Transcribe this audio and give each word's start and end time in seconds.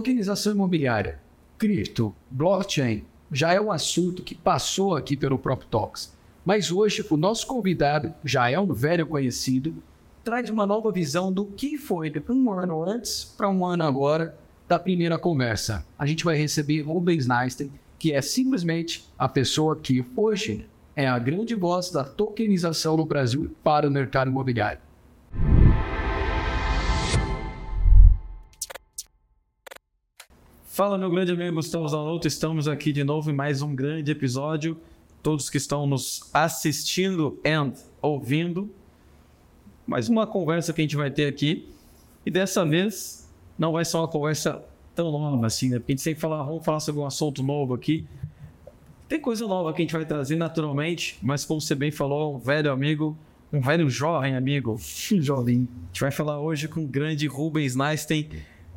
tokenização 0.00 0.54
imobiliária, 0.54 1.20
cripto, 1.58 2.14
blockchain, 2.30 3.04
já 3.30 3.52
é 3.52 3.60
um 3.60 3.70
assunto 3.70 4.22
que 4.22 4.34
passou 4.34 4.96
aqui 4.96 5.14
pelo 5.14 5.38
próprio 5.38 5.68
Talks. 5.68 6.16
Mas 6.42 6.72
hoje 6.72 7.04
o 7.10 7.18
nosso 7.18 7.46
convidado 7.46 8.14
já 8.24 8.48
é 8.48 8.58
um 8.58 8.72
velho 8.72 9.06
conhecido, 9.06 9.74
traz 10.24 10.48
uma 10.48 10.66
nova 10.66 10.90
visão 10.90 11.30
do 11.30 11.44
que 11.44 11.76
foi 11.76 12.08
de 12.08 12.22
um 12.30 12.50
ano 12.50 12.82
antes 12.82 13.24
para 13.36 13.50
um 13.50 13.62
ano 13.62 13.84
agora 13.84 14.34
da 14.66 14.78
primeira 14.78 15.18
conversa. 15.18 15.84
A 15.98 16.06
gente 16.06 16.24
vai 16.24 16.34
receber 16.34 16.80
Rubens 16.80 17.26
Neistein, 17.26 17.70
que 17.98 18.10
é 18.10 18.22
simplesmente 18.22 19.06
a 19.18 19.28
pessoa 19.28 19.76
que 19.76 20.02
hoje 20.16 20.66
é 20.96 21.06
a 21.06 21.18
grande 21.18 21.54
voz 21.54 21.90
da 21.90 22.04
tokenização 22.04 22.96
no 22.96 23.04
Brasil 23.04 23.54
para 23.62 23.86
o 23.86 23.90
mercado 23.90 24.30
imobiliário. 24.30 24.80
Fala, 30.72 30.96
meu 30.96 31.10
grande 31.10 31.32
amigo 31.32 31.56
Gustavo 31.56 31.88
Zanotto. 31.88 32.28
Estamos 32.28 32.68
aqui 32.68 32.92
de 32.92 33.02
novo 33.02 33.28
em 33.28 33.34
mais 33.34 33.60
um 33.60 33.74
grande 33.74 34.12
episódio. 34.12 34.78
Todos 35.20 35.50
que 35.50 35.56
estão 35.56 35.84
nos 35.84 36.30
assistindo 36.32 37.40
e 37.44 37.72
ouvindo. 38.00 38.70
Mais 39.84 40.08
uma 40.08 40.28
conversa 40.28 40.72
que 40.72 40.80
a 40.80 40.84
gente 40.84 40.94
vai 40.94 41.10
ter 41.10 41.26
aqui. 41.26 41.68
E 42.24 42.30
dessa 42.30 42.64
vez 42.64 43.28
não 43.58 43.72
vai 43.72 43.84
ser 43.84 43.96
uma 43.96 44.06
conversa 44.06 44.62
tão 44.94 45.10
nova 45.10 45.44
assim, 45.44 45.70
né? 45.70 45.80
Porque 45.80 45.90
a 45.90 45.94
gente 45.94 46.02
sempre 46.02 46.20
fala, 46.20 46.40
vamos 46.44 46.64
falar 46.64 46.78
sobre 46.78 47.00
um 47.00 47.04
assunto 47.04 47.42
novo 47.42 47.74
aqui. 47.74 48.06
Tem 49.08 49.20
coisa 49.20 49.48
nova 49.48 49.72
que 49.72 49.82
a 49.82 49.84
gente 49.84 49.92
vai 49.92 50.06
trazer 50.06 50.36
naturalmente, 50.36 51.18
mas 51.20 51.44
como 51.44 51.60
você 51.60 51.74
bem 51.74 51.90
falou, 51.90 52.36
um 52.36 52.38
velho 52.38 52.70
amigo, 52.70 53.18
um 53.52 53.60
velho 53.60 53.90
jovem 53.90 54.36
amigo, 54.36 54.76
jovem. 55.18 55.68
A 55.82 55.86
gente 55.88 56.00
vai 56.00 56.12
falar 56.12 56.38
hoje 56.38 56.68
com 56.68 56.84
o 56.84 56.86
grande 56.86 57.26
Rubens 57.26 57.74
Neistein 57.74 58.28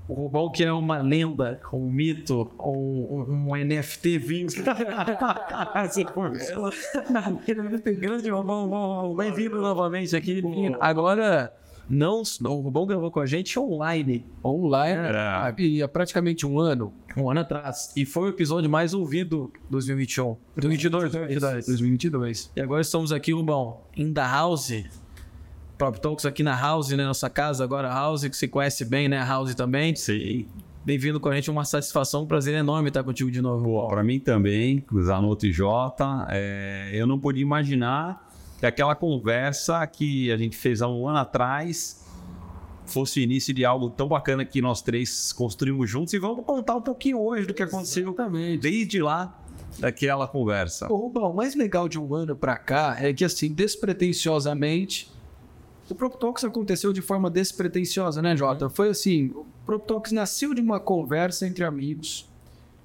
o 0.07 0.13
Rubão 0.13 0.51
que 0.51 0.63
é 0.63 0.71
uma 0.71 0.97
lenda, 0.99 1.59
um 1.71 1.89
mito, 1.89 2.51
um, 2.59 3.49
um 3.49 3.55
NFT 3.55 4.17
vindo. 4.17 4.53
grande 7.99 8.29
Rubão, 8.29 9.15
bem-vindo 9.15 9.61
novamente 9.61 10.15
aqui. 10.15 10.43
Agora, 10.79 11.53
não, 11.89 12.21
o 12.45 12.61
Rubão 12.61 12.85
gravou 12.85 13.11
com 13.11 13.19
a 13.19 13.25
gente 13.25 13.57
online. 13.57 14.25
Online? 14.43 14.99
Era. 14.99 15.55
E 15.57 15.81
há 15.81 15.87
praticamente 15.87 16.45
um 16.45 16.59
ano. 16.59 16.93
Um 17.15 17.29
ano 17.29 17.41
atrás. 17.41 17.93
E 17.95 18.05
foi 18.05 18.23
o 18.23 18.29
episódio 18.29 18.69
mais 18.69 18.93
ouvido 18.93 19.51
2021. 19.69 20.35
2022. 20.55 21.11
2022. 21.11 21.65
2022. 21.65 22.51
E 22.55 22.61
agora 22.61 22.81
estamos 22.81 23.11
aqui, 23.11 23.31
Rubão, 23.31 23.81
in 23.95 24.13
the 24.13 24.21
house 24.21 25.02
Prop 25.77 25.97
Talks 25.97 26.25
aqui 26.25 26.43
na 26.43 26.59
House, 26.59 26.89
né? 26.89 27.03
Nossa 27.03 27.29
casa 27.29 27.63
agora, 27.63 27.87
House, 27.89 28.27
que 28.27 28.35
você 28.35 28.47
conhece 28.47 28.85
bem, 28.85 29.07
né? 29.07 29.17
House 29.23 29.55
também. 29.55 29.95
Sim. 29.95 30.45
Bem-vindo 30.85 31.19
com 31.19 31.29
a 31.29 31.35
gente, 31.35 31.49
uma 31.49 31.65
satisfação, 31.65 32.23
um 32.23 32.25
prazer 32.27 32.53
enorme 32.53 32.89
estar 32.89 33.03
contigo 33.03 33.31
de 33.31 33.41
novo. 33.41 33.87
Para 33.87 34.03
mim 34.03 34.19
também, 34.19 34.81
cruzar 34.81 35.21
no 35.21 35.35
TJ. 35.35 35.65
É, 36.29 36.91
eu 36.93 37.07
não 37.07 37.17
podia 37.17 37.41
imaginar 37.41 38.29
que 38.59 38.65
aquela 38.65 38.93
conversa 38.93 39.85
que 39.87 40.31
a 40.31 40.37
gente 40.37 40.55
fez 40.57 40.81
há 40.81 40.87
um 40.87 41.07
ano 41.07 41.19
atrás 41.19 42.05
fosse 42.85 43.19
o 43.19 43.23
início 43.23 43.53
de 43.53 43.63
algo 43.63 43.89
tão 43.89 44.07
bacana 44.07 44.43
que 44.43 44.61
nós 44.61 44.81
três 44.81 45.31
construímos 45.31 45.89
juntos 45.89 46.13
e 46.13 46.19
vamos 46.19 46.45
contar 46.45 46.75
um 46.75 46.81
pouquinho 46.81 47.19
hoje 47.19 47.47
do 47.47 47.53
que 47.53 47.63
aconteceu 47.63 48.09
Exatamente. 48.09 48.61
desde 48.61 49.01
lá 49.01 49.39
daquela 49.79 50.27
conversa. 50.27 50.91
O, 50.91 51.07
o 51.07 51.33
mais 51.33 51.55
legal 51.55 51.87
de 51.87 51.97
um 51.97 52.13
ano 52.13 52.35
para 52.35 52.57
cá 52.57 52.97
é 52.99 53.13
que 53.13 53.23
assim, 53.23 53.53
despretensiosamente, 53.53 55.12
o 55.89 55.95
Proptox 55.95 56.43
aconteceu 56.43 56.93
de 56.93 57.01
forma 57.01 57.29
despretensiosa, 57.29 58.21
né, 58.21 58.35
Jota? 58.37 58.69
Foi 58.69 58.89
assim, 58.89 59.27
o 59.35 59.45
Proptox 59.65 60.11
nasceu 60.11 60.53
de 60.53 60.61
uma 60.61 60.79
conversa 60.79 61.45
entre 61.45 61.63
amigos. 61.63 62.29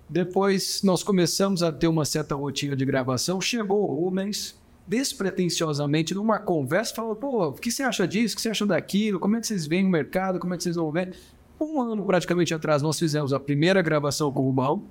Depois 0.08 0.82
nós 0.82 1.02
começamos 1.02 1.62
a 1.62 1.70
ter 1.70 1.86
uma 1.86 2.04
certa 2.04 2.34
rotina 2.34 2.74
de 2.74 2.84
gravação. 2.84 3.40
Chegou 3.40 3.82
o 3.82 3.94
Rubens, 3.94 4.58
despretensiosamente, 4.86 6.14
numa 6.14 6.38
conversa, 6.38 6.94
falou: 6.94 7.14
pô, 7.14 7.48
o 7.48 7.52
que 7.52 7.70
você 7.70 7.82
acha 7.82 8.08
disso? 8.08 8.34
O 8.34 8.36
que 8.36 8.42
você 8.42 8.48
acha 8.48 8.66
daquilo? 8.66 9.20
Como 9.20 9.36
é 9.36 9.40
que 9.40 9.46
vocês 9.46 9.66
veem 9.66 9.86
o 9.86 9.90
mercado? 9.90 10.38
Como 10.38 10.54
é 10.54 10.56
que 10.56 10.62
vocês 10.62 10.76
vão 10.76 10.90
ver? 10.90 11.14
Um 11.60 11.80
ano 11.80 12.04
praticamente 12.04 12.54
atrás, 12.54 12.82
nós 12.82 12.98
fizemos 12.98 13.32
a 13.32 13.40
primeira 13.40 13.82
gravação 13.82 14.32
com 14.32 14.40
o 14.40 14.46
Rubão. 14.46 14.82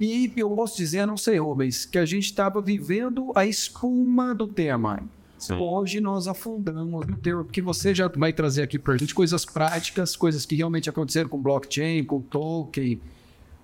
E 0.00 0.32
eu 0.36 0.48
posso 0.50 0.76
dizer, 0.76 1.04
não 1.06 1.16
sei, 1.16 1.38
Rubens, 1.38 1.84
que 1.84 1.98
a 1.98 2.06
gente 2.06 2.26
estava 2.26 2.60
vivendo 2.60 3.32
a 3.34 3.44
espuma 3.44 4.34
do 4.34 4.46
tema. 4.46 5.02
Sim. 5.38 5.54
Hoje 5.54 6.00
nós 6.00 6.26
afundamos 6.26 7.06
no 7.06 7.16
termo, 7.16 7.44
porque 7.44 7.62
você 7.62 7.94
já 7.94 8.08
vai 8.08 8.32
trazer 8.32 8.62
aqui 8.62 8.78
para 8.78 8.94
a 8.94 8.96
gente 8.96 9.14
coisas 9.14 9.44
práticas, 9.44 10.16
coisas 10.16 10.44
que 10.44 10.56
realmente 10.56 10.90
aconteceram 10.90 11.28
com 11.28 11.40
blockchain, 11.40 12.04
com 12.04 12.20
token. 12.20 13.00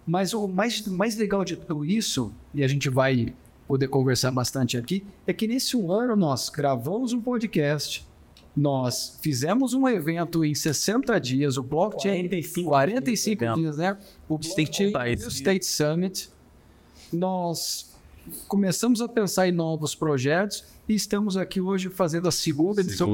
Mas 0.06 0.32
o 0.32 0.46
mais, 0.46 0.86
mais 0.86 1.16
legal 1.16 1.44
de 1.44 1.56
tudo 1.56 1.84
isso, 1.84 2.32
e 2.54 2.62
a 2.62 2.68
gente 2.68 2.88
vai 2.88 3.34
poder 3.66 3.88
conversar 3.88 4.30
bastante 4.30 4.76
aqui, 4.76 5.04
é 5.26 5.32
que 5.32 5.48
nesse 5.48 5.76
um 5.76 5.90
ano 5.90 6.14
nós 6.14 6.48
gravamos 6.48 7.12
um 7.12 7.20
podcast, 7.20 8.06
nós 8.56 9.18
fizemos 9.20 9.74
um 9.74 9.88
evento 9.88 10.44
em 10.44 10.54
60 10.54 11.18
dias, 11.18 11.56
o 11.56 11.62
blockchain 11.62 12.28
45, 12.28 12.68
45 12.68 13.44
dias, 13.44 13.54
dias, 13.56 13.76
né? 13.78 13.98
O 14.28 14.38
State, 14.40 14.92
State 15.28 15.66
Summit. 15.66 16.30
Nós 17.12 17.93
começamos 18.48 19.00
a 19.00 19.08
pensar 19.08 19.48
em 19.48 19.52
novos 19.52 19.94
projetos 19.94 20.64
e 20.88 20.94
estamos 20.94 21.36
aqui 21.36 21.60
hoje 21.60 21.88
fazendo 21.88 22.28
a 22.28 22.32
segunda 22.32 22.80
edição 22.80 23.08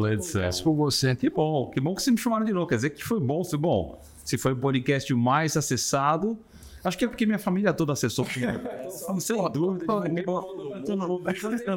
com 0.62 0.74
você. 0.74 1.14
Que 1.14 1.30
bom, 1.30 1.70
que 1.70 1.80
bom 1.80 1.94
que 1.94 2.02
vocês 2.02 2.14
me 2.14 2.20
chamaram 2.20 2.44
de 2.44 2.52
novo. 2.52 2.66
Quer 2.66 2.76
dizer 2.76 2.90
que 2.90 3.04
foi 3.04 3.20
bom, 3.20 3.44
foi 3.44 3.58
bom. 3.58 4.00
Se 4.24 4.36
foi 4.38 4.52
o 4.52 4.56
podcast 4.56 5.12
mais 5.14 5.56
acessado, 5.56 6.38
Acho 6.82 6.96
que 6.96 7.04
é 7.04 7.08
porque 7.08 7.26
minha 7.26 7.38
família 7.38 7.72
toda 7.72 7.92
acessou. 7.92 8.24
Sem 9.20 9.36
dúvida. 9.50 9.84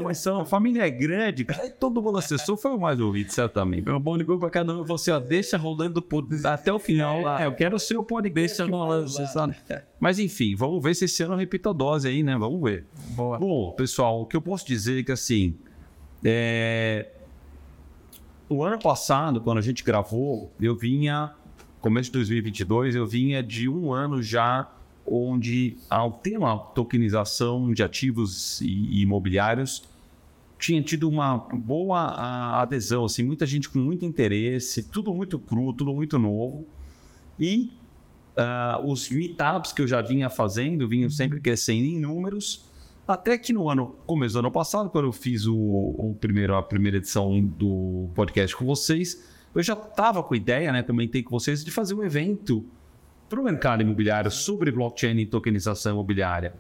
Mas 0.02 0.26
a 0.26 0.46
família 0.46 0.88
é 0.88 0.90
grande, 0.90 1.46
todo 1.80 2.02
mundo 2.02 2.18
acessou, 2.18 2.56
foi 2.56 2.72
o 2.72 2.80
mais 2.80 3.00
ouvido, 3.00 3.32
certamente. 3.32 3.86
Meu 3.86 4.00
bom 4.00 4.16
ligou 4.16 4.40
pra 4.40 4.50
cada 4.50 4.74
um 4.74 4.84
você, 4.84 5.12
ó, 5.12 5.20
deixa 5.20 5.58
rolando 5.58 6.02
por, 6.02 6.26
até 6.46 6.72
o 6.72 6.80
final 6.80 7.22
lá. 7.22 7.42
É, 7.42 7.46
eu 7.48 7.54
quero 7.54 7.78
ser 7.78 7.98
o 7.98 8.04
podcast 8.04 8.58
deixa 8.58 8.66
rolando, 8.66 9.10
sabe? 9.10 9.56
Mas 10.00 10.20
enfim, 10.20 10.56
vamos 10.56 10.82
ver 10.82 10.96
se 10.96 11.06
esse 11.06 11.22
ano 11.24 11.34
eu 11.34 11.38
repito 11.38 11.70
a 11.70 11.74
dose 11.74 12.08
aí, 12.08 12.24
né? 12.24 12.38
Vamos 12.38 12.62
ver. 12.62 12.86
Boa. 13.10 13.38
Bom, 13.38 13.72
pessoal, 13.72 14.22
o 14.22 14.26
que 14.26 14.36
eu 14.36 14.42
posso 14.42 14.66
dizer 14.66 15.00
é 15.00 15.04
que 15.04 15.12
assim. 15.12 15.56
É... 16.24 17.10
O 18.48 18.64
ano 18.64 18.80
passado, 18.80 19.42
quando 19.42 19.58
a 19.58 19.62
gente 19.62 19.84
gravou, 19.84 20.52
eu 20.62 20.76
vinha, 20.76 21.34
começo 21.82 22.10
de 22.10 22.14
2022, 22.14 22.96
eu 22.96 23.06
vinha 23.06 23.42
de 23.42 23.68
um 23.68 23.92
ano 23.92 24.22
já 24.22 24.70
onde 25.06 25.78
ao 25.90 26.12
tema 26.12 26.58
tokenização 26.58 27.74
de 27.74 27.84
ativos 27.84 28.62
e, 28.62 29.02
imobiliários 29.02 29.84
tinha 30.58 30.82
tido 30.82 31.10
uma 31.10 31.38
boa 31.38 32.62
adesão, 32.62 33.04
assim, 33.04 33.22
muita 33.22 33.46
gente 33.46 33.70
com 33.70 33.80
muito 33.80 34.06
interesse, 34.06 34.84
tudo 34.84 35.14
muito 35.14 35.38
cru, 35.38 35.74
tudo 35.74 35.94
muito 35.94 36.18
novo. 36.18 36.66
E 37.38 37.74
uh, 38.38 38.90
os 38.90 39.10
meetups 39.10 39.74
que 39.74 39.82
eu 39.82 39.88
já 39.88 40.02
vinha 40.02 40.30
fazendo 40.30 40.88
vinham 40.88 41.10
sempre 41.10 41.42
crescendo 41.42 41.84
em 41.84 42.00
números, 42.00 42.66
até 43.06 43.38
que 43.38 43.52
no 43.52 43.70
ano, 43.70 43.96
começo 44.06 44.36
do 44.36 44.40
ano 44.40 44.52
passado, 44.52 44.90
quando 44.90 45.06
eu 45.06 45.12
fiz 45.12 45.46
o, 45.46 45.54
o 45.54 46.16
primeiro, 46.20 46.56
a 46.56 46.64
primeira 46.64 46.98
edição 46.98 47.42
do 47.42 48.08
podcast 48.16 48.56
com 48.56 48.66
vocês, 48.66 49.22
eu 49.54 49.62
já 49.62 49.74
estava 49.74 50.24
com 50.24 50.34
a 50.34 50.38
ideia, 50.38 50.72
né, 50.72 50.82
comentei 50.82 51.22
com 51.22 51.32
vocês, 51.32 51.64
de 51.64 51.72
fazer 51.72 51.94
um 51.94 52.04
evento 52.04 52.66
para 53.34 53.42
o 53.42 53.44
mercado 53.44 53.82
imobiliário 53.82 54.30
sobre 54.30 54.72
blockchain 54.72 55.18
e 55.18 55.26
tokenização 55.26 55.94
imobiliária. 55.94 56.54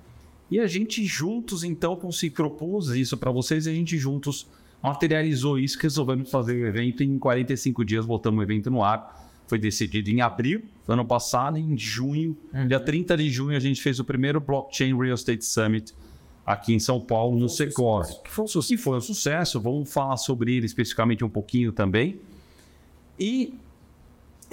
E 0.49 0.59
a 0.59 0.65
gente 0.65 1.05
juntos, 1.05 1.63
então, 1.63 2.11
se 2.11 2.31
propôs 2.31 2.87
isso 2.89 3.15
para 3.15 3.29
vocês 3.29 3.67
e 3.67 3.69
a 3.69 3.73
gente 3.73 3.95
juntos 3.95 4.47
materializou 4.81 5.59
isso, 5.59 5.77
resolvemos 5.79 6.31
fazer 6.31 6.63
o 6.63 6.67
evento 6.67 7.03
em 7.03 7.19
45 7.19 7.85
dias, 7.85 8.05
botamos 8.07 8.39
o 8.39 8.43
evento 8.43 8.71
no 8.71 8.83
ar. 8.83 9.21
Foi 9.45 9.59
decidido 9.59 10.09
em 10.09 10.21
abril 10.21 10.63
do 10.87 10.93
ano 10.93 11.05
passado, 11.05 11.59
em 11.59 11.77
junho, 11.77 12.35
uhum. 12.51 12.67
dia 12.67 12.79
30 12.79 13.17
de 13.17 13.29
junho, 13.29 13.55
a 13.55 13.59
gente 13.59 13.79
fez 13.79 13.99
o 13.99 14.03
primeiro 14.03 14.41
Blockchain 14.41 14.97
Real 14.97 15.13
Estate 15.13 15.45
Summit 15.45 15.93
aqui 16.43 16.73
em 16.73 16.79
São 16.79 16.99
Paulo, 16.99 17.37
no 17.37 17.47
Secor. 17.47 18.03
Que 18.23 18.31
foi 18.31 18.45
um 18.45 18.47
sucesso. 18.47 18.83
foi 18.83 18.97
um 18.97 19.01
sucesso, 19.01 19.61
vamos 19.61 19.93
falar 19.93 20.17
sobre 20.17 20.55
ele 20.55 20.65
especificamente 20.65 21.23
um 21.23 21.29
pouquinho 21.29 21.71
também. 21.71 22.19
E 23.19 23.53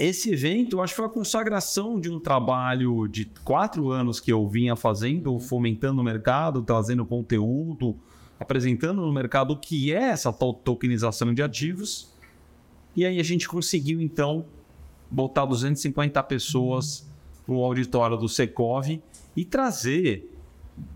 esse 0.01 0.33
evento, 0.33 0.77
eu 0.77 0.83
acho 0.83 0.95
que 0.95 0.97
foi 0.97 1.05
a 1.05 1.11
consagração 1.11 2.01
de 2.01 2.11
um 2.11 2.19
trabalho 2.19 3.07
de 3.07 3.27
quatro 3.45 3.91
anos 3.91 4.19
que 4.19 4.33
eu 4.33 4.49
vinha 4.49 4.75
fazendo, 4.75 5.39
fomentando 5.39 6.01
o 6.01 6.05
mercado, 6.05 6.63
trazendo 6.63 7.05
conteúdo, 7.05 7.95
apresentando 8.39 9.03
no 9.03 9.13
mercado 9.13 9.53
o 9.53 9.57
que 9.59 9.93
é 9.93 10.05
essa 10.05 10.33
tokenização 10.33 11.35
de 11.35 11.43
ativos. 11.43 12.15
E 12.97 13.05
aí 13.05 13.21
a 13.21 13.23
gente 13.23 13.47
conseguiu, 13.47 14.01
então, 14.01 14.47
botar 15.11 15.45
250 15.45 16.23
pessoas 16.23 17.07
para 17.45 17.55
o 17.55 17.63
auditório 17.63 18.17
do 18.17 18.27
Secov 18.27 18.89
e 19.37 19.45
trazer 19.45 20.35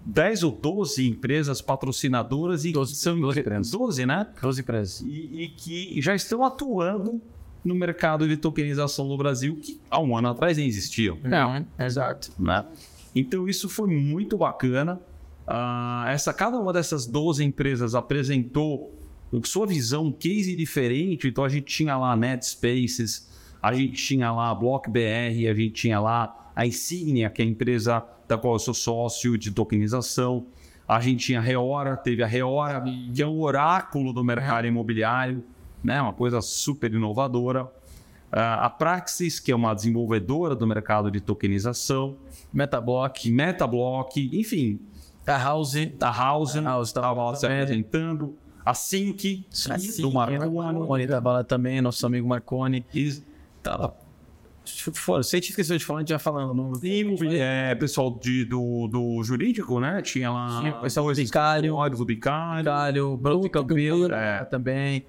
10 0.07 0.45
ou 0.45 0.53
12 0.53 1.07
empresas 1.07 1.61
patrocinadoras 1.61 2.65
e 2.65 2.73
12, 2.73 2.95
são 2.95 3.21
12, 3.21 3.43
12, 3.71 4.07
né? 4.07 4.27
12 4.41 4.61
empresas. 4.63 5.01
E, 5.03 5.43
e 5.43 5.49
que 5.49 6.01
já 6.01 6.15
estão 6.15 6.43
atuando 6.43 7.21
no 7.65 7.75
mercado 7.75 8.29
de 8.29 8.37
tokenização 8.37 9.07
no 9.09 9.17
Brasil 9.17 9.57
que 9.57 9.81
há 9.91 10.01
um 10.01 10.17
ano 10.17 10.29
atrás 10.29 10.57
nem 10.59 10.67
existiam. 10.67 11.19
Não, 11.23 11.65
exato. 11.79 12.31
Né? 12.39 12.65
Então 13.15 13.49
isso 13.49 13.69
foi 13.69 13.89
muito 13.89 14.37
bacana. 14.37 15.01
Ah, 15.47 16.05
essa, 16.09 16.33
cada 16.33 16.59
uma 16.59 16.73
dessas 16.73 17.07
12 17.07 17.45
empresas 17.45 17.95
apresentou 17.95 18.95
sua 19.45 19.67
visão, 19.67 20.07
um 20.07 20.13
case 20.13 20.55
diferente. 20.55 21.29
Então 21.29 21.45
a 21.45 21.49
gente 21.49 21.67
tinha 21.67 21.97
lá 21.97 22.17
NetSpaces, 22.17 23.31
a 23.63 23.73
gente 23.73 23.95
tinha 23.95 24.31
lá 24.31 24.51
a 24.51 24.55
BlockBR, 24.55 25.49
a 25.49 25.55
gente 25.55 25.71
tinha 25.73 25.99
lá 26.01 26.53
a 26.55 26.67
Insignia, 26.67 27.31
que 27.31 27.43
é 27.43 27.45
a 27.45 27.49
empresa 27.49 28.05
da 28.29 28.39
qual 28.39 28.55
eu 28.55 28.59
sou 28.59 28.75
sócio 28.75 29.37
de 29.37 29.51
tokenização. 29.51 30.47
A 30.87 31.01
gente 31.01 31.27
tinha 31.27 31.39
a 31.39 31.43
Reora, 31.43 31.97
teve 31.97 32.23
a 32.23 32.27
Reora, 32.27 32.83
que 33.13 33.23
é 33.23 33.27
um 33.27 33.41
oráculo 33.41 34.13
do 34.13 34.23
mercado 34.23 34.67
imobiliário, 34.67 35.43
né? 35.85 36.01
uma 36.01 36.13
coisa 36.13 36.41
super 36.41 36.93
inovadora. 36.93 37.71
Ah, 38.33 38.67
a 38.67 38.71
Praxis, 38.71 39.39
que 39.39 39.53
é 39.53 39.55
uma 39.55 39.73
desenvolvedora 39.75 40.57
do 40.57 40.67
mercado 40.67 41.11
de 41.11 41.21
tokenização. 41.21 42.17
Metablock. 42.53 43.31
Metablock, 43.31 44.31
enfim. 44.33 44.81
A 45.27 45.39
House. 45.39 45.75
A 46.01 46.11
House, 46.11 46.57
A 46.57 46.63
House 46.63 46.89
estava 46.89 47.23
lá 47.25 47.35
se 47.35 47.43
também. 47.43 47.61
apresentando. 47.61 48.35
A 48.65 48.73
Sync, 48.73 49.47
do 50.01 50.11
Marconi. 50.11 50.39
Marconi 50.39 51.07
tava 51.07 51.33
lá 51.33 51.45
também, 51.45 51.83
nosso 51.83 52.05
amigo 52.07 52.27
Marconi. 52.27 52.85
E 52.95 53.23
Tá 53.63 53.77
lá. 53.77 53.93
Fora, 54.95 55.23
se 55.23 55.37
a 55.37 55.39
gente 55.39 55.51
esqueceu 55.51 55.77
de 55.77 55.85
falar, 55.85 55.99
a 55.99 56.03
gente 56.03 56.09
já 56.09 56.19
falando. 56.19 56.55
Não... 56.55 56.73
é, 57.31 57.75
pessoal 57.75 58.19
de, 58.19 58.45
do, 58.47 58.89
do 58.89 59.23
jurídico, 59.23 59.79
né? 59.79 60.01
Tinha 60.01 60.31
lá. 60.31 60.61
Tinha 60.61 60.77
o 60.77 60.81
pessoal 60.81 61.07
do 61.07 61.15
Bicário. 61.15 61.75
Do 61.91 62.05
Bicário. 62.05 62.65
Caralho, 62.65 63.17
Bruto 63.17 63.51
Campeiro 63.51 64.13
É. 64.15 64.45
também. 64.45 65.05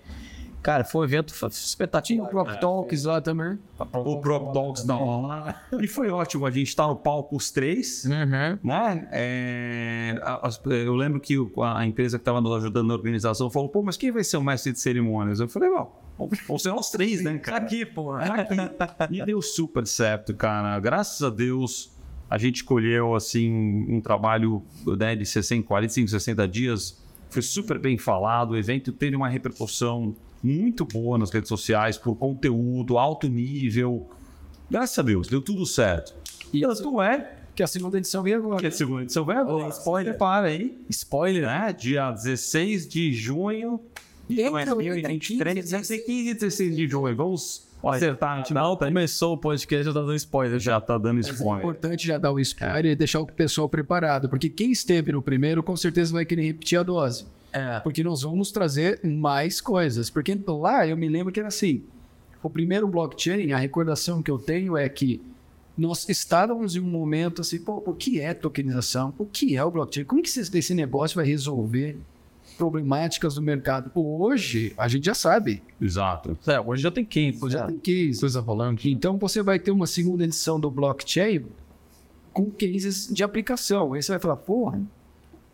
Cara, 0.65 0.83
foi 0.83 1.01
um 1.01 1.03
evento 1.03 1.31
espetacular. 1.47 2.25
O 2.25 2.27
Prop 2.27 2.59
Talks 2.59 3.03
lá 3.03 3.21
também. 3.21 3.59
O 3.93 4.19
Prop 4.19 4.51
Dogs 4.51 4.83
da 4.83 4.97
lá. 4.97 5.61
E 5.79 5.87
foi 5.87 6.09
ótimo. 6.09 6.43
A 6.43 6.49
gente 6.49 6.75
tá 6.75 6.87
no 6.87 6.95
palco 6.95 7.35
os 7.35 7.51
três. 7.51 8.03
Uhum. 8.03 8.57
Né? 8.63 9.07
É, 9.11 10.15
eu 10.65 10.95
lembro 10.95 11.19
que 11.19 11.35
a 11.61 11.85
empresa 11.85 12.17
que 12.17 12.23
estava 12.23 12.41
nos 12.41 12.51
ajudando 12.57 12.87
na 12.87 12.95
organização 12.95 13.47
falou: 13.51 13.69
pô, 13.69 13.83
mas 13.83 13.95
quem 13.95 14.11
vai 14.11 14.23
ser 14.23 14.37
o 14.37 14.43
mestre 14.43 14.71
de 14.71 14.79
cerimônias? 14.79 15.39
Eu 15.39 15.47
falei: 15.47 15.69
ó, 15.69 15.85
vão 16.47 16.57
ser 16.57 16.69
nós 16.69 16.89
três, 16.89 17.21
né, 17.21 17.37
cara? 17.37 17.63
Aqui, 17.63 17.85
pô. 17.85 18.15
E 19.11 19.23
deu 19.23 19.43
super 19.43 19.85
certo, 19.85 20.33
cara. 20.33 20.79
Graças 20.79 21.21
a 21.21 21.29
Deus, 21.29 21.95
a 22.27 22.39
gente 22.39 22.55
escolheu 22.55 23.13
assim 23.13 23.51
um 23.87 24.01
trabalho 24.01 24.63
né, 24.97 25.15
de 25.15 25.27
60, 25.27 25.67
45, 25.67 26.09
60 26.09 26.47
dias. 26.47 27.05
Foi 27.29 27.43
super 27.43 27.77
bem 27.77 27.99
falado. 27.99 28.51
O 28.51 28.57
evento 28.57 28.91
teve 28.91 29.15
uma 29.15 29.29
repercussão 29.29 30.15
muito 30.45 30.85
boa 30.85 31.17
nas 31.17 31.31
redes 31.31 31.49
sociais 31.49 31.97
por 31.97 32.15
conteúdo, 32.15 32.97
alto 32.97 33.27
nível. 33.27 34.07
Graças 34.69 34.97
a 34.99 35.01
Deus, 35.01 35.27
deu 35.27 35.41
tudo 35.41 35.65
certo. 35.65 36.13
E 36.53 36.61
Tanto 36.61 37.01
é 37.01 37.33
que 37.55 37.63
a 37.63 37.67
segunda 37.67 37.97
edição 37.97 38.21
vem 38.23 38.33
agora. 38.33 38.59
que 38.59 38.67
a 38.67 38.71
segunda 38.71 39.03
edição 39.03 39.25
vai 39.25 39.37
agora. 39.37 39.69
spoiler. 39.69 40.13
Prepara 40.13 40.47
aí. 40.47 40.77
Spoiler, 40.89 41.43
né? 41.43 41.59
Né? 41.67 41.73
Dia 41.73 42.11
16 42.11 42.87
de 42.87 43.13
junho 43.13 43.79
de 44.29 44.41
Entra, 44.41 44.65
2023. 44.75 45.71
15 46.05 46.29
e 46.29 46.33
16 46.33 46.75
de 46.75 46.87
junho. 46.87 47.15
Vamos 47.15 47.67
acertar. 47.83 48.43
Não, 48.51 48.75
começou 48.75 49.33
o 49.33 49.37
podcast, 49.37 49.85
já 49.85 49.93
tá 49.93 49.99
dando 50.01 50.15
spoiler. 50.15 50.59
Já. 50.59 50.81
Tá 50.81 50.97
dando 50.97 51.17
É 51.17 51.21
spoiler. 51.21 51.59
importante 51.59 52.07
já 52.07 52.17
dar 52.17 52.31
o 52.31 52.39
spoiler 52.39 52.85
e 52.93 52.95
deixar 52.95 53.19
o 53.19 53.27
pessoal 53.27 53.69
preparado, 53.69 54.27
porque 54.29 54.49
quem 54.49 54.71
esteve 54.71 55.11
no 55.11 55.21
primeiro 55.21 55.61
com 55.63 55.75
certeza 55.77 56.11
vai 56.13 56.25
querer 56.25 56.43
repetir 56.43 56.79
a 56.79 56.83
dose. 56.83 57.25
É. 57.55 57.79
Porque 57.79 58.03
nós 58.03 58.23
vamos 58.23 58.51
trazer 58.51 58.99
mais 59.01 59.61
coisas. 59.61 60.09
Porque 60.09 60.37
lá 60.45 60.85
eu 60.85 60.97
me 60.97 61.07
lembro 61.07 61.31
que 61.31 61.39
era 61.39 61.47
assim: 61.47 61.83
o 62.43 62.49
primeiro 62.49 62.85
blockchain, 62.85 63.53
a 63.53 63.57
recordação 63.57 64.21
que 64.21 64.29
eu 64.29 64.37
tenho 64.37 64.75
é 64.75 64.89
que 64.89 65.21
nós 65.77 66.07
estávamos 66.09 66.75
em 66.75 66.81
um 66.81 66.89
momento 66.89 67.41
assim, 67.41 67.59
pô, 67.59 67.81
o 67.85 67.93
que 67.93 68.19
é 68.19 68.33
tokenização? 68.33 69.13
O 69.17 69.25
que 69.25 69.55
é 69.55 69.63
o 69.63 69.71
blockchain? 69.71 70.03
Como 70.03 70.21
que 70.21 70.29
esse, 70.29 70.73
negócio 70.73 71.15
vai 71.15 71.25
resolver 71.25 71.97
problemáticas 72.57 73.35
do 73.35 73.41
mercado? 73.41 73.89
Hoje, 73.95 74.73
a 74.77 74.89
gente 74.89 75.05
já 75.05 75.13
sabe. 75.13 75.63
Exato. 75.79 76.37
É, 76.47 76.59
hoje 76.59 76.83
já 76.83 76.91
tem 76.91 77.05
quem? 77.05 77.37
Já 77.49 77.67
tem 77.67 77.79
case. 77.79 78.19
Coisa 78.19 78.41
rolando. 78.41 78.81
Então 78.85 79.17
você 79.17 79.41
vai 79.41 79.59
ter 79.59 79.71
uma 79.71 79.87
segunda 79.87 80.25
edição 80.25 80.59
do 80.59 80.69
blockchain 80.69 81.45
com 82.33 82.51
cases 82.51 83.07
de 83.07 83.23
aplicação. 83.23 83.93
Aí 83.93 84.03
você 84.03 84.11
vai 84.11 84.19
falar, 84.19 84.37
porra, 84.37 84.81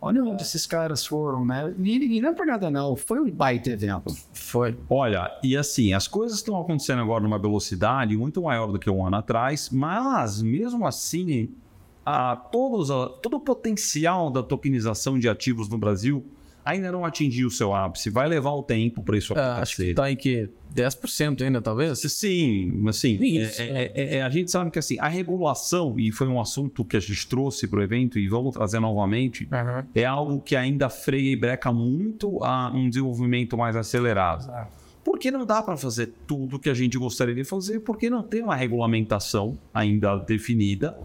olha 0.02 0.22
onde 0.24 0.42
esses 0.42 0.66
caras 0.66 1.06
foram, 1.06 1.44
né? 1.44 1.72
E, 1.78 2.16
e 2.16 2.20
não 2.20 2.30
é 2.30 2.32
por 2.34 2.44
nada 2.44 2.70
não, 2.70 2.94
foi 2.96 3.20
um 3.20 3.30
baita 3.30 3.70
evento. 3.70 4.14
Foi. 4.34 4.76
Olha, 4.90 5.30
e 5.42 5.56
assim, 5.56 5.94
as 5.94 6.06
coisas 6.08 6.38
estão 6.38 6.60
acontecendo 6.60 7.00
agora 7.00 7.22
numa 7.22 7.38
velocidade 7.38 8.16
muito 8.16 8.42
maior 8.42 8.70
do 8.72 8.78
que 8.78 8.90
um 8.90 9.06
ano 9.06 9.16
atrás, 9.16 9.70
mas 9.70 10.42
mesmo 10.42 10.86
assim, 10.86 11.48
a, 12.04 12.34
todos 12.36 12.90
a- 12.90 13.08
todo 13.22 13.36
o 13.36 13.40
potencial 13.40 14.28
da 14.30 14.42
tokenização 14.42 15.18
de 15.18 15.28
ativos 15.28 15.68
no 15.68 15.78
Brasil 15.78 16.24
ainda 16.64 16.90
não 16.92 17.04
atingiu 17.04 17.48
o 17.48 17.50
seu 17.50 17.74
ápice. 17.74 18.08
Vai 18.10 18.28
levar 18.28 18.50
o 18.52 18.62
tempo 18.62 19.02
para 19.02 19.16
isso 19.16 19.32
É, 19.32 19.40
acho 19.40 19.76
que 19.76 19.82
acontecer. 19.82 19.94
tá 19.94 20.10
em 20.10 20.16
que? 20.16 20.48
10% 20.74 21.42
ainda, 21.44 21.60
talvez? 21.60 21.98
Sim, 22.00 22.82
assim, 22.88 23.22
Isso. 23.22 23.60
é- 23.60 23.66
é- 23.66 23.92
é- 23.94 24.14
é- 24.16 24.22
a 24.22 24.30
gente 24.30 24.50
sabe 24.50 24.70
que 24.70 24.78
assim, 24.78 24.98
a 24.98 25.06
regulação, 25.08 25.98
e 25.98 26.10
foi 26.10 26.26
um 26.26 26.40
assunto 26.40 26.82
que 26.84 26.96
a 26.96 27.00
gente 27.00 27.26
trouxe 27.26 27.66
para 27.66 27.80
o 27.80 27.82
evento 27.82 28.18
e 28.18 28.26
vamos 28.26 28.54
trazer 28.54 28.80
novamente, 28.80 29.46
é 29.94 30.04
algo 30.06 30.40
que 30.40 30.56
ainda 30.56 30.88
freia 30.88 31.32
e 31.32 31.36
breca 31.36 31.70
muito 31.72 32.42
a 32.42 32.70
um 32.74 32.88
desenvolvimento 32.88 33.56
mais 33.56 33.76
acelerado. 33.76 34.50
Porque 35.04 35.30
não 35.30 35.44
dá 35.44 35.60
para 35.62 35.76
fazer 35.76 36.10
tudo 36.26 36.58
que 36.58 36.70
a 36.70 36.74
gente 36.74 36.96
gostaria 36.96 37.34
de 37.34 37.44
fazer, 37.44 37.80
porque 37.80 38.08
não 38.08 38.22
tem 38.22 38.42
uma 38.42 38.54
regulamentação 38.56 39.58
ainda 39.74 40.16
definida. 40.16 40.96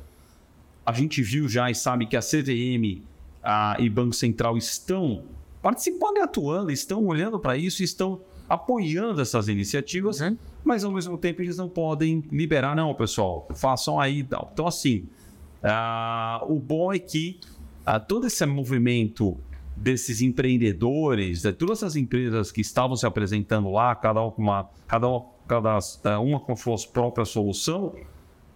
A 0.86 0.94
gente 0.94 1.21
viu 1.21 1.50
já 1.50 1.69
e 1.69 1.75
sabe 1.75 2.06
que 2.06 2.15
a 2.15 2.21
CVM 2.21 3.01
a, 3.44 3.75
e 3.80 3.89
Banco 3.89 4.13
Central 4.13 4.56
estão 4.57 5.24
participando 5.62 6.18
e 6.18 6.21
atuando, 6.21 6.71
estão 6.71 7.06
olhando 7.06 7.39
para 7.39 7.57
isso, 7.57 7.83
estão 7.83 8.21
apoiando 8.50 9.21
essas 9.21 9.48
iniciativas, 9.50 10.21
Uhum. 10.21 10.38
mas 10.63 10.83
ao 10.83 10.92
mesmo 10.92 11.18
tempo 11.18 11.42
eles 11.42 11.57
não 11.57 11.68
podem 11.68 12.24
liberar, 12.31 12.75
não, 12.75 12.94
pessoal, 12.94 13.48
façam 13.56 14.00
aí 14.00 14.19
e 14.19 14.24
tal. 14.24 14.50
Então, 14.54 14.65
assim, 14.68 15.06
ah, 15.63 16.42
o 16.48 16.56
bom 16.59 16.94
é 16.94 17.00
que 17.00 17.39
ah, 17.86 18.00
todo 18.00 18.27
esse 18.27 18.45
movimento 18.45 19.38
desses 19.75 20.21
empreendedores, 20.21 21.42
de 21.44 21.54
todas 21.54 21.80
essas 21.80 21.95
empresas 21.95 22.51
que 22.51 22.62
estavam 22.62 22.95
se 22.95 23.06
apresentando 23.06 23.69
lá, 23.71 23.95
cada 23.95 24.21
uma, 24.21 24.31
com 24.31 24.42
uma- 24.42 24.69
cada 24.88 25.07
uma, 25.07 25.25
cada 25.48 25.80
ah, 26.06 26.19
uma 26.19 26.39
com 26.39 26.51
a 26.53 26.56
sua 26.56 26.75
própria 26.92 27.25
solução, 27.25 27.94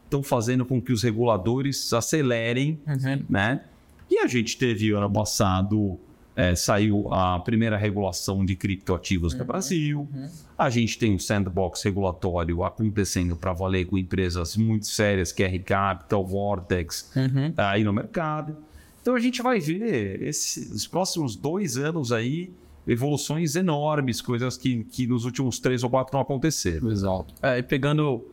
estão 0.03 0.21
fazendo 0.23 0.65
com 0.65 0.81
que 0.81 0.91
os 0.91 1.03
reguladores 1.03 1.91
acelerem 1.93 2.79
Uhum. 2.87 3.23
né? 3.29 3.63
E 4.09 4.17
a 4.19 4.27
gente 4.27 4.57
teve 4.57 4.91
ano 4.91 5.09
passado, 5.09 5.97
é, 6.41 6.55
saiu 6.55 7.13
a 7.13 7.39
primeira 7.39 7.77
regulação 7.77 8.43
de 8.43 8.55
criptoativos 8.55 9.35
no 9.35 9.45
Brasil. 9.45 10.09
A 10.57 10.71
gente 10.71 10.97
tem 10.97 11.13
um 11.13 11.19
sandbox 11.19 11.83
regulatório 11.83 12.63
acontecendo 12.63 13.35
para 13.35 13.53
valer 13.53 13.85
com 13.85 13.95
empresas 13.95 14.57
muito 14.57 14.87
sérias, 14.87 15.31
QR 15.31 15.59
Capital, 15.63 16.25
Vortex, 16.25 17.11
Uhum. 17.15 17.53
aí 17.57 17.83
no 17.83 17.93
mercado. 17.93 18.57
Então 19.01 19.13
a 19.13 19.19
gente 19.19 19.41
vai 19.43 19.59
ver 19.59 20.23
esses 20.23 20.71
os 20.71 20.87
próximos 20.87 21.35
dois 21.35 21.77
anos 21.77 22.11
aí 22.11 22.51
evoluções 22.87 23.55
enormes, 23.55 24.19
coisas 24.21 24.57
que, 24.57 24.83
que 24.85 25.05
nos 25.05 25.25
últimos 25.25 25.59
três 25.59 25.83
ou 25.83 25.89
quatro 25.91 26.15
não 26.15 26.21
aconteceram. 26.21 26.91
Exato. 26.91 27.35
É, 27.41 27.59
e 27.59 27.63
pegando 27.63 28.25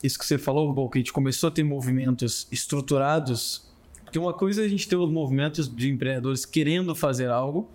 isso 0.00 0.16
que 0.16 0.24
você 0.24 0.38
falou, 0.38 0.72
bom, 0.72 0.88
que 0.88 0.98
a 0.98 1.00
gente 1.00 1.12
começou 1.12 1.48
a 1.48 1.50
ter 1.50 1.64
movimentos 1.64 2.46
estruturados, 2.52 3.65
porque 4.06 4.18
uma 4.18 4.32
coisa 4.32 4.62
é 4.62 4.64
a 4.64 4.68
gente 4.68 4.88
ter 4.88 4.96
os 4.96 5.10
movimentos 5.10 5.68
de 5.68 5.90
empreendedores 5.90 6.46
querendo 6.46 6.94
fazer 6.94 7.28
algo, 7.28 7.68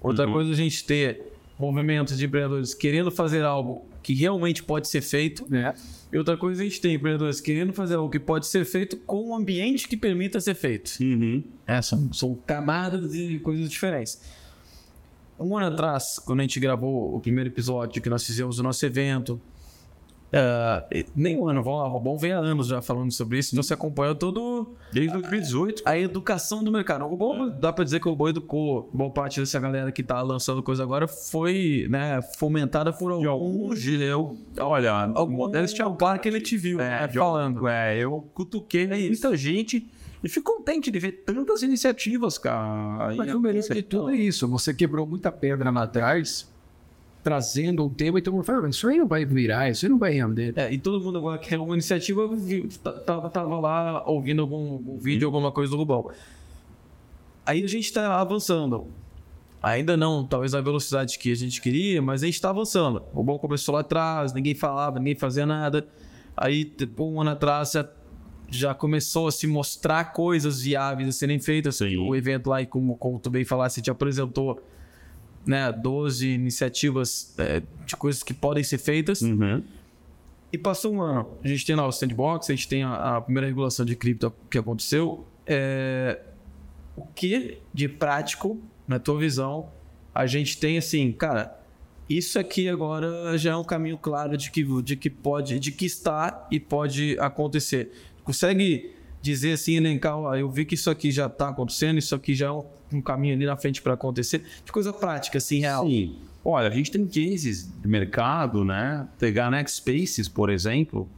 outra 0.00 0.26
Uhum. 0.26 0.32
coisa 0.32 0.50
é 0.50 0.52
a 0.54 0.56
gente 0.56 0.84
ter 0.84 1.32
movimentos 1.58 2.18
de 2.18 2.24
empreendedores 2.26 2.74
querendo 2.74 3.10
fazer 3.10 3.44
algo 3.44 3.84
que 4.02 4.12
realmente 4.14 4.62
pode 4.62 4.88
ser 4.88 5.00
feito, 5.00 5.44
Né? 5.48 5.74
e 6.12 6.16
outra 6.18 6.36
coisa 6.36 6.62
é 6.62 6.66
a 6.66 6.68
gente 6.68 6.80
ter 6.80 6.92
empreendedores 6.92 7.40
querendo 7.40 7.72
fazer 7.72 7.94
algo 7.96 8.10
que 8.10 8.18
pode 8.20 8.46
ser 8.46 8.64
feito 8.64 8.96
com 8.98 9.30
um 9.30 9.34
ambiente 9.36 9.86
que 9.88 9.96
permita 9.96 10.40
ser 10.40 10.54
feito. 10.54 10.92
É, 11.66 11.80
são, 11.82 12.12
são 12.12 12.34
camadas 12.46 13.12
de 13.12 13.38
coisas 13.40 13.68
diferentes. 13.70 14.20
Um 15.38 15.56
ano 15.56 15.66
atrás, 15.66 16.18
quando 16.18 16.40
a 16.40 16.42
gente 16.44 16.58
gravou 16.60 17.14
o 17.14 17.20
primeiro 17.20 17.50
episódio 17.50 18.00
que 18.00 18.08
nós 18.08 18.24
fizemos 18.24 18.56
do 18.56 18.62
nosso 18.62 18.84
evento, 18.86 19.40
ah, 20.32 20.84
nem 21.14 21.38
um 21.38 21.48
ano, 21.48 21.62
vamos 21.62 22.02
bom 22.02 22.16
vem 22.16 22.32
há 22.32 22.38
anos 22.38 22.66
já 22.66 22.82
falando 22.82 23.12
sobre 23.12 23.38
isso, 23.38 23.54
então 23.54 23.62
você 23.62 23.74
acompanhou 23.74 24.14
todo 24.14 24.74
Desde 24.92 25.12
2018. 25.12 25.82
a 25.84 25.96
educação 25.98 26.62
do 26.64 26.72
mercado. 26.72 27.04
O 27.04 27.08
Robô, 27.08 27.48
dá 27.48 27.72
pra 27.72 27.84
dizer 27.84 28.00
que 28.00 28.08
o 28.08 28.10
Robô 28.10 28.28
educou 28.28 28.90
boa 28.92 29.10
parte 29.10 29.40
dessa 29.40 29.58
galera 29.60 29.92
que 29.92 30.02
tá 30.02 30.20
lançando 30.22 30.62
coisa 30.62 30.82
agora 30.82 31.06
foi 31.06 31.86
né, 31.88 32.20
fomentada 32.38 32.92
por 32.92 33.18
De 33.18 33.26
algum... 33.26 33.46
alguns, 33.46 33.86
eu, 33.86 34.36
olha, 34.58 34.92
Algum 35.14 35.36
modéstia 35.36 35.84
ao 35.84 35.94
par 35.94 36.18
que 36.18 36.28
ele 36.28 36.40
te 36.40 36.56
viu 36.56 36.78
né, 36.78 37.06
de 37.06 37.18
falando. 37.18 37.66
É, 37.68 37.96
eu 37.96 38.28
cutuquei 38.34 38.86
muita 38.86 39.36
gente 39.36 39.86
e 40.22 40.28
fico 40.28 40.56
contente 40.56 40.90
de 40.90 40.98
ver 40.98 41.22
tantas 41.24 41.62
iniciativas, 41.62 42.36
cara. 42.38 43.14
Mas 43.16 43.28
é- 43.28 43.34
o 43.34 43.40
melhor 43.40 43.62
de 43.62 43.82
tudo 43.82 44.10
é 44.10 44.16
isso. 44.16 44.48
Você 44.48 44.74
quebrou 44.74 45.06
muita 45.06 45.30
pedra 45.30 45.70
lá 45.70 45.82
atrás 45.84 46.48
trazendo 47.26 47.84
um 47.84 47.88
tema, 47.88 48.20
então 48.20 48.36
eu 48.36 48.44
falo, 48.44 48.68
isso 48.68 48.86
aí 48.86 48.98
não 48.98 49.06
vai 49.08 49.24
virar, 49.24 49.68
isso 49.68 49.84
aí 49.84 49.90
não 49.90 49.98
vai 49.98 50.12
render. 50.12 50.52
É, 50.54 50.72
e 50.72 50.78
todo 50.78 51.02
mundo 51.04 51.18
agora 51.18 51.36
quer 51.38 51.58
uma 51.58 51.74
iniciativa, 51.74 52.28
vi- 52.36 52.68
tá- 52.80 52.92
tava, 52.92 53.28
tava 53.28 53.58
lá 53.58 54.08
ouvindo 54.08 54.42
algum, 54.42 54.74
algum 54.74 54.96
vídeo, 54.96 55.26
alguma 55.26 55.50
coisa 55.50 55.72
do 55.72 55.76
Rubão. 55.76 56.08
Aí 57.44 57.64
a 57.64 57.66
gente 57.66 57.92
tá 57.92 58.20
avançando. 58.20 58.86
Ainda 59.60 59.96
não, 59.96 60.24
talvez 60.24 60.52
na 60.52 60.60
velocidade 60.60 61.18
que 61.18 61.32
a 61.32 61.34
gente 61.34 61.60
queria, 61.60 62.00
mas 62.00 62.22
a 62.22 62.26
gente 62.26 62.40
tá 62.40 62.50
avançando. 62.50 63.02
O 63.12 63.16
Rubão 63.16 63.38
começou 63.38 63.74
lá 63.74 63.80
atrás, 63.80 64.32
ninguém 64.32 64.54
falava, 64.54 65.00
ninguém 65.00 65.16
fazia 65.16 65.44
nada. 65.44 65.84
Aí, 66.36 66.64
tipo, 66.64 67.10
um 67.10 67.20
ano 67.20 67.30
atrás, 67.30 67.72
já, 67.72 67.88
já 68.48 68.72
começou 68.72 69.26
a 69.26 69.32
se 69.32 69.48
mostrar 69.48 70.12
coisas 70.12 70.62
viáveis 70.62 71.08
a 71.08 71.12
serem 71.12 71.40
feitas. 71.40 71.74
Sim. 71.74 71.96
O 71.96 72.14
evento 72.14 72.48
lá, 72.50 72.62
e 72.62 72.66
como, 72.66 72.96
como 72.96 73.18
tu 73.18 73.30
bem 73.30 73.44
falaste, 73.44 73.82
te 73.82 73.90
apresentou 73.90 74.62
né, 75.46 75.70
12 75.72 76.28
iniciativas 76.28 77.34
é, 77.38 77.62
de 77.86 77.96
coisas 77.96 78.22
que 78.22 78.34
podem 78.34 78.64
ser 78.64 78.78
feitas. 78.78 79.22
Uhum. 79.22 79.62
E 80.52 80.58
passou 80.58 80.94
um 80.94 81.02
ano. 81.02 81.28
A 81.42 81.48
gente 81.48 81.64
tem 81.64 81.76
lá 81.76 81.86
o 81.86 81.92
sandbox, 81.92 82.50
a 82.50 82.54
gente 82.54 82.68
tem 82.68 82.82
a, 82.82 83.16
a 83.16 83.20
primeira 83.20 83.46
regulação 83.46 83.84
de 83.84 83.94
cripto 83.94 84.32
que 84.50 84.58
aconteceu. 84.58 85.26
É, 85.46 86.20
o 86.96 87.06
que 87.06 87.58
de 87.72 87.88
prático, 87.88 88.60
na 88.86 88.98
tua 88.98 89.18
visão, 89.18 89.68
a 90.14 90.26
gente 90.26 90.58
tem 90.58 90.78
assim, 90.78 91.12
cara, 91.12 91.60
isso 92.08 92.38
aqui 92.38 92.68
agora 92.68 93.36
já 93.36 93.52
é 93.52 93.56
um 93.56 93.64
caminho 93.64 93.98
claro 93.98 94.36
de 94.36 94.50
que, 94.50 94.64
de 94.82 94.96
que 94.96 95.10
pode, 95.10 95.58
de 95.58 95.72
que 95.72 95.84
está 95.84 96.46
e 96.50 96.58
pode 96.58 97.16
acontecer. 97.18 97.90
Consegue 98.24 98.92
dizer 99.20 99.52
assim, 99.52 99.74
elencar, 99.74 100.16
ó, 100.16 100.34
eu 100.34 100.48
vi 100.48 100.64
que 100.64 100.74
isso 100.74 100.88
aqui 100.88 101.10
já 101.10 101.26
está 101.26 101.48
acontecendo, 101.48 101.98
isso 101.98 102.14
aqui 102.14 102.34
já 102.34 102.46
é 102.46 102.50
um, 102.50 102.64
um 102.92 103.00
caminho 103.00 103.34
ali 103.34 103.46
na 103.46 103.56
frente 103.56 103.82
para 103.82 103.94
acontecer, 103.94 104.42
de 104.64 104.70
coisa 104.72 104.92
prática, 104.92 105.38
assim, 105.38 105.60
real. 105.60 105.86
Sim. 105.86 106.16
Olha, 106.44 106.68
a 106.68 106.70
gente 106.70 106.90
tem 106.90 107.04
cases 107.06 107.68
de 107.80 107.88
mercado, 107.88 108.64
né? 108.64 109.08
Pegar 109.18 109.50
Next 109.50 109.78
Spaces, 109.78 110.28
por 110.28 110.48
exemplo. 110.50 111.08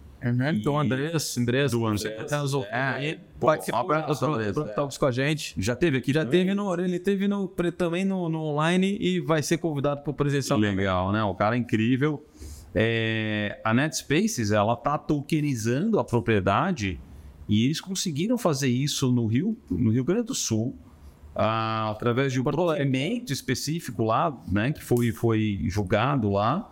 Então, 0.52 0.74
o 0.74 0.78
Andrés, 0.80 1.36
Andrés, 1.38 1.70
Do 1.70 1.86
Andrés. 1.86 2.04
Andrés, 2.32 2.66
É, 2.72 3.18
pô, 3.38 3.46
participou 3.46 3.84
do- 3.86 4.52
do 4.52 4.60
é. 4.62 4.72
Talks 4.72 4.98
com 4.98 5.06
a 5.06 5.12
gente. 5.12 5.54
Já 5.56 5.76
teve 5.76 5.98
aqui 5.98 6.12
Já 6.12 6.24
também? 6.24 6.40
teve 6.40 6.54
no, 6.54 6.74
ele 6.80 6.98
teve 6.98 7.28
no, 7.28 7.46
também 7.76 8.04
no, 8.04 8.28
no 8.28 8.40
online 8.40 8.96
e 9.00 9.20
vai 9.20 9.42
ser 9.44 9.58
convidado 9.58 10.02
para 10.02 10.12
presencial. 10.12 10.58
Legal, 10.58 11.12
né? 11.12 11.22
O 11.22 11.34
cara 11.36 11.54
é 11.54 11.58
incrível. 11.60 12.24
É, 12.74 13.60
a 13.64 13.72
NetSpaces, 13.72 14.50
ela 14.50 14.74
tá 14.76 14.98
tokenizando 14.98 15.98
a 15.98 16.04
propriedade 16.04 16.98
e 17.48 17.64
eles 17.64 17.80
conseguiram 17.80 18.36
fazer 18.36 18.68
isso 18.68 19.10
no 19.12 19.26
Rio, 19.26 19.56
no 19.70 19.90
Rio 19.90 20.04
Grande 20.04 20.26
do 20.26 20.34
Sul, 20.34 20.74
ah, 21.40 21.90
através 21.90 22.32
de 22.32 22.40
um 22.40 22.42
procedimento 22.42 23.32
específico 23.32 24.02
lá, 24.02 24.36
né? 24.50 24.72
Que 24.72 24.82
foi, 24.82 25.12
foi 25.12 25.60
julgado 25.68 26.32
lá. 26.32 26.68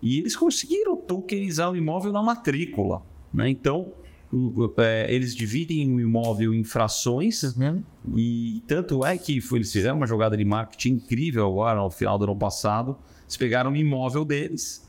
E 0.00 0.20
eles 0.20 0.36
conseguiram 0.36 0.96
tokenizar 0.96 1.72
o 1.72 1.76
imóvel 1.76 2.12
na 2.12 2.22
matrícula, 2.22 3.02
né? 3.32 3.50
Então, 3.50 3.92
é, 4.78 5.12
eles 5.12 5.34
dividem 5.34 5.92
o 5.92 6.00
imóvel 6.00 6.54
em 6.54 6.62
frações 6.62 7.42
e 8.16 8.62
tanto 8.68 9.04
é 9.04 9.18
que 9.18 9.42
eles 9.52 9.72
fizeram 9.72 9.96
uma 9.96 10.06
jogada 10.06 10.36
de 10.36 10.44
marketing 10.44 10.90
incrível 10.90 11.46
agora, 11.46 11.80
no 11.80 11.90
final 11.90 12.16
do 12.16 12.24
ano 12.24 12.36
passado. 12.36 12.96
Eles 13.24 13.36
pegaram 13.36 13.72
o 13.72 13.76
imóvel 13.76 14.24
deles, 14.24 14.88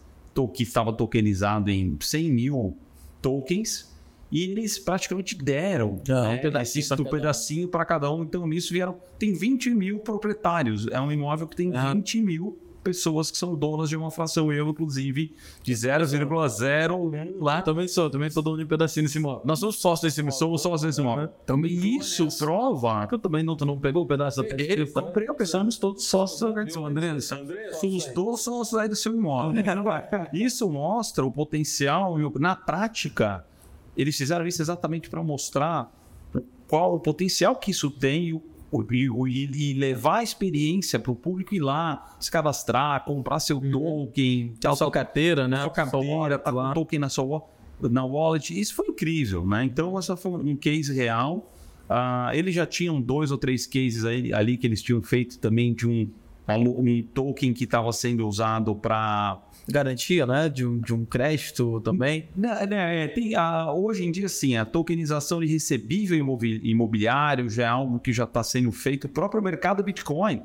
que 0.53 0.61
estava 0.61 0.93
tokenizado 0.93 1.71
em 1.71 1.97
100 1.99 2.31
mil 2.31 2.77
tokens, 3.21 3.94
e 4.37 4.51
eles 4.51 4.77
praticamente 4.79 5.35
deram 5.37 6.01
Ah, 6.09 6.23
né, 6.23 6.35
um 6.35 6.41
pedacinho 6.41 6.79
esse 6.81 6.93
um. 6.93 7.05
pedacinho 7.05 7.67
para 7.67 7.85
cada 7.85 8.11
um. 8.11 8.23
Então, 8.23 8.45
nisso 8.47 8.73
vieram. 8.73 8.97
Tem 9.17 9.33
20 9.33 9.69
mil 9.71 9.99
proprietários. 9.99 10.87
É 10.87 10.99
um 10.99 11.11
imóvel 11.11 11.47
que 11.47 11.55
tem 11.55 11.71
Ah. 11.75 11.93
20 11.93 12.21
mil 12.21 12.57
pessoas 12.83 13.31
que 13.31 13.37
são 13.39 13.55
donas 13.55 13.89
de 13.89 13.97
uma 13.97 14.11
fração. 14.11 14.53
Eu, 14.53 14.69
inclusive, 14.69 15.33
de 15.63 15.73
0,01 15.73 17.33
Lá 17.39 17.61
também 17.61 17.87
sou, 17.87 18.09
também 18.11 18.29
tô 18.29 18.43
dando 18.43 18.61
um 18.61 18.67
pedacinho 18.67 19.03
nesse 19.03 19.17
imóvel. 19.17 19.41
Nós 19.43 19.57
somos 19.59 19.77
sócios 19.81 20.01
desse 20.13 20.21
imóvel. 20.21 20.37
somos 20.37 20.61
sócios 20.61 20.81
desse 20.83 21.01
imóvel. 21.01 21.29
Então, 21.43 21.65
isso 21.65 22.27
prova 22.37 23.07
Eu 23.11 23.17
também 23.17 23.41
não, 23.43 23.55
tu 23.55 23.65
não 23.65 23.79
pegou 23.79 24.03
o 24.03 24.05
pedaço 24.05 24.41
da 24.43 24.47
ele 24.55 24.85
comprei, 24.85 25.27
pensamos 25.33 25.77
todos 25.79 26.03
sócios 26.05 26.39
do 26.41 26.85
Andrés. 26.85 27.31
Os 27.83 28.05
dois 28.13 28.41
sócios 28.41 28.75
aí 28.79 28.87
do 28.87 28.95
seu 28.95 29.13
imóvel. 29.15 29.63
Isso 30.33 30.69
mostra 30.69 31.25
o 31.25 31.31
potencial, 31.31 32.19
e 32.19 32.23
o- 32.23 32.33
na 32.39 32.55
prática, 32.55 33.43
eles 33.97 34.17
fizeram 34.17 34.45
isso 34.45 34.61
exatamente 34.61 35.09
para 35.09 35.23
mostrar 35.23 35.91
qual 36.67 36.95
o 36.95 36.99
potencial 36.99 37.55
que 37.55 37.71
isso 37.71 37.89
tem 37.89 38.29
e, 38.29 39.09
e, 39.27 39.71
e 39.71 39.73
levar 39.73 40.17
a 40.17 40.23
experiência 40.23 40.99
para 40.99 41.11
o 41.11 41.15
público 41.15 41.53
ir 41.55 41.59
lá, 41.59 42.17
se 42.19 42.29
cadastrar, 42.29 43.05
comprar 43.05 43.39
seu 43.39 43.59
token, 43.59 44.53
Tem 44.59 44.71
a 44.71 44.75
sua 44.75 44.91
carteira, 44.91 45.47
né? 45.47 45.61
sua 45.61 45.69
carteira, 45.69 46.39
tá 46.39 46.51
com 46.51 46.57
o 46.59 46.73
token 46.73 46.99
na 46.99 47.09
sua 47.09 47.43
na 47.81 48.05
wallet. 48.05 48.57
Isso 48.57 48.73
foi 48.73 48.87
incrível, 48.87 49.45
né? 49.45 49.65
Então, 49.65 49.97
essa 49.97 50.15
foi 50.15 50.31
um 50.31 50.55
case 50.55 50.93
real. 50.93 51.51
Ah, 51.89 52.31
eles 52.33 52.55
já 52.55 52.65
tinham 52.65 52.99
dois 53.01 53.31
ou 53.31 53.37
três 53.37 53.67
cases 53.67 54.05
aí, 54.05 54.33
ali 54.33 54.57
que 54.57 54.65
eles 54.65 54.81
tinham 54.81 55.01
feito 55.01 55.37
também 55.39 55.73
de 55.73 55.87
um, 55.87 56.09
um 56.47 57.03
token 57.13 57.53
que 57.53 57.65
estava 57.65 57.91
sendo 57.91 58.27
usado 58.27 58.75
para. 58.75 59.41
Garantia, 59.67 60.25
né? 60.25 60.47
De 60.47 60.65
um, 60.65 60.79
de 60.79 60.93
um 60.93 61.03
crédito 61.05 61.81
também. 61.81 62.29
Né, 62.35 62.65
né, 62.67 63.05
é, 63.05 63.07
tem, 63.07 63.35
ah, 63.35 63.71
hoje 63.71 64.05
em 64.05 64.11
dia, 64.11 64.29
sim, 64.29 64.55
a 64.55 64.65
tokenização 64.65 65.39
de 65.39 65.47
recebível 65.47 66.17
imobi- 66.17 66.61
imobiliário 66.63 67.49
já 67.49 67.63
é 67.63 67.67
algo 67.67 67.99
que 67.99 68.13
já 68.13 68.25
está 68.25 68.43
sendo 68.43 68.71
feito. 68.71 69.05
O 69.05 69.09
próprio 69.09 69.41
mercado 69.41 69.83
Bitcoin, 69.83 70.43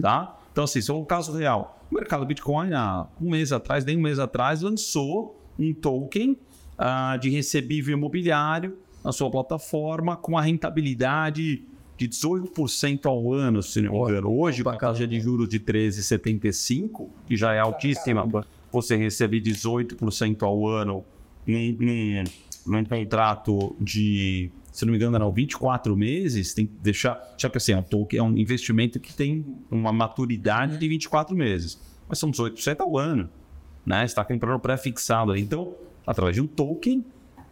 tá? 0.00 0.36
Então, 0.52 0.64
assim, 0.64 0.78
isso 0.80 0.90
é 0.90 0.94
um 0.94 1.04
caso 1.04 1.32
real. 1.36 1.84
O 1.90 1.94
mercado 1.94 2.24
Bitcoin, 2.26 2.72
há 2.72 3.06
um 3.20 3.30
mês 3.30 3.52
atrás, 3.52 3.84
nem 3.84 3.96
um 3.96 4.00
mês 4.00 4.18
atrás, 4.18 4.62
lançou 4.62 5.40
um 5.58 5.72
token 5.72 6.36
ah, 6.76 7.16
de 7.20 7.30
recebível 7.30 7.96
imobiliário 7.96 8.76
na 9.04 9.12
sua 9.12 9.30
plataforma 9.30 10.16
com 10.16 10.36
a 10.36 10.42
rentabilidade 10.42 11.62
de 11.96 12.08
18% 12.08 13.06
ao 13.06 13.32
ano, 13.32 13.62
se 13.62 13.80
não 13.80 13.92
me 13.92 13.98
engano. 14.00 14.36
Hoje, 14.36 14.62
com 14.62 14.68
a 14.68 14.76
taxa 14.76 15.06
de 15.06 15.18
juros 15.20 15.48
de 15.48 15.58
13,75, 15.60 17.08
que 17.26 17.36
já 17.36 17.54
é 17.54 17.58
altíssima, 17.60 18.26
você 18.70 18.96
recebe 18.96 19.40
18% 19.40 20.42
ao 20.42 20.66
ano 20.66 21.04
num, 21.46 22.84
contrato 22.88 23.76
de, 23.80 24.50
se 24.72 24.84
não 24.84 24.92
me 24.92 24.98
engano, 24.98 25.16
eram 25.16 25.30
24 25.30 25.96
meses, 25.96 26.52
tem 26.52 26.66
que 26.66 26.74
deixar. 26.82 27.20
Já 27.38 27.48
que 27.48 27.56
assim, 27.56 27.72
a 27.72 27.82
token 27.82 28.18
é 28.18 28.22
um 28.22 28.36
investimento 28.36 28.98
que 28.98 29.12
tem 29.12 29.44
uma 29.70 29.92
maturidade 29.92 30.76
de 30.76 30.88
24 30.88 31.36
meses. 31.36 31.80
Mas 32.08 32.18
são 32.18 32.30
18% 32.30 32.80
ao 32.80 32.98
ano. 32.98 33.30
Né? 33.84 34.00
Você 34.00 34.04
está 34.04 34.24
comprando 34.24 34.58
pré-fixado. 34.60 35.36
Então, 35.36 35.74
através 36.06 36.36
de 36.36 36.42
um 36.42 36.46
token 36.46 37.04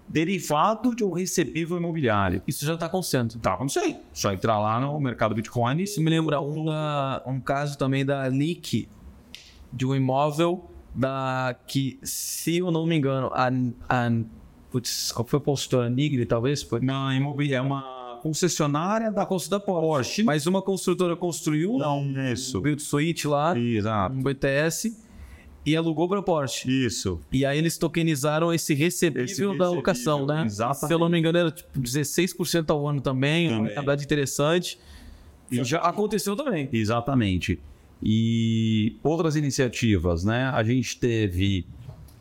derivado 0.07 0.95
de 0.95 1.03
um 1.03 1.13
recebível 1.13 1.79
imobiliário. 1.79 2.43
Isso 2.47 2.65
já 2.65 2.77
tá 2.77 2.87
acontecendo. 2.87 3.39
Tá, 3.39 3.57
não 3.59 3.69
sei. 3.69 3.97
Só 4.13 4.33
entrar 4.33 4.59
lá 4.59 4.79
no 4.79 5.01
mercado 5.01 5.35
Bitcoin 5.35 5.81
Isso 5.83 6.01
me 6.03 6.11
lembra 6.11 6.41
um, 6.41 6.67
um 7.27 7.41
caso 7.41 7.79
também 7.79 8.05
da 8.05 8.27
leak 8.27 8.89
de 9.73 9.87
um 9.87 9.95
imóvel 9.95 10.71
da 10.95 11.57
que, 11.67 11.99
se 12.03 12.59
eu 12.59 12.71
não 12.71 12.87
me 12.87 12.97
engano, 12.97 13.31
a, 13.33 13.49
a 13.89 14.11
putz, 14.71 15.11
qual 15.13 15.27
foi 15.27 15.39
a 15.39 15.41
postura? 15.43 15.91
Nigre, 15.91 16.25
talvez? 16.25 16.63
Foi? 16.63 16.81
Não, 16.81 17.11
é 17.11 17.61
uma 17.61 18.19
concessionária 18.23 19.11
da 19.13 19.25
Da 19.51 19.61
Porsche. 19.61 20.23
Mas 20.23 20.47
uma 20.47 20.63
construtora 20.63 21.15
construiu 21.15 21.77
Não, 21.77 22.03
isso. 22.33 22.59
um 22.59 22.63
build 22.63 22.81
suite 22.83 23.27
lá, 23.29 23.59
Exato. 23.59 24.15
um 24.17 24.23
BTS, 24.23 24.97
e 25.67 25.77
alugou 25.77 26.09
para 26.09 26.23
Porsche. 26.23 26.69
Isso. 26.87 27.21
E 27.33 27.45
aí 27.45 27.59
eles 27.59 27.77
tokenizaram 27.77 28.53
esse 28.53 28.73
recebível 28.75 29.25
Esse 29.25 29.41
da 29.43 29.47
recebível, 29.49 29.73
locação, 29.75 30.27
né? 30.27 30.43
exatamente. 30.45 30.87
Se 30.87 30.93
eu 30.95 30.99
não 30.99 31.09
me 31.09 31.19
engano, 31.19 31.39
era 31.39 31.51
tipo 31.51 31.79
16% 31.81 32.71
ao 32.71 32.87
ano 32.89 33.01
também, 33.01 33.47
uma 33.49 33.57
Também. 33.57 33.69
rentabilidade 33.69 34.05
interessante. 34.05 34.79
E 35.51 35.63
já 35.65 35.79
aconteceu 35.81 36.35
também. 36.35 36.69
Exatamente. 36.73 37.61
E 38.05 38.97
outras 39.03 39.35
iniciativas, 39.35 40.25
né? 40.25 40.45
A 40.53 40.63
gente 40.63 40.99
teve 41.01 41.67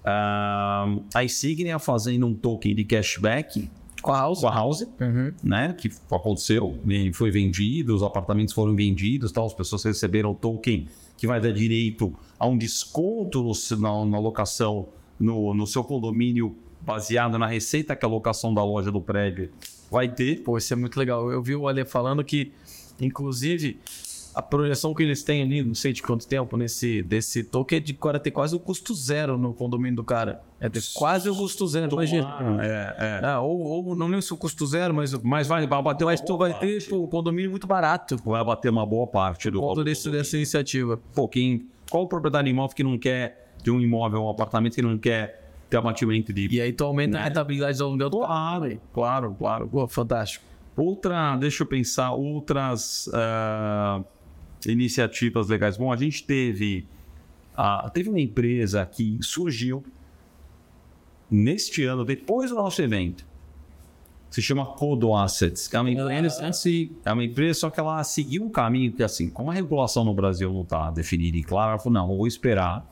ah, 0.06 0.88
a 1.14 1.24
Insignia 1.24 1.78
fazendo 1.78 2.26
um 2.26 2.34
token 2.34 2.74
de 2.74 2.86
cashback 2.86 3.70
Com 4.02 4.12
a 4.14 4.18
House. 4.20 4.40
com 4.40 4.48
a 4.48 4.54
House, 4.54 4.88
né? 5.44 5.74
Que 5.78 5.92
aconteceu, 6.10 6.80
e 6.88 7.12
foi 7.14 7.32
vendido, 7.32 7.94
os 7.96 8.02
apartamentos 8.04 8.54
foram 8.54 8.74
vendidos, 8.76 9.32
tal, 9.32 9.46
as 9.46 9.54
pessoas 9.54 9.84
receberam 9.84 10.32
o 10.32 10.36
token 10.36 10.88
que 11.18 11.28
vai 11.28 11.40
dar 11.42 11.52
direito 11.52 12.14
a 12.40 12.48
um 12.48 12.58
desconto 12.58 13.44
no- 13.44 13.78
na, 13.80 14.06
na 14.06 14.20
locação 14.20 14.88
no, 15.20 15.54
no 15.54 15.68
seu 15.68 15.84
condomínio 15.84 16.56
baseado 16.82 17.38
na 17.38 17.48
receita 17.48 17.96
que 17.96 18.06
a 18.06 18.10
locação 18.10 18.54
da 18.54 18.64
loja 18.64 18.92
do 18.92 19.00
prédio 19.02 19.50
vai 19.90 20.10
ter. 20.10 20.42
Pô, 20.44 20.58
isso 20.58 20.74
é 20.74 20.76
muito 20.76 20.98
legal. 21.00 21.32
Eu 21.32 21.42
vi 21.42 21.56
o 21.56 21.66
Ale 21.68 21.86
falando 21.86 22.24
que, 22.26 22.52
inclusive, 23.00 23.80
a 24.34 24.42
projeção 24.42 24.94
que 24.94 25.04
eles 25.04 25.24
têm 25.24 25.44
ali, 25.44 25.64
não 25.64 25.76
sei 25.76 25.94
de 25.94 26.02
quanto 26.02 26.28
tempo, 26.28 26.58
nesse 26.58 27.02
desse 27.04 27.44
token 27.44 27.78
é 27.78 27.80
de 27.80 27.94
cara 27.94 28.20
ter 28.20 28.32
quase 28.32 28.56
o 28.56 28.60
custo 28.60 28.94
zero 28.94 29.38
no 29.38 29.54
condomínio 29.54 29.98
do 29.98 30.04
cara. 30.04 30.42
É 30.60 30.70
ter 30.70 30.82
quase 30.94 31.30
o 31.30 31.36
custo 31.36 31.68
zero, 31.68 31.92
imagina. 31.92 32.60
É, 32.62 33.20
é. 33.22 33.26
Ah, 33.26 33.42
ou, 33.42 33.60
ou 33.60 33.96
não 33.96 34.08
lembro 34.08 34.22
se 34.22 34.34
o 34.34 34.38
custo 34.38 34.66
zero, 34.66 34.94
mas, 34.94 35.14
Mas 35.22 35.48
vai, 35.48 35.68
vai 35.68 35.82
bater 35.82 36.06
mas 36.06 36.22
tu 36.22 36.38
vai 36.38 36.58
ter 36.58 36.94
um 36.94 37.08
condomínio 37.08 37.52
muito 37.52 37.68
barato 37.68 38.18
vai 38.26 38.44
bater 38.44 38.70
uma 38.70 38.86
boa 38.86 39.08
parte 39.08 39.50
do 39.50 39.60
conta 39.60 39.84
desse, 39.84 40.10
dessa 40.10 40.36
iniciativa. 40.36 41.00
Pô, 41.14 41.28
quem 41.28 41.68
qual 41.90 42.04
o 42.04 42.08
proprietário 42.08 42.46
de 42.46 42.52
imóvel 42.52 42.76
que 42.76 42.84
não 42.84 42.98
quer 42.98 43.54
de 43.62 43.70
um 43.70 43.80
imóvel, 43.80 44.24
um 44.24 44.30
apartamento 44.30 44.76
que 44.76 44.82
não 44.82 44.98
quer 44.98 45.44
ter 45.70 45.78
abatimento 45.78 46.34
de. 46.34 46.48
E 46.52 46.62
aí 46.62 46.74
tu 46.74 46.84
aumenta 46.84 47.20
a 47.20 47.24
rentabilidade 47.24 47.78
do 47.78 47.86
aluguel 47.86 48.10
do 48.10 48.20
Claro, 48.20 48.80
claro, 48.94 49.36
claro. 49.38 49.68
Pô, 49.68 49.88
fantástico. 49.88 50.44
Outra, 50.76 51.36
deixa 51.38 51.64
eu 51.64 51.68
pensar, 51.68 52.14
outras 52.14 53.10
ah, 53.14 54.02
iniciativas 54.66 55.50
legais. 55.50 55.78
Bom, 55.78 55.92
a 55.92 55.96
gente 55.96 56.24
teve, 56.24 56.88
ah, 57.56 57.90
teve 57.94 58.10
uma 58.10 58.20
empresa 58.20 58.86
que 58.86 59.18
surgiu 59.22 59.84
neste 61.30 61.84
ano, 61.84 62.06
depois 62.06 62.52
do 62.52 62.56
nosso 62.56 62.82
evento. 62.82 63.26
Se 64.30 64.42
chama 64.42 64.66
Codo 64.66 65.16
Assets. 65.16 65.72
É 65.74 65.80
uma 65.80 65.92
empresa, 65.92 66.52
é 67.06 67.14
uma 67.14 67.24
empresa, 67.24 67.60
só 67.60 67.70
que 67.70 67.80
ela 67.80 68.04
seguiu 68.04 68.44
um 68.44 68.50
caminho 68.50 68.92
que, 68.92 69.04
assim, 69.04 69.30
como 69.30 69.52
a 69.52 69.54
regulação 69.54 70.04
no 70.04 70.14
Brasil 70.14 70.52
não 70.52 70.62
está 70.62 70.90
definida 70.90 71.38
e 71.38 71.44
clara, 71.44 71.72
ela 71.72 71.80
falou: 71.80 71.94
não, 71.94 72.08
vou 72.08 72.28
esperar. 72.28 72.88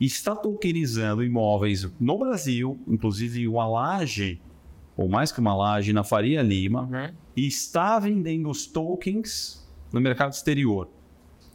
E 0.00 0.06
está 0.06 0.34
tokenizando 0.34 1.22
imóveis 1.22 1.88
no 2.00 2.18
Brasil, 2.18 2.78
inclusive 2.88 3.46
uma 3.46 3.66
laje, 3.66 4.40
ou 4.96 5.08
mais 5.08 5.30
que 5.30 5.38
uma 5.38 5.54
laje, 5.54 5.92
na 5.92 6.02
Faria 6.02 6.42
Lima, 6.42 7.14
e 7.36 7.46
está 7.46 7.98
vendendo 7.98 8.48
os 8.48 8.66
tokens 8.66 9.63
no 9.94 10.00
mercado 10.00 10.32
exterior, 10.32 10.90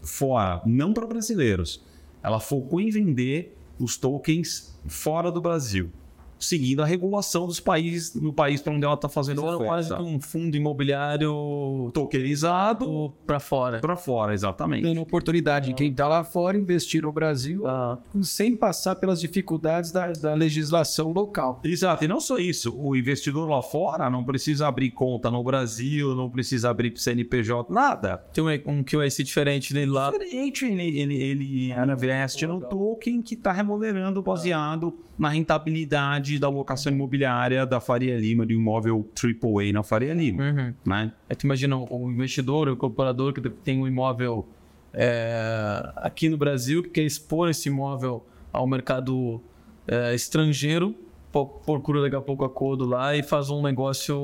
fora, 0.01 0.61
não 0.65 0.93
para 0.93 1.05
brasileiros. 1.05 1.83
Ela 2.23 2.39
focou 2.39 2.79
em 2.79 2.89
vender 2.89 3.57
os 3.77 3.97
tokens 3.97 4.79
fora 4.87 5.29
do 5.29 5.41
Brasil, 5.41 5.91
seguindo 6.39 6.81
a 6.81 6.85
regulação 6.85 7.45
dos 7.45 7.59
países, 7.59 8.15
no 8.15 8.33
país 8.33 8.61
para 8.61 8.73
onde 8.73 8.85
ela 8.85 8.93
está 8.93 9.09
fazendo 9.09 9.41
quase 9.41 9.91
oferta. 9.91 10.03
que 10.03 10.09
um 10.09 10.19
fundo 10.19 10.55
imobiliário 10.55 11.91
Tokenizado 11.93 13.13
para 13.25 13.39
fora. 13.39 13.79
para 13.79 13.95
fora, 13.95 14.33
exatamente. 14.33 14.83
Dando 14.83 15.01
oportunidade 15.01 15.71
em 15.71 15.75
quem 15.75 15.91
está 15.91 16.07
lá 16.07 16.23
fora 16.23 16.57
investir 16.57 17.01
no 17.03 17.11
Brasil 17.11 17.67
Ah, 17.67 17.97
sem 18.21 18.55
passar 18.55 18.95
pelas 18.95 19.19
dificuldades 19.19 19.91
da, 19.91 20.11
da 20.13 20.33
legislação 20.33 21.11
local. 21.11 21.59
Exato, 21.63 22.05
e 22.05 22.07
não 22.07 22.19
só 22.19 22.37
isso, 22.37 22.75
o 22.77 22.95
investidor 22.95 23.49
lá 23.49 23.61
fora 23.61 24.09
não 24.09 24.23
precisa 24.23 24.67
abrir 24.67 24.91
conta 24.91 25.29
no 25.29 25.43
Brasil, 25.43 26.15
não 26.15 26.29
precisa 26.29 26.69
abrir 26.69 26.93
CNPJ, 26.95 27.71
nada. 27.73 28.17
tem 28.33 28.43
um, 28.43 28.79
um 28.79 28.83
QIC 28.83 29.23
diferente 29.23 29.73
dele 29.73 29.91
lá. 29.91 30.11
Diferente, 30.11 30.65
ele, 30.65 30.99
ele, 30.99 31.15
ele 31.21 31.73
investe 31.93 32.45
no 32.45 32.61
token 32.61 33.21
que 33.21 33.33
está 33.33 33.51
remunerando 33.51 34.21
baseado 34.21 34.93
na 35.17 35.29
rentabilidade 35.29 36.28
da 36.37 36.49
locação 36.49 36.91
imobiliária 36.91 37.65
da 37.65 37.79
Faria 37.79 38.17
Lima, 38.19 38.45
de 38.45 38.55
um 38.55 38.59
imóvel 38.59 39.07
AAA 39.15 39.71
na 39.73 39.81
Faria 39.81 40.13
Lima. 40.13 40.43
Uhum. 40.43 40.73
Né? 40.85 41.11
Aí 41.29 41.35
tu 41.35 41.45
imagina 41.45 41.77
o 41.77 42.11
investidor, 42.11 42.67
o 42.67 42.73
incorporador 42.73 43.33
que 43.33 43.41
tem 43.49 43.81
um 43.81 43.87
imóvel 43.87 44.47
é, 44.93 45.91
aqui 45.95 46.29
no 46.29 46.37
Brasil, 46.37 46.83
que 46.83 46.89
quer 46.89 47.03
expor 47.03 47.49
esse 47.49 47.69
imóvel 47.69 48.25
ao 48.51 48.67
mercado 48.67 49.41
é, 49.87 50.13
estrangeiro, 50.13 50.95
procura 51.31 52.01
daqui 52.01 52.15
a 52.15 52.21
pouco 52.21 52.43
a 52.43 52.49
Codo 52.49 52.85
lá 52.85 53.15
e 53.15 53.21
faz 53.21 53.49
um 53.49 53.61
negócio. 53.61 54.15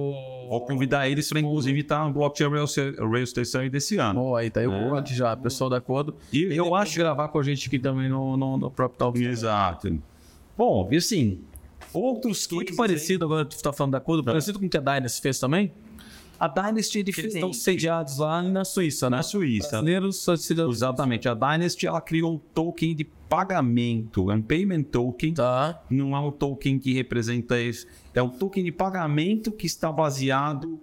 Vou 0.50 0.62
convidar 0.62 1.08
eles 1.08 1.30
para, 1.30 1.40
inclusive, 1.40 1.80
estar 1.80 2.06
no 2.06 2.14
Blockchain 2.14 2.50
Rail 2.50 2.66
Rail 3.12 3.28
Station 3.28 3.70
desse 3.70 3.98
ano. 3.98 4.20
Bom, 4.20 4.36
aí 4.36 4.50
tá 4.50 4.60
aí 4.60 4.68
o 4.68 4.98
É. 4.98 5.06
Já, 5.06 5.36
pessoal 5.36 5.70
da 5.70 5.80
Codo. 5.80 6.16
E 6.34 6.56
Eu 6.56 6.74
acho 6.74 6.98
gravar 6.98 7.28
com 7.28 7.40
a 7.40 7.44
gente 7.44 7.68
aqui 7.68 7.78
também 7.80 8.10
no, 8.10 8.36
no, 8.36 8.58
no 8.58 8.72
próprio 8.72 8.98
Talk. 8.98 9.24
Exato. 9.24 10.00
Bom, 10.58 10.88
e 10.92 10.98
assim, 10.98 11.42
outros 11.96 12.48
Muito 12.52 12.68
cases 12.68 12.78
parecido, 12.78 13.26
agora 13.26 13.46
tu 13.46 13.62
tá 13.62 13.72
falando 13.74 13.94
da 13.94 14.00
Codo, 14.00 14.24
parecido 14.24 14.60
com 14.60 14.66
o 14.66 14.70
que 14.70 14.78
a 14.78 14.82
Dynasty 14.82 15.22
fez 15.22 15.40
também. 15.40 15.72
A 16.38 16.48
Dynasty 16.50 16.98
é 16.98 17.02
Eles 17.02 17.06
diferente. 17.06 17.36
estão 17.36 17.54
sediados 17.54 18.18
lá 18.18 18.42
na 18.42 18.66
Suíça, 18.66 19.10
né? 19.10 19.18
na 19.18 19.24
Suíça. 19.24 19.70
Brasileiros 19.70 20.26
sediados. 20.38 20.76
Exatamente. 20.78 21.30
A 21.30 21.34
Dynasty 21.34 21.88
ela 21.88 22.02
criou 22.02 22.34
um 22.34 22.38
token 22.38 22.94
de 22.94 23.06
pagamento, 23.06 24.30
é 24.30 24.36
um 24.36 24.42
payment 24.42 24.84
token. 24.84 25.34
Tá. 25.34 25.82
Não 25.90 26.16
é 26.16 26.20
um 26.20 26.32
token 26.32 26.78
que 26.78 26.94
representa 26.94 27.60
isso. 27.60 27.88
É 28.14 28.22
um 28.22 28.30
token 28.30 28.66
de 28.66 28.72
pagamento 28.72 29.50
que 29.52 29.66
está 29.66 29.90
baseado. 29.92 30.78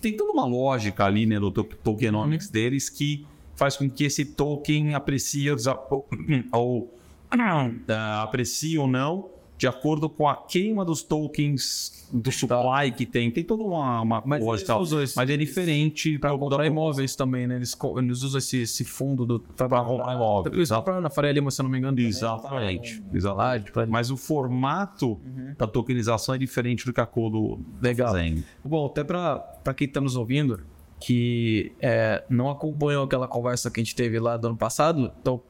Tem 0.00 0.16
toda 0.16 0.32
uma 0.32 0.46
lógica 0.46 1.04
ali 1.04 1.26
né, 1.26 1.38
no 1.38 1.50
to- 1.50 1.64
tokenomics 1.64 2.48
deles 2.48 2.88
que 2.88 3.26
faz 3.56 3.76
com 3.76 3.90
que 3.90 4.04
esse 4.04 4.24
token 4.24 4.94
aprecie 4.94 5.50
ou, 5.50 5.56
ou, 5.90 6.06
ou, 6.52 6.94
ah, 7.30 8.22
aprecie 8.22 8.78
ou 8.78 8.86
não 8.86 9.30
de 9.62 9.68
acordo 9.68 10.10
com 10.10 10.28
a 10.28 10.34
queima 10.34 10.84
dos 10.84 11.04
tokens 11.04 12.04
do 12.12 12.32
supply 12.32 12.90
que 12.96 13.06
tem. 13.06 13.30
Tem 13.30 13.44
toda 13.44 13.62
uma, 13.62 14.00
uma 14.00 14.20
Mas 14.26 14.42
eles 14.44 14.68
usam 14.68 15.00
esse- 15.00 15.16
Mas 15.16 15.30
é 15.30 15.36
diferente 15.36 16.18
para 16.18 16.36
Comprar 16.36 16.66
imóveis 16.66 17.14
também, 17.14 17.46
né? 17.46 17.54
Eles, 17.54 17.78
eles 17.96 18.22
usam 18.24 18.38
esse, 18.38 18.62
esse 18.62 18.84
fundo 18.84 19.24
do. 19.24 19.38
Para 19.38 19.84
comprar 19.84 20.14
imóvel. 20.16 20.52
Eles 20.52 20.68
compraram 20.68 21.00
na 21.00 21.08
Faria 21.10 21.30
Lima, 21.30 21.48
se 21.52 21.60
eu 21.60 21.62
não 21.62 21.70
me 21.70 21.78
engano. 21.78 21.96
Exatamente. 22.00 23.00
Lá, 23.00 23.06
Exatamente. 23.14 23.70
pra- 23.70 23.86
Mas 23.86 24.10
o 24.10 24.16
formato 24.16 25.20
da 25.56 25.68
tokenização 25.68 26.34
é 26.34 26.38
diferente 26.38 26.84
do 26.84 26.92
que 26.92 27.00
a 27.00 27.06
Codo 27.06 27.60
Legal. 27.80 28.10
fazendo. 28.12 28.42
Bom, 28.64 28.86
até 28.86 29.04
para 29.04 29.72
quem 29.76 29.86
está 29.86 30.00
nos 30.00 30.16
ouvindo, 30.16 30.58
que 30.98 31.70
é, 31.80 32.24
não 32.28 32.50
acompanhou 32.50 33.04
aquela 33.04 33.28
conversa 33.28 33.70
que 33.70 33.80
a 33.80 33.84
gente 33.84 33.94
teve 33.94 34.18
lá 34.18 34.36
do 34.36 34.48
ano 34.48 34.56
passado, 34.56 35.12
então, 35.20 35.40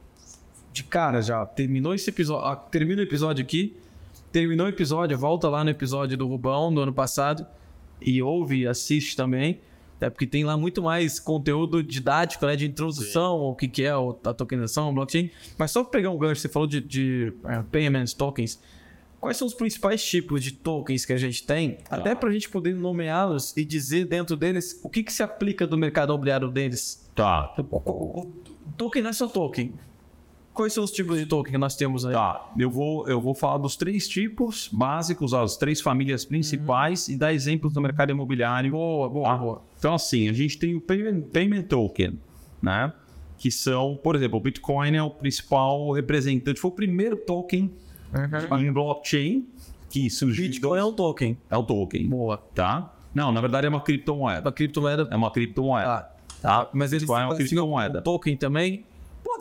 de 0.70 0.84
cara 0.84 1.22
já, 1.22 1.46
terminou 1.46 1.94
esse 1.94 2.10
episódio, 2.10 2.46
ah, 2.46 2.56
termina 2.56 3.00
o 3.00 3.04
episódio 3.04 3.42
aqui, 3.42 3.74
terminou 4.32 4.66
o 4.66 4.68
episódio, 4.68 5.16
volta 5.18 5.48
lá 5.48 5.62
no 5.62 5.70
episódio 5.70 6.16
do 6.16 6.26
Rubão 6.26 6.72
do 6.72 6.80
ano 6.80 6.92
passado 6.92 7.46
e 8.00 8.22
ouve 8.22 8.60
e 8.62 8.66
assiste 8.66 9.14
também. 9.16 9.60
Até 9.96 10.10
porque 10.10 10.26
tem 10.26 10.42
lá 10.42 10.56
muito 10.56 10.82
mais 10.82 11.20
conteúdo 11.20 11.80
didático, 11.82 12.44
né? 12.46 12.56
De 12.56 12.66
introdução 12.66 13.34
ao 13.36 13.54
que, 13.54 13.68
que 13.68 13.84
é 13.84 13.96
o- 13.96 14.18
a 14.24 14.34
tokenização, 14.34 14.90
o 14.90 14.92
blockchain. 14.92 15.30
Mas 15.56 15.70
só 15.70 15.82
pra 15.84 15.92
pegar 15.92 16.10
um 16.10 16.18
gancho, 16.18 16.40
você 16.40 16.48
falou 16.48 16.66
de, 16.66 16.80
de 16.80 17.32
eh, 17.44 17.62
payments, 17.70 18.12
tokens. 18.12 18.60
Quais 19.20 19.36
são 19.36 19.46
os 19.46 19.54
principais 19.54 20.04
tipos 20.04 20.42
de 20.42 20.50
tokens 20.50 21.04
que 21.04 21.12
a 21.12 21.16
gente 21.16 21.44
tem? 21.46 21.78
Até 21.88 22.12
pra 22.16 22.32
gente 22.32 22.48
poder 22.48 22.74
nomeá-los 22.74 23.56
e 23.56 23.64
dizer 23.64 24.06
dentro 24.06 24.36
deles 24.36 24.80
o 24.82 24.88
que, 24.90 25.04
que 25.04 25.12
se 25.12 25.22
aplica 25.22 25.64
do 25.68 25.78
mercado 25.78 26.10
imobiliário 26.10 26.48
deles. 26.48 27.08
Tá. 27.14 27.54
O, 27.56 27.62
o- 27.76 28.20
o 28.22 28.32
token 28.76 29.02
não 29.02 29.10
é 29.10 29.12
só 29.12 29.28
token. 29.28 29.72
Quais 30.54 30.72
são 30.74 30.84
os 30.84 30.90
tipos 30.90 31.18
de 31.18 31.24
token 31.24 31.52
que 31.52 31.58
nós 31.58 31.74
temos 31.76 32.04
aí? 32.04 32.12
Tá. 32.12 32.50
Eu 32.58 32.70
vou, 32.70 33.08
eu 33.08 33.18
vou 33.20 33.34
falar 33.34 33.56
dos 33.58 33.74
três 33.74 34.06
tipos 34.06 34.68
básicos, 34.70 35.32
as 35.32 35.56
três 35.56 35.80
famílias 35.80 36.24
principais 36.26 37.08
e 37.08 37.16
dar 37.16 37.32
exemplos 37.32 37.72
do 37.72 37.80
mercado 37.80 38.10
imobiliário. 38.10 38.70
Boa, 38.70 39.08
boa, 39.08 39.24
Tá? 39.28 39.36
boa. 39.36 39.62
Então, 39.78 39.94
assim, 39.94 40.28
a 40.28 40.32
gente 40.32 40.58
tem 40.58 40.74
o 40.74 40.80
payment, 40.80 41.22
payment 41.32 41.62
token, 41.62 42.18
né? 42.60 42.92
Que 43.38 43.50
são, 43.50 43.98
por 44.02 44.14
exemplo, 44.14 44.38
o 44.38 44.40
Bitcoin 44.42 44.94
é 44.94 45.02
o 45.02 45.10
principal 45.10 45.90
representante, 45.92 46.60
foi 46.60 46.70
o 46.70 46.74
primeiro 46.74 47.16
token 47.16 47.70
em 48.60 48.72
blockchain 48.72 49.46
que 49.88 50.08
surgiu. 50.10 50.44
Bitcoin 50.48 50.78
é 50.78 50.84
um 50.84 50.92
token. 50.92 51.36
É 51.50 51.56
o 51.56 51.62
token, 51.62 52.08
Boa. 52.08 52.36
tá? 52.54 52.94
Não, 53.14 53.32
na 53.32 53.40
verdade 53.40 53.66
é 53.66 53.70
uma 53.70 53.80
criptomoeda. 53.80 54.48
A 54.48 54.52
criptomoeda. 54.52 55.08
É 55.10 55.16
uma 55.16 55.30
criptomoeda. 55.30 55.88
Ah, 55.88 56.10
tá. 56.40 56.70
Mas 56.72 56.90
Bitcoin 56.90 57.22
é 57.22 57.24
uma 57.26 57.36
criptomoeda. 57.36 57.98
um 58.00 58.02
token 58.02 58.36
também. 58.36 58.84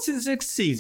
Pode-se 0.02 0.14
dizer 0.14 0.38
que 0.38 0.46
sim. 0.46 0.76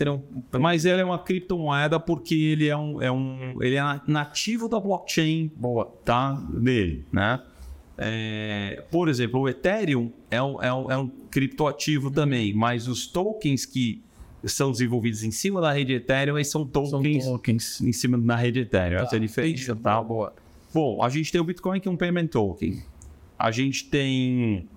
Mas 0.59 0.83
ele 0.83 1.01
é 1.01 1.05
uma 1.05 1.19
criptomoeda 1.19 1.99
porque 1.99 2.33
ele 2.33 2.67
é 2.67 2.75
um, 2.75 3.01
é 3.01 3.11
um 3.11 3.61
ele 3.61 3.75
é 3.75 4.01
nativo 4.07 4.67
da 4.67 4.79
blockchain 4.79 5.51
Boa. 5.55 5.85
tá 6.03 6.33
dele, 6.33 7.05
né? 7.11 7.39
É, 7.97 8.83
por 8.89 9.07
exemplo, 9.07 9.41
o 9.41 9.47
Ethereum 9.49 10.11
é 10.31 10.41
um, 10.41 10.61
é 10.63 10.73
um, 10.73 10.91
é 10.91 10.97
um 10.97 11.07
criptoativo 11.07 12.09
também, 12.09 12.51
mas 12.51 12.87
os 12.87 13.05
tokens 13.05 13.63
que 13.63 14.01
são 14.43 14.71
desenvolvidos 14.71 15.23
em 15.23 15.29
cima 15.29 15.61
da 15.61 15.71
rede 15.71 15.93
Ethereum 15.93 16.35
eles 16.35 16.49
são 16.49 16.63
São 16.63 16.71
tokens 16.71 17.25
tokens. 17.25 17.79
em 17.79 17.93
cima 17.93 18.17
da 18.17 18.35
rede 18.35 18.61
Ethereum. 18.61 19.01
Essa 19.01 19.15
é 19.15 19.17
a 19.17 19.21
diferença, 19.21 19.75
tá? 19.75 20.01
Boa. 20.01 20.33
Bom, 20.73 21.03
a 21.03 21.09
gente 21.09 21.31
tem 21.31 21.39
o 21.39 21.43
Bitcoin 21.43 21.79
que 21.79 21.87
é 21.87 21.91
um 21.91 21.97
payment 21.97 22.27
token. 22.27 22.81
A 23.37 23.51
gente 23.51 23.85
tem 23.85 24.67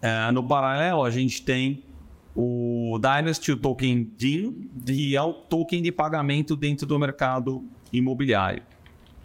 é, 0.00 0.30
no 0.30 0.46
paralelo 0.46 1.02
a 1.02 1.10
gente 1.10 1.42
tem 1.42 1.82
o 2.42 2.98
Dynasty, 2.98 3.52
o 3.52 3.56
token 3.56 4.10
DIN, 4.16 4.68
que 4.86 5.14
é 5.14 5.22
o 5.22 5.32
token 5.32 5.82
de 5.82 5.92
pagamento 5.92 6.56
dentro 6.56 6.86
do 6.86 6.98
mercado 6.98 7.62
imobiliário. 7.92 8.62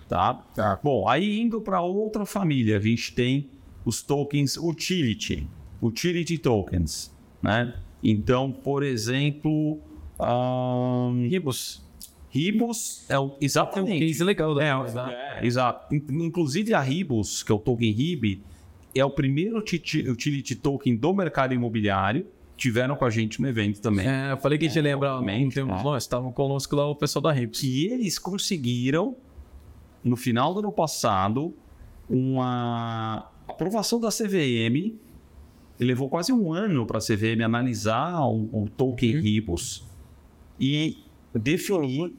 Tá? 0.09 0.43
Bom, 0.83 1.07
aí 1.07 1.39
indo 1.39 1.61
para 1.61 1.81
outra 1.81 2.25
família, 2.25 2.77
a 2.77 2.79
gente 2.79 3.13
tem 3.13 3.49
os 3.85 4.01
tokens 4.03 4.57
utility, 4.57 5.47
utility 5.81 6.37
tokens, 6.37 7.15
né? 7.41 7.73
Então, 8.03 8.51
por 8.51 8.83
exemplo, 8.83 9.79
ahn, 10.19 11.27
Ribos. 11.27 11.83
Ribos 12.29 13.05
é 13.09 13.17
o 13.17 13.29
Tem 13.29 13.35
um 13.35 13.45
exatamente 13.45 14.07
case 14.07 14.23
legal 14.23 14.53
da 14.53 14.63
é, 14.63 14.91
né? 14.93 15.37
é, 15.41 15.45
exato. 15.45 15.95
In- 15.95 16.25
Inclusive 16.25 16.73
a 16.73 16.81
Ribos, 16.81 17.41
que 17.41 17.51
é 17.51 17.55
o 17.55 17.59
token 17.59 17.91
RIB, 17.91 18.43
é 18.93 19.03
o 19.05 19.09
primeiro 19.09 19.57
uti- 19.59 20.07
utility 20.09 20.53
token 20.55 20.95
do 20.97 21.13
mercado 21.13 21.53
imobiliário. 21.53 22.27
Tiveram 22.57 22.95
com 22.95 23.05
a 23.05 23.09
gente 23.09 23.41
no 23.41 23.47
evento 23.47 23.81
também. 23.81 24.07
É, 24.07 24.31
eu 24.31 24.37
falei 24.37 24.57
que 24.57 24.65
a 24.65 24.67
gente 24.69 24.81
lembra, 24.81 25.13
obviamente, 25.15 25.55
temos 25.55 25.79
é. 25.79 25.83
nós, 25.83 26.03
estavam 26.03 26.31
conosco 26.31 26.75
lá 26.75 26.87
o 26.87 26.95
pessoal 26.95 27.23
da 27.23 27.31
Ribos. 27.31 27.59
Que 27.59 27.87
eles 27.87 28.17
conseguiram, 28.17 29.15
no 30.03 30.15
final 30.15 30.53
do 30.53 30.59
ano 30.59 30.71
passado, 30.71 31.53
uma 32.09 33.29
aprovação 33.47 33.99
da 33.99 34.09
CVM. 34.09 34.95
E 35.77 35.83
levou 35.83 36.09
quase 36.09 36.31
um 36.31 36.53
ano 36.53 36.85
para 36.85 36.99
a 36.99 37.01
CVM 37.01 37.43
analisar 37.43 38.21
o, 38.21 38.63
o 38.63 38.69
token 38.69 39.19
Ribos. 39.19 39.85
e 40.57 40.97
definir 41.33 42.13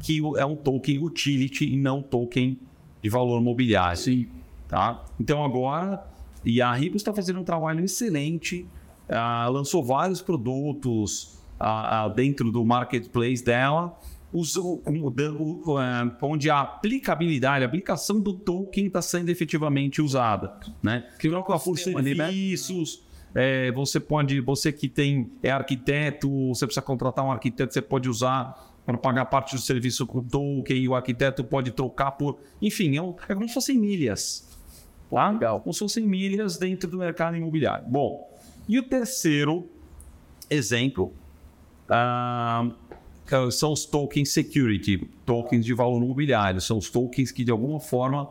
que 0.00 0.20
é 0.38 0.44
um 0.46 0.56
token 0.56 1.04
utility 1.04 1.72
e 1.72 1.76
não 1.76 2.02
token 2.02 2.58
de 3.02 3.08
valor 3.10 3.40
mobiliário. 3.42 3.98
Sim. 3.98 4.26
Tá? 4.68 5.04
Então 5.20 5.44
agora, 5.44 6.04
e 6.44 6.60
a 6.60 6.72
Ribos 6.72 7.02
está 7.02 7.12
fazendo 7.12 7.40
um 7.40 7.44
trabalho 7.44 7.84
excelente, 7.84 8.66
ah, 9.08 9.48
lançou 9.48 9.82
vários 9.82 10.22
produtos 10.22 11.38
ah, 11.58 12.04
ah, 12.04 12.08
dentro 12.08 12.50
do 12.50 12.64
marketplace 12.64 13.44
dela, 13.44 13.98
usou, 14.32 14.82
um, 14.86 15.12
onde 16.20 16.50
a 16.50 16.60
aplicabilidade, 16.60 17.64
a 17.64 17.68
aplicação 17.68 18.18
do 18.20 18.32
token 18.32 18.86
está 18.86 19.00
sendo 19.00 19.28
efetivamente 19.28 20.02
usada. 20.02 20.58
Né? 20.82 21.08
Criou 21.18 21.42
por 21.42 21.78
serviços. 21.78 23.04
É, 23.36 23.72
você 23.72 23.98
pode, 23.98 24.40
você 24.40 24.72
que 24.72 24.88
tem 24.88 25.30
é 25.42 25.50
arquiteto, 25.50 26.30
você 26.48 26.66
precisa 26.66 26.82
contratar 26.82 27.24
um 27.24 27.32
arquiteto, 27.32 27.72
você 27.72 27.82
pode 27.82 28.08
usar 28.08 28.74
para 28.86 28.96
pagar 28.96 29.24
parte 29.24 29.56
do 29.56 29.60
serviço 29.60 30.06
com 30.06 30.22
token, 30.22 30.76
e 30.76 30.88
o 30.88 30.94
arquiteto 30.94 31.42
pode 31.42 31.70
trocar 31.72 32.12
por. 32.12 32.38
Enfim, 32.60 32.96
é, 32.96 33.02
um, 33.02 33.14
é 33.28 33.34
como 33.34 33.48
se 33.48 33.54
fossem 33.54 33.78
milhas. 33.78 34.48
Tá? 35.10 35.30
Legal. 35.30 35.60
Como 35.60 35.72
se 35.72 35.80
fossem 35.80 36.06
milhas 36.06 36.58
dentro 36.58 36.88
do 36.88 36.98
mercado 36.98 37.36
imobiliário. 37.36 37.86
Bom, 37.88 38.33
e 38.68 38.78
o 38.78 38.82
terceiro 38.82 39.68
exemplo 40.50 41.12
uh, 41.88 43.50
são 43.50 43.72
os 43.72 43.84
tokens 43.84 44.32
security, 44.32 45.08
tokens 45.24 45.64
de 45.64 45.74
valor 45.74 46.02
imobiliário. 46.02 46.60
São 46.60 46.78
os 46.78 46.90
tokens 46.90 47.30
que, 47.30 47.44
de 47.44 47.50
alguma 47.50 47.80
forma, 47.80 48.30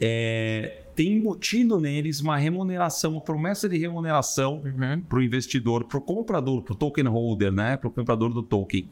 é, 0.00 0.84
tem 0.94 1.14
embutido 1.14 1.80
neles 1.80 2.20
uma 2.20 2.36
remuneração, 2.36 3.12
uma 3.12 3.20
promessa 3.20 3.68
de 3.68 3.76
remuneração 3.76 4.62
uhum. 4.64 5.00
para 5.00 5.18
o 5.18 5.22
investidor, 5.22 5.84
para 5.84 5.98
o 5.98 6.00
comprador, 6.00 6.62
para 6.62 6.72
o 6.72 6.76
token 6.76 7.06
holder, 7.06 7.52
né? 7.52 7.76
para 7.76 7.88
o 7.88 7.90
comprador 7.90 8.32
do 8.32 8.42
token. 8.42 8.88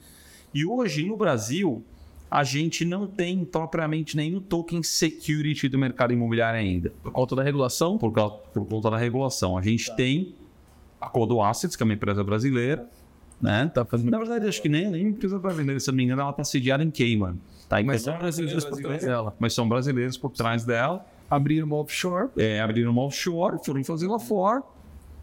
E 0.52 0.64
hoje, 0.64 1.04
no 1.04 1.16
Brasil, 1.16 1.84
a 2.30 2.44
gente 2.44 2.84
não 2.84 3.06
tem 3.06 3.44
propriamente 3.44 4.16
nenhum 4.16 4.40
token 4.40 4.82
security 4.82 5.68
do 5.68 5.78
mercado 5.78 6.12
imobiliário 6.12 6.60
ainda. 6.60 6.92
Por 7.02 7.12
conta 7.12 7.36
da 7.36 7.42
regulação? 7.42 7.96
Por, 7.96 8.12
por 8.12 8.66
conta 8.66 8.90
da 8.90 8.98
regulação. 8.98 9.56
A 9.56 9.62
gente 9.62 9.86
tá. 9.86 9.94
tem 9.94 10.34
a 11.00 11.08
Codo 11.08 11.40
Assets, 11.40 11.74
que 11.74 11.82
é 11.82 11.84
uma 11.84 11.94
empresa 11.94 12.22
brasileira, 12.22 12.88
né? 13.40 13.70
Tá 13.72 13.84
fazendo... 13.84 14.10
Na 14.10 14.18
verdade, 14.18 14.46
acho 14.46 14.60
que 14.60 14.68
nem, 14.68 14.90
nem 14.90 15.06
empresa 15.08 15.38
brasileira, 15.38 15.80
se 15.80 15.88
não 15.88 15.94
me 15.96 16.04
engano, 16.04 16.22
ela 16.22 16.30
está 16.30 16.44
sediada 16.44 16.82
em 16.82 16.90
Cayman. 16.90 17.38
Tá? 17.68 17.82
Mas 17.82 18.02
são 18.02 18.18
brasileiros 18.18 18.64
por 18.64 18.78
trás 18.78 19.04
dela. 19.04 19.36
Mas 19.38 19.54
são 19.54 19.68
brasileiros 19.68 20.16
por 20.16 20.30
trás 20.30 20.64
dela. 20.64 21.06
Abriram 21.30 21.66
uma 21.66 21.76
offshore. 21.76 22.30
É, 22.36 22.60
abriram 22.60 22.90
uma 22.90 23.02
offshore, 23.02 23.58
foram 23.64 23.84
fazer 23.84 24.06
lá 24.06 24.18
fora. 24.18 24.62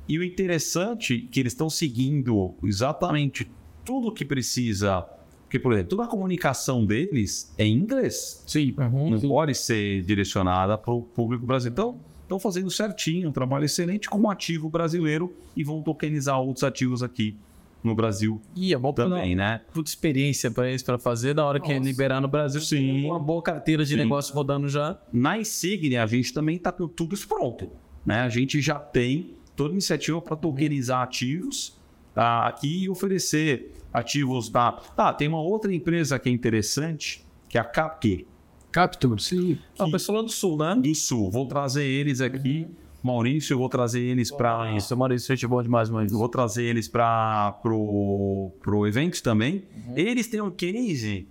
E 0.08 0.20
o 0.20 0.24
interessante 0.24 1.26
é 1.28 1.32
que 1.32 1.40
eles 1.40 1.54
estão 1.54 1.70
seguindo 1.70 2.54
exatamente 2.64 3.50
tudo 3.84 4.12
que 4.12 4.24
precisa. 4.24 5.06
Porque, 5.46 5.60
por 5.60 5.74
exemplo, 5.74 5.90
toda 5.92 6.04
a 6.04 6.08
comunicação 6.08 6.86
deles 6.86 7.54
é 7.58 7.66
em 7.66 7.78
inglês. 7.78 8.44
Sim. 8.46 8.76
Uhum, 8.78 9.12
não 9.12 9.20
sim. 9.20 9.28
pode 9.28 9.56
ser 9.56 10.02
direcionada 10.02 10.78
para 10.78 10.94
o 10.94 11.02
público 11.02 11.46
brasileiro. 11.46 11.74
Então, 11.74 12.00
estão 12.24 12.40
fazendo 12.40 12.70
certinho, 12.72 13.30
um 13.30 13.32
trabalho 13.32 13.66
excelente 13.66 14.10
como 14.10 14.30
ativo 14.30 14.70
brasileiro 14.70 15.34
e 15.56 15.64
vão 15.64 15.82
tokenizar 15.82 16.40
outros 16.40 16.64
ativos 16.64 17.04
aqui 17.04 17.38
no 17.84 17.94
Brasil 17.94 18.42
e 18.56 18.74
é 18.74 18.78
bom 18.78 18.92
também, 18.92 19.36
né? 19.36 19.62
Puta 19.72 19.90
experiência 19.90 20.50
para 20.50 20.68
eles 20.68 20.82
para 20.82 20.98
fazer 20.98 21.36
da 21.36 21.46
hora 21.46 21.60
Nossa. 21.60 21.72
que 21.72 21.80
liberar 21.80 22.20
no 22.20 22.28
Brasil. 22.28 22.60
Sim. 22.60 23.06
Uma 23.06 23.20
boa 23.20 23.44
carteira 23.44 23.86
de 23.86 23.92
Sim. 23.92 23.98
negócio 23.98 24.34
rodando 24.34 24.68
já. 24.68 25.00
Na 25.14 25.38
Insignia 25.38 26.04
a 26.04 26.08
gente 26.08 26.34
também 26.34 26.56
está 26.56 26.72
com 26.72 26.88
tudo 26.88 27.14
isso 27.14 27.28
pronto, 27.28 27.70
né? 28.04 28.22
A 28.22 28.30
gente 28.30 28.60
já 28.60 28.80
tem 28.80 29.36
toda 29.56 29.72
iniciativa 29.72 30.20
para 30.20 30.36
tokenizar 30.36 31.02
ativos 31.02 31.78
tá? 32.16 32.48
aqui 32.48 32.84
e 32.84 32.90
oferecer 32.90 33.74
ativos 33.96 34.50
da. 34.50 34.72
Tá, 34.72 35.14
tem 35.14 35.28
uma 35.28 35.42
outra 35.42 35.74
empresa 35.74 36.20
que 36.20 36.30
é 36.30 36.32
interessante, 36.32 37.26
que 37.48 37.58
é 37.58 37.62
a 37.62 37.64
Capque. 37.64 38.28
Capture, 38.72 39.22
sim. 39.22 39.58
Ah, 39.80 39.86
o 39.86 39.92
pessoal 39.92 40.18
lá 40.18 40.24
do 40.24 40.30
Sul, 40.30 40.58
né? 40.58 40.76
Do 40.76 40.94
Sul. 40.94 41.32
Vou 41.32 41.48
trazer 41.48 41.86
eles 41.86 42.20
aqui. 42.20 42.68
Uhum. 42.68 42.76
Maurício, 43.02 43.54
eu 43.54 43.58
vou 43.58 43.70
trazer 43.70 44.02
eles 44.02 44.30
para. 44.32 44.76
Isso, 44.76 44.98
Maurício, 44.98 45.34
gente 45.34 45.48
bom 45.48 45.64
demais, 45.64 45.90
mas 45.90 46.12
vou 46.12 46.28
trazer 46.28 46.64
eles 46.64 46.88
para 46.88 47.54
pro, 47.62 48.52
pro 48.62 48.86
evento 48.86 49.24
também. 49.24 49.64
Uhum. 49.88 49.94
Eles 49.96 50.28
têm 50.28 50.42
um 50.42 50.52
case 50.52 51.26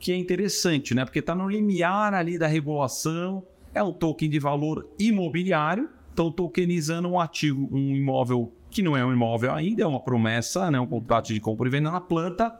que 0.00 0.10
é 0.10 0.16
interessante, 0.16 0.92
né? 0.92 1.04
Porque 1.04 1.20
está 1.20 1.36
no 1.36 1.48
limiar 1.48 2.14
ali 2.14 2.36
da 2.36 2.48
regulação. 2.48 3.44
É 3.72 3.80
um 3.80 3.92
token 3.92 4.28
de 4.28 4.40
valor 4.40 4.88
imobiliário. 4.98 5.88
Estão 6.10 6.32
tokenizando 6.32 7.06
um 7.06 7.20
ativo, 7.20 7.68
um 7.70 7.94
imóvel 7.94 8.52
que 8.78 8.82
não 8.82 8.96
é 8.96 9.04
um 9.04 9.12
imóvel 9.12 9.52
ainda, 9.52 9.82
é 9.82 9.86
uma 9.86 9.98
promessa, 9.98 10.70
né? 10.70 10.78
um 10.78 10.86
contrato 10.86 11.34
de 11.34 11.40
compra 11.40 11.66
e 11.66 11.70
venda 11.70 11.90
na 11.90 12.00
planta. 12.00 12.56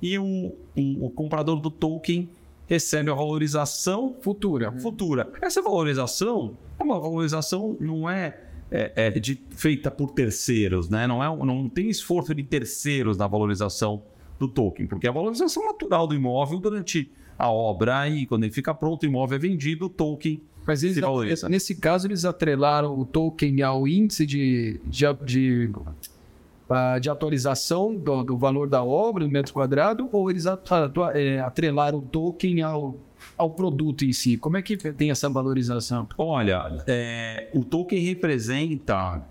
E 0.00 0.16
o, 0.16 0.24
o, 0.76 1.06
o 1.06 1.10
comprador 1.10 1.58
do 1.58 1.72
token 1.72 2.28
recebe 2.68 3.10
a 3.10 3.14
valorização 3.14 4.14
futura. 4.20 4.70
futura. 4.78 5.28
Essa 5.42 5.60
valorização 5.60 6.56
é 6.78 6.84
uma 6.84 7.00
valorização 7.00 7.76
não 7.80 8.08
é, 8.08 8.38
é, 8.70 8.92
é 8.94 9.10
de, 9.10 9.42
feita 9.50 9.90
por 9.90 10.12
terceiros, 10.12 10.88
né? 10.88 11.04
não, 11.04 11.20
é, 11.20 11.44
não 11.44 11.68
tem 11.68 11.88
esforço 11.88 12.32
de 12.32 12.44
terceiros 12.44 13.16
na 13.16 13.26
valorização 13.26 14.04
do 14.38 14.46
token, 14.46 14.86
porque 14.86 15.08
a 15.08 15.12
valorização 15.12 15.66
natural 15.66 16.06
do 16.06 16.14
imóvel 16.14 16.60
durante 16.60 17.10
a 17.36 17.50
obra 17.50 18.08
e 18.08 18.24
quando 18.24 18.44
ele 18.44 18.52
fica 18.52 18.72
pronto, 18.72 19.02
o 19.02 19.06
imóvel 19.06 19.34
é 19.34 19.40
vendido, 19.40 19.86
o 19.86 19.88
token 19.88 20.40
mas 20.66 20.82
eles, 20.82 21.42
nesse 21.44 21.76
caso, 21.76 22.08
eles 22.08 22.24
atrelaram 22.24 22.98
o 22.98 23.04
token 23.04 23.62
ao 23.62 23.86
índice 23.86 24.26
de, 24.26 24.80
de, 24.84 25.06
de 25.24 25.70
ah, 26.68 26.98
de 26.98 27.08
atualização 27.08 27.94
do, 27.94 28.24
do, 28.24 28.36
valor 28.36 28.68
da 28.68 28.82
obra 28.82 29.24
no 29.24 29.30
metro 29.30 29.52
quadrado 29.52 30.08
ou 30.10 30.28
eles 30.28 30.46
é, 31.14 31.38
atrelaram 31.38 31.98
o 31.98 32.02
token 32.02 32.60
ao, 32.62 32.96
ao 33.38 33.50
produto 33.50 34.04
em 34.04 34.12
si? 34.12 34.36
Como 34.36 34.56
é 34.56 34.62
que 34.62 34.76
tem 34.76 35.12
essa 35.12 35.30
valorização? 35.30 36.08
Olha, 36.18 36.82
é, 36.88 37.48
o 37.54 37.64
token 37.64 38.00
representa, 38.00 39.22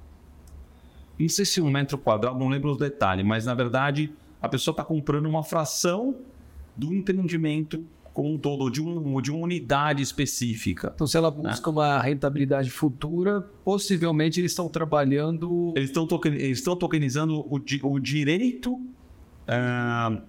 não 1.19 1.27
sei 1.27 1.43
se 1.43 1.59
um 1.59 1.69
metro 1.69 1.97
quadrado, 1.97 2.39
não 2.39 2.47
lembro 2.47 2.71
os 2.71 2.77
detalhes, 2.77 3.25
mas 3.25 3.45
na 3.45 3.53
verdade 3.53 4.13
a 4.41 4.47
pessoa 4.47 4.71
está 4.71 4.85
comprando 4.85 5.25
uma 5.25 5.43
fração 5.43 6.15
do 6.73 6.93
empreendimento 6.93 7.83
como 8.15 8.33
um 8.33 8.37
todo, 8.37 8.69
de, 8.69 8.81
um, 8.81 9.21
de 9.21 9.29
uma 9.29 9.43
unidade 9.43 10.01
específica. 10.01 10.89
Então, 10.95 11.05
se 11.05 11.17
ela 11.17 11.29
né? 11.29 11.49
busca 11.49 11.69
né? 11.69 11.77
uma 11.77 12.01
rentabilidade 12.01 12.71
futura, 12.71 13.41
possivelmente 13.65 14.39
eles 14.39 14.53
estão 14.53 14.69
trabalhando. 14.69 15.73
Eles 15.75 15.89
estão 15.89 16.07
token, 16.07 16.33
eles 16.33 16.59
estão 16.59 16.77
tokenizando 16.77 17.41
o, 17.41 17.61
o 17.83 17.99
direito, 17.99 18.75
uh, 18.75 20.21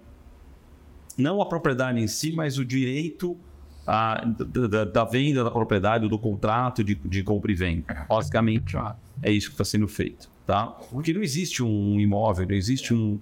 não 1.16 1.40
a 1.40 1.46
propriedade 1.46 2.00
em 2.00 2.08
si, 2.08 2.32
mas 2.32 2.58
o 2.58 2.64
direito 2.64 3.30
uh, 3.86 4.68
da, 4.68 4.84
da, 4.84 5.04
venda 5.04 5.44
da 5.44 5.50
propriedade, 5.52 6.08
do 6.08 6.18
contrato 6.18 6.82
de, 6.82 6.96
de 6.96 7.22
compra 7.22 7.52
e 7.52 7.54
venda. 7.54 8.04
Basicamente, 8.08 8.76
é 9.22 9.30
isso 9.30 9.46
que 9.46 9.54
está 9.54 9.64
sendo 9.64 9.86
feito. 9.86 10.28
Tá? 10.44 10.66
Porque 10.66 11.12
não 11.12 11.22
existe 11.22 11.62
um 11.62 12.00
imóvel, 12.00 12.48
não 12.48 12.56
existe 12.56 12.92
um 12.92 13.20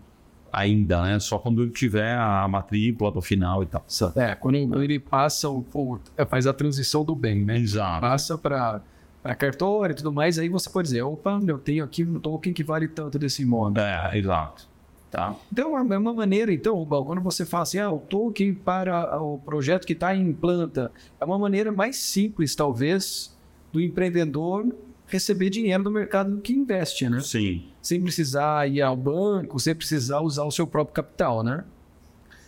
ainda, 0.54 1.02
né? 1.02 1.18
Só 1.18 1.38
quando 1.38 1.62
ele 1.62 1.70
tiver 1.70 2.16
a 2.16 2.46
matrícula 2.48 3.10
no 3.10 3.20
final 3.20 3.62
e 3.62 3.66
tal. 3.66 3.84
É, 4.16 4.34
quando 4.34 4.82
ele 4.82 4.98
passa 4.98 5.48
o, 5.48 5.64
o 5.74 5.98
é, 6.16 6.24
faz 6.24 6.46
a 6.46 6.52
transição 6.52 7.04
do 7.04 7.14
bem, 7.14 7.44
né? 7.44 7.58
Exato. 7.58 8.00
Passa 8.00 8.38
para 8.38 8.80
para 9.24 9.34
cartório 9.34 9.94
e 9.94 9.96
tudo 9.96 10.12
mais, 10.12 10.38
aí 10.38 10.50
você 10.50 10.68
pode 10.68 10.88
dizer, 10.88 11.00
opa, 11.00 11.40
eu 11.46 11.58
tenho 11.58 11.82
aqui 11.82 12.04
um 12.04 12.20
token 12.20 12.52
que 12.52 12.62
vale 12.62 12.86
tanto 12.86 13.18
desse 13.18 13.40
imóvel. 13.40 13.82
É, 13.82 14.18
exato. 14.18 14.68
Tá. 15.10 15.34
Então, 15.50 15.78
é 15.78 15.96
uma 15.96 16.12
maneira, 16.12 16.52
então, 16.52 16.74
Rubal, 16.74 17.06
quando 17.06 17.22
você 17.22 17.46
fala 17.46 17.62
assim, 17.62 17.78
ah, 17.78 17.90
o 17.90 18.00
token 18.00 18.52
para 18.52 19.18
o 19.22 19.38
projeto 19.38 19.86
que 19.86 19.94
está 19.94 20.14
em 20.14 20.30
planta, 20.34 20.92
é 21.18 21.24
uma 21.24 21.38
maneira 21.38 21.72
mais 21.72 21.96
simples, 21.96 22.54
talvez, 22.54 23.34
do 23.72 23.80
empreendedor 23.80 24.66
receber 25.14 25.48
dinheiro 25.48 25.84
do 25.84 25.90
mercado 25.90 26.40
que 26.40 26.52
investe, 26.52 27.08
né? 27.08 27.20
Sim. 27.20 27.64
Sem 27.80 28.02
precisar 28.02 28.68
ir 28.68 28.82
ao 28.82 28.96
banco, 28.96 29.60
sem 29.60 29.74
precisar 29.74 30.20
usar 30.20 30.44
o 30.44 30.50
seu 30.50 30.66
próprio 30.66 30.94
capital, 30.94 31.42
né? 31.42 31.64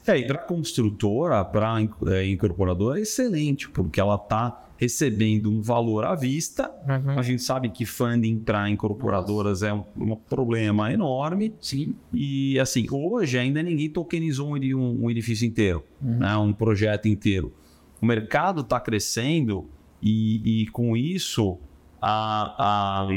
É, 0.06 0.18
e 0.18 0.26
para 0.26 0.38
construtora, 0.38 1.44
para 1.44 1.80
é, 2.06 2.26
incorporadora, 2.28 2.98
é 2.98 3.02
excelente, 3.02 3.68
porque 3.68 4.00
ela 4.00 4.16
está 4.16 4.64
recebendo 4.76 5.50
um 5.50 5.60
valor 5.60 6.04
à 6.04 6.14
vista. 6.14 6.70
Uhum. 6.86 7.18
A 7.18 7.22
gente 7.22 7.42
sabe 7.42 7.68
que 7.70 7.84
funding 7.84 8.38
para 8.38 8.68
incorporadoras 8.68 9.62
Nossa. 9.62 9.68
é 9.68 9.74
um, 9.74 10.12
um, 10.12 10.16
problema 10.16 10.92
enorme. 10.92 11.54
Sim. 11.60 11.94
E 12.12 12.58
assim, 12.58 12.86
hoje 12.90 13.38
ainda 13.38 13.62
ninguém 13.62 13.88
tokenizou 13.88 14.54
um, 14.54 15.04
um 15.04 15.10
edifício 15.10 15.46
inteiro, 15.46 15.84
uhum. 16.02 16.18
né? 16.18 16.36
um 16.36 16.52
projeto 16.52 17.06
inteiro. 17.06 17.52
O 18.00 18.06
mercado 18.06 18.60
está 18.60 18.78
crescendo 18.78 19.66
e, 20.02 20.62
e 20.62 20.66
com 20.68 20.96
isso 20.96 21.58
a, 22.00 23.04
a, 23.06 23.08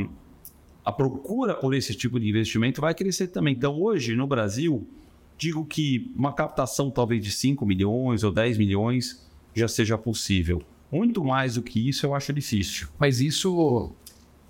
a 0.86 0.92
procura 0.92 1.56
por 1.56 1.74
esse 1.74 1.94
tipo 1.94 2.20
de 2.20 2.30
investimento 2.30 2.82
vai 2.82 2.94
crescer 2.94 3.28
também. 3.28 3.54
Então, 3.54 3.80
hoje, 3.80 4.16
no 4.16 4.28
Brasil, 4.28 4.88
digo 5.38 5.66
que 5.66 6.12
uma 6.16 6.34
captação 6.34 6.92
talvez 6.92 7.24
de 7.24 7.32
5 7.32 7.66
milhões 7.66 8.24
ou 8.24 8.32
10 8.32 8.58
milhões 8.58 9.26
já 9.54 9.68
seja 9.68 9.98
possível. 9.98 10.62
Muito 10.92 11.24
mais 11.24 11.56
do 11.56 11.62
que 11.62 11.88
isso 11.88 12.06
eu 12.06 12.14
acho 12.16 12.34
difícil. 12.34 12.88
Mas 12.98 13.22
isso, 13.22 13.92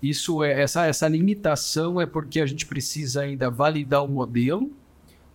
isso 0.02 0.44
é 0.44 0.62
essa, 0.62 0.86
essa 0.86 1.08
limitação 1.08 2.00
é 2.00 2.06
porque 2.06 2.40
a 2.40 2.46
gente 2.46 2.66
precisa 2.66 3.22
ainda 3.22 3.50
validar 3.50 4.04
o 4.04 4.08
modelo 4.08 4.72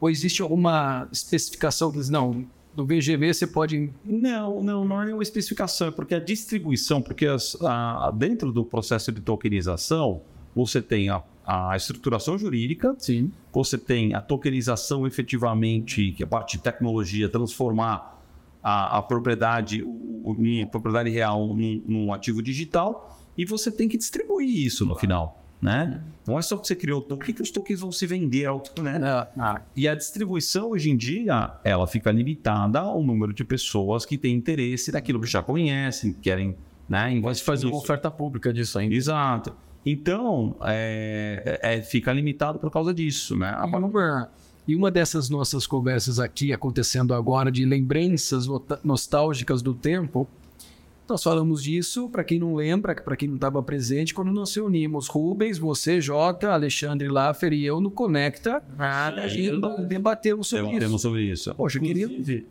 Ou 0.00 0.08
existe 0.08 0.42
alguma 0.42 1.08
especificação 1.12 1.90
que 1.90 1.98
diz, 1.98 2.08
não, 2.08 2.46
no 2.76 2.84
VGV 2.84 3.32
você 3.32 3.46
pode. 3.46 3.90
Não, 4.04 4.62
não, 4.62 4.84
não 4.84 5.02
é 5.02 5.04
nenhuma 5.06 5.22
especificação, 5.22 5.88
é 5.88 5.90
porque 5.90 6.14
a 6.14 6.20
distribuição, 6.20 7.00
porque 7.00 7.26
as, 7.26 7.56
a, 7.62 8.10
dentro 8.14 8.52
do 8.52 8.64
processo 8.64 9.12
de 9.12 9.20
tokenização, 9.20 10.22
você 10.54 10.82
tem 10.82 11.08
a, 11.08 11.22
a 11.46 11.76
estruturação 11.76 12.38
jurídica, 12.38 12.94
Sim. 12.98 13.32
você 13.52 13.78
tem 13.78 14.14
a 14.14 14.20
tokenização 14.20 15.06
efetivamente, 15.06 16.12
que 16.12 16.22
é 16.22 16.26
a 16.26 16.28
parte 16.28 16.56
de 16.56 16.62
tecnologia, 16.62 17.28
transformar 17.28 18.20
a, 18.62 18.98
a 18.98 19.02
propriedade, 19.02 19.82
o, 19.82 20.36
a 20.62 20.66
propriedade 20.66 21.10
real 21.10 21.48
num, 21.48 21.82
num 21.86 22.12
ativo 22.12 22.42
digital, 22.42 23.18
e 23.36 23.44
você 23.44 23.70
tem 23.70 23.88
que 23.88 23.98
distribuir 23.98 24.66
isso 24.66 24.86
no 24.86 24.96
final. 24.96 25.43
Né? 25.64 25.98
Não 26.26 26.38
é 26.38 26.42
só 26.42 26.58
que 26.58 26.66
você 26.66 26.76
criou 26.76 27.06
o 27.08 27.16
que, 27.16 27.32
que 27.32 27.40
os 27.40 27.50
tokens 27.50 27.80
vão 27.80 27.90
se 27.90 28.06
vender, 28.06 28.50
né? 28.82 29.00
Ah, 29.38 29.62
E 29.74 29.88
a 29.88 29.94
distribuição 29.94 30.72
hoje 30.72 30.90
em 30.90 30.96
dia, 30.96 31.52
ela 31.64 31.86
fica 31.86 32.12
limitada 32.12 32.80
ao 32.80 33.02
número 33.02 33.32
de 33.32 33.46
pessoas 33.46 34.04
que 34.04 34.18
têm 34.18 34.34
interesse 34.34 34.92
naquilo 34.92 35.18
que 35.22 35.26
já 35.26 35.42
conhecem, 35.42 36.12
querem, 36.12 36.54
né? 36.86 37.18
Pode 37.18 37.42
fazer 37.42 37.66
uma 37.66 37.78
oferta 37.78 38.10
pública 38.10 38.52
disso 38.52 38.78
ainda. 38.78 38.94
Exato. 38.94 39.56
Então, 39.86 40.54
é, 40.64 41.58
é- 41.62 41.80
fica 41.80 42.12
limitado 42.12 42.58
por 42.58 42.70
causa 42.70 42.92
disso, 42.92 43.34
né? 43.34 43.56
E 43.58 43.66
uma, 43.66 44.30
e 44.68 44.76
uma 44.76 44.90
dessas 44.90 45.30
nossas 45.30 45.66
conversas 45.66 46.18
aqui, 46.18 46.52
acontecendo 46.52 47.14
agora, 47.14 47.50
de 47.50 47.64
lembranças 47.64 48.46
nostálgicas 48.84 49.62
do 49.62 49.72
tempo, 49.72 50.28
nós 51.08 51.22
falamos 51.22 51.62
disso, 51.62 52.08
para 52.08 52.24
quem 52.24 52.38
não 52.38 52.54
lembra, 52.54 52.94
para 52.94 53.16
quem 53.16 53.28
não 53.28 53.34
estava 53.36 53.62
presente, 53.62 54.14
quando 54.14 54.32
nós 54.32 54.54
reunimos 54.54 55.06
Rubens, 55.08 55.58
você, 55.58 56.00
Jota, 56.00 56.50
Alexandre 56.50 57.08
Laffer 57.08 57.52
e 57.52 57.64
eu 57.64 57.80
no 57.80 57.90
Conecta, 57.90 58.62
a 58.78 59.28
gente 59.28 59.60
debatemos 59.86 60.48
sobre 60.48 60.66
Debatemos 60.66 60.94
isso. 60.94 61.02
sobre 61.02 61.22
isso. 61.22 61.54
Poxa, 61.54 61.78
eu 61.78 61.82
queria... 61.82 62.44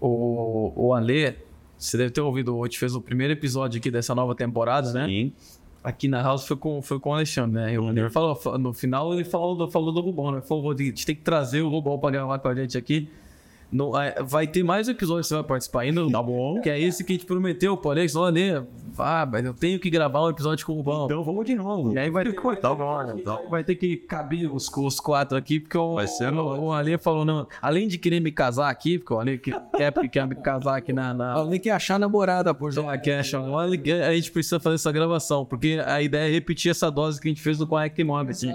O, 0.00 0.72
o 0.76 0.94
Ale, 0.94 1.34
você 1.76 1.98
deve 1.98 2.10
ter 2.10 2.20
ouvido, 2.22 2.56
gente 2.64 2.78
fez 2.78 2.94
o 2.94 3.00
primeiro 3.02 3.32
episódio 3.34 3.78
aqui 3.78 3.90
dessa 3.90 4.14
nova 4.14 4.34
temporada, 4.34 4.92
né? 4.92 5.06
Sim. 5.06 5.32
Aqui 5.84 6.08
na 6.08 6.22
House 6.22 6.46
foi 6.46 6.56
com, 6.56 6.80
foi 6.82 6.98
com 6.98 7.10
o 7.10 7.14
Alexandre, 7.14 7.52
né? 7.54 7.74
E 7.74 7.78
o 7.78 7.86
falou, 8.10 8.58
no 8.58 8.72
final 8.72 9.12
ele 9.14 9.24
falou, 9.24 9.54
do- 9.54 9.70
falou 9.70 9.92
do 9.92 10.00
Rubão, 10.00 10.32
né? 10.32 10.40
Falou, 10.42 10.70
a 10.70 10.76
gente 10.76 11.04
tem 11.04 11.14
que 11.14 11.22
trazer 11.22 11.60
o 11.62 11.68
Rubão 11.68 11.98
pra 11.98 12.10
gravar 12.10 12.38
com 12.38 12.48
a 12.48 12.54
gente 12.54 12.76
aqui. 12.78 13.08
No, 13.72 13.96
é, 13.96 14.20
vai 14.22 14.48
ter 14.48 14.64
mais 14.64 14.88
um 14.88 14.90
episódio 14.90 15.22
que 15.22 15.28
você 15.28 15.34
vai 15.34 15.44
participar 15.44 15.82
ainda. 15.82 16.10
Tá 16.10 16.20
bom. 16.22 16.60
Que 16.60 16.68
é 16.70 16.80
esse 16.80 17.04
que 17.04 17.12
a 17.12 17.14
gente 17.16 17.24
prometeu, 17.26 17.76
porém, 17.76 18.08
só 18.08 18.24
Ale, 18.26 18.62
ah, 18.98 19.28
mas 19.30 19.44
eu 19.44 19.54
tenho 19.54 19.78
que 19.78 19.88
gravar 19.88 20.24
um 20.24 20.28
episódio 20.28 20.66
com 20.66 20.72
o 20.72 20.76
Rubão. 20.76 21.04
Então 21.04 21.22
vamos 21.22 21.46
de 21.46 21.54
novo. 21.54 21.92
E 21.94 21.98
aí 21.98 22.10
vai 22.10 22.24
ter 22.24 22.32
que 22.32 22.40
cortar 22.40 22.72
agora. 22.72 23.14
Vai 23.48 23.62
ter 23.62 23.76
que 23.76 23.96
caber 23.96 24.52
os, 24.52 24.68
os 24.76 24.98
quatro 24.98 25.38
aqui, 25.38 25.60
porque 25.60 25.78
o, 25.78 25.94
Vai 25.94 26.08
ser 26.08 26.32
o, 26.32 26.64
o 26.64 26.72
Ale 26.72 26.98
falou, 26.98 27.24
não, 27.24 27.46
além 27.62 27.86
de 27.86 27.96
querer 27.96 28.18
me 28.18 28.32
casar 28.32 28.68
aqui, 28.70 28.98
porque 28.98 29.14
o 29.14 29.20
Ale 29.20 29.38
que- 29.38 29.54
quer, 29.76 29.92
quer 30.08 30.26
me 30.26 30.34
casar 30.34 30.76
aqui 30.76 30.92
na. 30.92 31.14
na 31.14 31.32
Alguém 31.34 31.60
que 31.60 31.70
achar 31.70 31.96
namorada, 31.98 32.52
por 32.52 32.72
já 32.72 32.98
que 32.98 33.08
é 33.10 33.22
chamar, 33.22 33.50
o 33.50 33.58
Ale- 33.58 33.92
a 34.02 34.12
gente 34.14 34.32
precisa 34.32 34.58
fazer 34.58 34.74
essa 34.74 34.90
gravação, 34.90 35.44
porque 35.44 35.80
a 35.86 36.02
ideia 36.02 36.28
é 36.28 36.32
repetir 36.32 36.72
essa 36.72 36.90
dose 36.90 37.20
que 37.20 37.28
a 37.28 37.30
gente 37.30 37.40
fez 37.40 37.56
no 37.58 37.68
Connect 37.68 38.02
Mob. 38.02 38.30
Assim. 38.30 38.52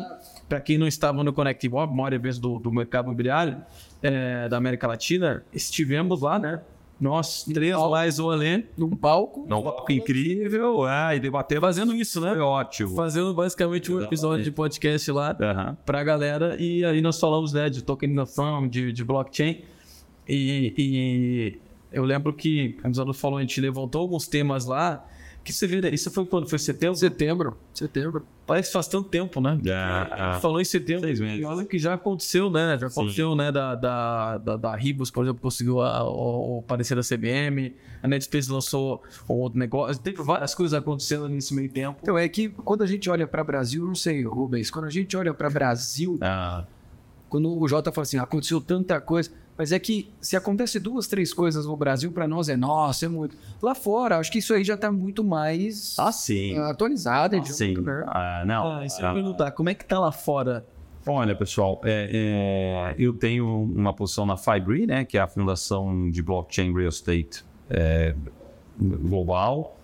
Para 0.49 0.60
quem 0.60 0.78
não 0.78 0.86
estava 0.86 1.23
no 1.23 1.32
Connect 1.32 1.67
Mob, 1.69 1.95
maior 1.95 2.12
evento 2.13 2.39
do, 2.39 2.60
do 2.60 2.71
mercado 2.71 3.06
imobiliário 3.06 3.58
é, 4.05 4.47
da 4.47 4.57
América 4.57 4.87
Latina, 4.87 5.43
estivemos 5.51 6.21
lá, 6.21 6.37
né? 6.37 6.61
Nós, 6.99 7.43
três 7.43 7.75
mais 7.75 8.19
o 8.19 8.29
Ale, 8.29 8.67
num 8.77 8.95
palco. 8.95 9.45
Não, 9.49 9.61
papo 9.61 9.91
incrível, 9.91 10.87
é, 10.87 11.17
e 11.17 11.19
debater 11.19 11.59
fazendo 11.59 11.93
isso, 11.93 12.21
né? 12.21 12.29
foi 12.29 12.39
ótimo. 12.39 12.95
Fazendo 12.95 13.33
basicamente 13.33 13.91
um 13.91 14.01
episódio 14.01 14.43
de 14.45 14.51
podcast 14.51 15.11
lá. 15.11 15.35
Aham. 15.41 15.77
pra 15.85 16.03
galera. 16.03 16.55
E 16.57 16.85
aí 16.85 17.01
nós 17.01 17.19
falamos, 17.19 17.51
né, 17.51 17.69
de 17.69 17.83
tokenização, 17.83 18.67
de, 18.67 18.93
de 18.93 19.03
blockchain. 19.03 19.63
E, 20.27 20.73
e 20.77 21.59
eu 21.91 22.05
lembro 22.05 22.31
que 22.31 22.77
a 22.81 22.85
Amazon 22.85 23.11
falou, 23.11 23.39
a 23.39 23.41
gente 23.41 23.59
levantou 23.59 24.01
alguns 24.01 24.27
temas 24.27 24.65
lá. 24.65 25.05
Que 25.45 25.53
você 25.53 25.67
vê, 25.67 25.89
isso 25.91 26.10
foi 26.10 26.25
quando? 26.25 26.49
Foi 26.49 26.58
setembro? 26.58 26.95
Setembro. 26.97 27.55
Setembro. 27.71 28.25
Parece 28.47 28.69
que 28.69 28.73
faz 28.73 28.88
tanto 28.88 29.08
tempo, 29.10 29.39
né? 29.39 29.60
É. 29.63 30.39
Falou 30.39 30.60
em 30.60 30.65
setembro. 30.65 31.03
Seis 31.05 31.19
meses. 31.19 31.39
E 31.39 31.45
olha 31.45 31.63
que 31.63 31.77
já 31.77 31.93
aconteceu, 31.93 32.49
né? 32.49 32.75
Já 32.81 32.88
aconteceu, 32.88 33.36
né? 33.36 33.51
Da, 33.51 33.75
da, 33.75 34.38
da, 34.39 34.58
da 34.58 34.75
Ribos, 34.75 35.12
por 35.12 35.23
exemplo, 35.23 35.39
conseguiu 35.41 35.81
a- 35.81 36.03
o, 36.03 36.58
o 36.58 36.63
parecer 36.63 36.95
da 36.95 37.01
CBM. 37.03 37.75
A 38.01 38.08
Netspace 38.08 38.51
lançou 38.51 39.03
um 39.29 39.34
outro 39.36 39.60
negócio. 39.60 40.01
Teve 40.01 40.21
várias 40.23 40.55
coisas 40.55 40.73
acontecendo 40.77 41.29
nesse 41.29 41.53
meio 41.53 41.69
tempo. 41.69 41.99
Então 42.01 42.17
é 42.17 42.27
que 42.27 42.49
quando 42.49 42.81
a 42.81 42.88
gente 42.88 43.08
olha 43.08 43.27
para 43.27 43.43
Brasil, 43.43 43.86
não 43.86 43.95
sei, 43.95 44.23
Rubens, 44.23 44.71
quando 44.71 44.86
a 44.86 44.89
gente 44.89 45.15
olha 45.15 45.31
para 45.34 45.47
Brasil, 45.49 46.17
Ah, 46.21 46.65
quando 47.29 47.55
o 47.55 47.67
Jota 47.67 47.91
fala 47.91 48.03
assim, 48.03 48.17
aconteceu 48.17 48.60
tanta 48.60 48.99
coisa, 48.99 49.31
mas 49.57 49.71
é 49.71 49.79
que 49.79 50.09
se 50.19 50.35
acontece 50.35 50.79
duas, 50.79 51.07
três 51.07 51.33
coisas 51.33 51.65
no 51.65 51.75
Brasil, 51.77 52.11
para 52.11 52.27
nós 52.27 52.49
é 52.49 52.57
nossa, 52.57 53.05
é 53.05 53.09
muito. 53.09 53.37
Lá 53.61 53.73
fora, 53.73 54.17
acho 54.17 54.31
que 54.31 54.39
isso 54.39 54.53
aí 54.53 54.63
já 54.63 54.75
tá 54.75 54.91
muito 54.91 55.23
mais 55.23 55.95
ah, 55.97 56.11
sim. 56.11 56.57
atualizado. 56.57 57.35
Ah, 57.37 57.39
de- 57.39 57.53
sim. 57.53 57.73
Ah, 58.07 58.43
não. 58.45 58.67
Ah, 58.79 58.85
isso 58.85 59.01
eu 59.01 59.07
Ah, 59.07 59.13
perguntar, 59.13 59.51
como 59.51 59.69
é 59.69 59.73
que 59.73 59.85
tá 59.85 59.99
lá 59.99 60.11
fora? 60.11 60.65
Olha, 61.07 61.35
pessoal, 61.35 61.79
é, 61.85 62.09
é, 62.91 62.95
eu 62.97 63.13
tenho 63.13 63.47
uma 63.47 63.93
posição 63.93 64.25
na 64.25 64.35
Fibri, 64.37 64.87
né, 64.87 65.05
que 65.05 65.17
é 65.17 65.21
a 65.21 65.27
fundação 65.27 66.09
de 66.09 66.21
blockchain 66.23 66.73
real 66.73 66.89
estate 66.89 67.45
é, 67.69 68.15
global. 68.79 69.77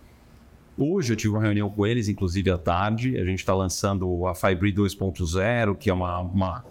Hoje 0.77 1.13
eu 1.13 1.17
tive 1.17 1.33
uma 1.35 1.41
reunião 1.43 1.69
com 1.69 1.85
eles, 1.85 2.07
inclusive 2.07 2.49
à 2.49 2.57
tarde. 2.57 3.17
A 3.17 3.23
gente 3.25 3.39
está 3.39 3.53
lançando 3.53 4.25
a 4.25 4.33
Fibri 4.33 4.73
2.0, 4.73 5.75
que 5.75 5.89
é 5.89 5.93
uma, 5.93 6.19
uma- 6.21 6.65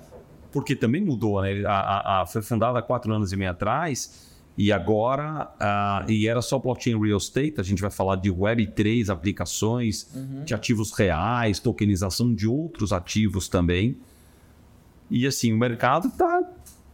Porque 0.52 0.74
também 0.74 1.00
mudou, 1.04 1.40
né? 1.42 1.64
A, 1.64 1.72
a- 1.72 2.22
a- 2.22 2.26
foi 2.26 2.42
fundada 2.42 2.78
há 2.78 2.82
quatro 2.82 3.12
anos 3.12 3.32
e 3.32 3.36
meio 3.36 3.50
atrás. 3.50 4.28
E 4.58 4.70
agora, 4.72 5.48
ah, 5.58 6.04
e 6.08 6.26
era 6.26 6.42
só 6.42 6.58
blockchain 6.58 7.00
real 7.00 7.16
estate, 7.18 7.54
a 7.58 7.62
gente 7.62 7.80
vai 7.80 7.90
falar 7.90 8.16
de 8.16 8.30
Web3, 8.30 9.08
aplicações 9.08 10.10
de 10.44 10.52
ativos 10.54 10.92
reais, 10.92 11.58
tokenização 11.60 12.34
de 12.34 12.46
outros 12.46 12.92
ativos 12.92 13.48
também. 13.48 13.96
E 15.10 15.26
assim, 15.26 15.52
o 15.52 15.56
mercado 15.58 16.08
está 16.08 16.42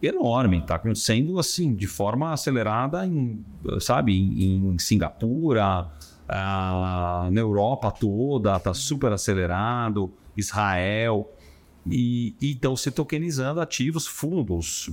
enorme, 0.03 0.59
está 0.59 0.77
acontecendo 0.77 1.39
assim, 1.41 1.75
de 1.75 1.87
forma 1.87 2.33
acelerada 2.33 3.05
em, 3.07 3.45
sabe, 3.81 4.17
em, 4.17 4.69
em 4.75 4.79
Singapura, 4.79 5.89
ah, 6.29 7.29
na 7.33 7.41
Europa 7.41 7.91
toda, 7.91 8.57
está 8.57 8.73
super 8.75 9.11
acelerado, 9.13 10.13
Israel. 10.37 11.33
E 11.91 12.35
e 12.41 12.53
estão 12.53 12.75
se 12.77 12.91
tokenizando 12.91 13.61
ativos, 13.61 14.07
fundos, 14.07 14.91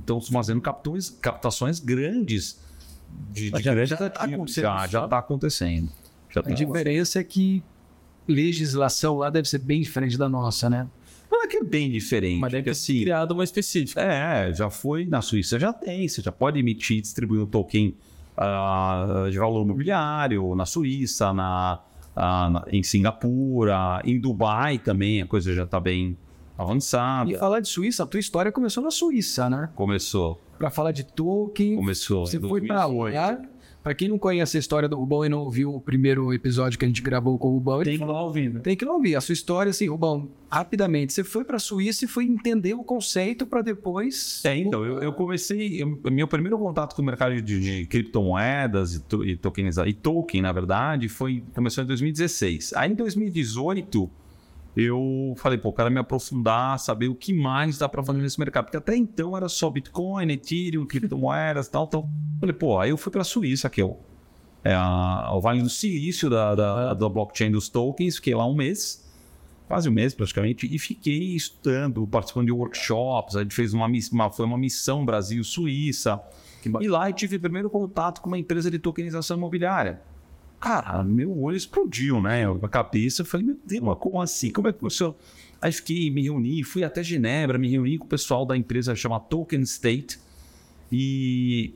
estão 0.00 0.20
fazendo 0.20 0.60
captões, 0.60 1.08
captações 1.10 1.78
grandes 1.78 2.60
de, 3.32 3.50
de 3.50 3.62
Já- 3.62 3.72
grandes 3.74 3.90
já 3.90 3.96
tá 3.96 4.06
ativos. 4.06 4.34
acontecendo, 4.34 4.88
Já 4.90 5.04
está 5.04 5.18
acontecendo. 5.18 5.88
Já 6.30 6.40
A 6.40 6.44
tá 6.44 6.50
diferença 6.50 7.18
é 7.20 7.24
que 7.24 7.62
legislação 8.26 9.16
lá 9.18 9.30
deve 9.30 9.48
ser 9.48 9.58
bem 9.58 9.80
diferente 9.80 10.16
da 10.16 10.28
nossa, 10.28 10.68
né? 10.70 10.86
Não 11.30 11.42
é 11.44 11.46
que 11.46 11.58
é 11.58 11.64
bem 11.64 11.90
diferente. 11.90 12.40
Mas 12.40 12.50
deve 12.52 12.64
ter 12.64 12.74
sido 12.74 13.02
criado 13.02 13.32
uma 13.32 13.44
específica. 13.44 14.00
É, 14.00 14.52
já 14.52 14.68
foi 14.68 15.06
na 15.06 15.22
Suíça, 15.22 15.58
já 15.58 15.72
tem. 15.72 16.06
Você 16.08 16.20
já 16.22 16.32
pode 16.32 16.58
emitir 16.58 16.98
e 16.98 17.00
distribuir 17.00 17.40
um 17.42 17.46
token 17.46 17.94
ah, 18.36 19.28
de 19.30 19.38
valor 19.38 19.62
imobiliário 19.64 20.54
na 20.56 20.66
Suíça, 20.66 21.32
na, 21.32 21.80
ah, 22.20 22.64
em 22.70 22.82
Singapura, 22.82 24.02
em 24.04 24.20
Dubai 24.20 24.78
também 24.78 25.22
a 25.22 25.26
coisa 25.26 25.54
já 25.54 25.64
está 25.64 25.80
bem 25.80 26.16
avançada. 26.58 27.30
E 27.30 27.38
falar 27.38 27.60
de 27.60 27.68
Suíça, 27.68 28.02
a 28.02 28.06
tua 28.06 28.20
história 28.20 28.52
começou 28.52 28.82
na 28.82 28.90
Suíça, 28.90 29.48
né? 29.48 29.70
Começou, 29.74 30.38
Para 30.58 30.68
falar 30.68 30.92
de 30.92 31.04
token, 31.04 31.76
começou. 31.76 32.26
Você 32.26 32.38
foi 32.38 32.60
2018. 32.60 33.14
lá. 33.14 33.42
Pra 33.82 33.94
quem 33.94 34.08
não 34.08 34.18
conhece 34.18 34.58
a 34.58 34.60
história 34.60 34.86
do 34.88 34.96
Rubão 34.96 35.24
e 35.24 35.28
não 35.30 35.38
ouviu 35.40 35.74
o 35.74 35.80
primeiro 35.80 36.34
episódio 36.34 36.78
que 36.78 36.84
a 36.84 36.88
gente 36.88 37.00
gravou 37.00 37.38
com 37.38 37.48
o 37.48 37.54
Rubão, 37.54 37.82
Tem 37.82 37.96
que 37.98 38.04
lá 38.04 38.22
ouvindo. 38.22 38.60
tem 38.60 38.76
que 38.76 38.84
não 38.84 38.94
ouvir. 38.96 39.16
A 39.16 39.20
sua 39.22 39.32
história, 39.32 39.70
assim, 39.70 39.88
Rubão, 39.88 40.28
rapidamente. 40.50 41.12
Você 41.14 41.24
foi 41.24 41.44
pra 41.44 41.58
Suíça 41.58 42.04
e 42.04 42.08
foi 42.08 42.24
entender 42.24 42.74
o 42.74 42.84
conceito 42.84 43.46
pra 43.46 43.62
depois. 43.62 44.42
É, 44.44 44.54
então, 44.56 44.84
eu, 44.84 45.02
eu 45.02 45.12
comecei. 45.14 45.82
eu- 45.82 45.98
meu 46.10 46.28
primeiro 46.28 46.58
contato 46.58 46.94
com 46.94 47.00
o 47.00 47.04
mercado 47.04 47.40
de, 47.40 47.60
de 47.60 47.86
criptomoedas 47.86 48.94
e, 48.96 49.00
to, 49.00 49.24
e 49.24 49.36
tokeniza- 49.36 49.88
e 49.88 49.94
token, 49.94 50.42
na 50.42 50.52
verdade, 50.52 51.08
foi 51.08 51.42
começou 51.54 51.82
em 51.82 51.86
2016. 51.86 52.72
Aí 52.74 52.90
em 52.90 52.94
2018 52.94 54.10
eu 54.76 55.34
falei, 55.36 55.58
pô, 55.58 55.72
quero 55.72 55.90
me 55.90 55.98
aprofundar, 55.98 56.78
saber 56.78 57.08
o 57.08 57.14
que 57.14 57.32
mais 57.32 57.78
dá 57.78 57.88
para 57.88 58.02
fazer 58.02 58.20
nesse 58.20 58.38
mercado. 58.38 58.64
Porque 58.66 58.76
até 58.76 58.96
então 58.96 59.36
era 59.36 59.48
só 59.48 59.68
Bitcoin, 59.70 60.30
Ethereum, 60.30 60.86
criptomoedas 60.86 61.66
e 61.66 61.70
tal, 61.70 61.86
tal. 61.86 62.08
Falei, 62.38 62.54
pô, 62.54 62.78
aí 62.78 62.90
eu 62.90 62.96
fui 62.96 63.10
para 63.10 63.22
a 63.22 63.24
Suíça, 63.24 63.68
que 63.68 63.80
é 63.80 63.84
o, 63.84 63.96
é 64.64 64.72
a- 64.74 65.30
o 65.34 65.40
Vale 65.40 65.60
do 65.62 65.68
Silício 65.68 66.30
da, 66.30 66.54
da, 66.54 66.94
da 66.94 67.08
blockchain 67.08 67.50
dos 67.50 67.68
tokens, 67.68 68.16
fiquei 68.16 68.34
lá 68.34 68.46
um 68.46 68.54
mês 68.54 69.08
quase 69.66 69.88
um 69.88 69.92
mês 69.92 70.12
praticamente, 70.12 70.66
e 70.74 70.76
fiquei 70.80 71.36
estudando, 71.36 72.04
participando 72.04 72.46
de 72.46 72.50
workshops. 72.52 73.36
A 73.36 73.42
gente 73.44 73.54
fez 73.54 73.72
uma, 73.72 73.86
uma 74.12 74.28
foi 74.28 74.44
uma 74.44 74.58
missão 74.58 75.04
Brasil-Suíça. 75.06 76.20
E 76.84 76.88
lá 76.88 77.08
eu 77.08 77.12
tive 77.14 77.38
primeiro 77.38 77.70
contato 77.70 78.20
com 78.20 78.26
uma 78.26 78.36
empresa 78.38 78.68
de 78.68 78.80
tokenização 78.80 79.36
imobiliária. 79.36 80.00
Cara, 80.60 81.02
meu 81.02 81.36
olho 81.40 81.56
explodiu, 81.56 82.20
né? 82.20 82.44
A 82.62 82.68
cabeça, 82.68 83.22
eu 83.22 83.26
falei, 83.26 83.46
meu 83.46 83.58
Deus, 83.64 83.96
como 83.98 84.20
assim? 84.20 84.50
Como 84.50 84.68
é 84.68 84.72
que 84.72 84.78
funciona? 84.78 85.14
Aí 85.60 85.72
fiquei, 85.72 86.10
me 86.10 86.22
reuni, 86.22 86.62
fui 86.62 86.84
até 86.84 87.02
Genebra, 87.02 87.58
me 87.58 87.68
reuni 87.68 87.96
com 87.96 88.04
o 88.04 88.08
pessoal 88.08 88.44
da 88.44 88.56
empresa 88.56 88.94
chamada 88.94 89.24
Token 89.24 89.62
State. 89.62 90.18
E 90.92 91.72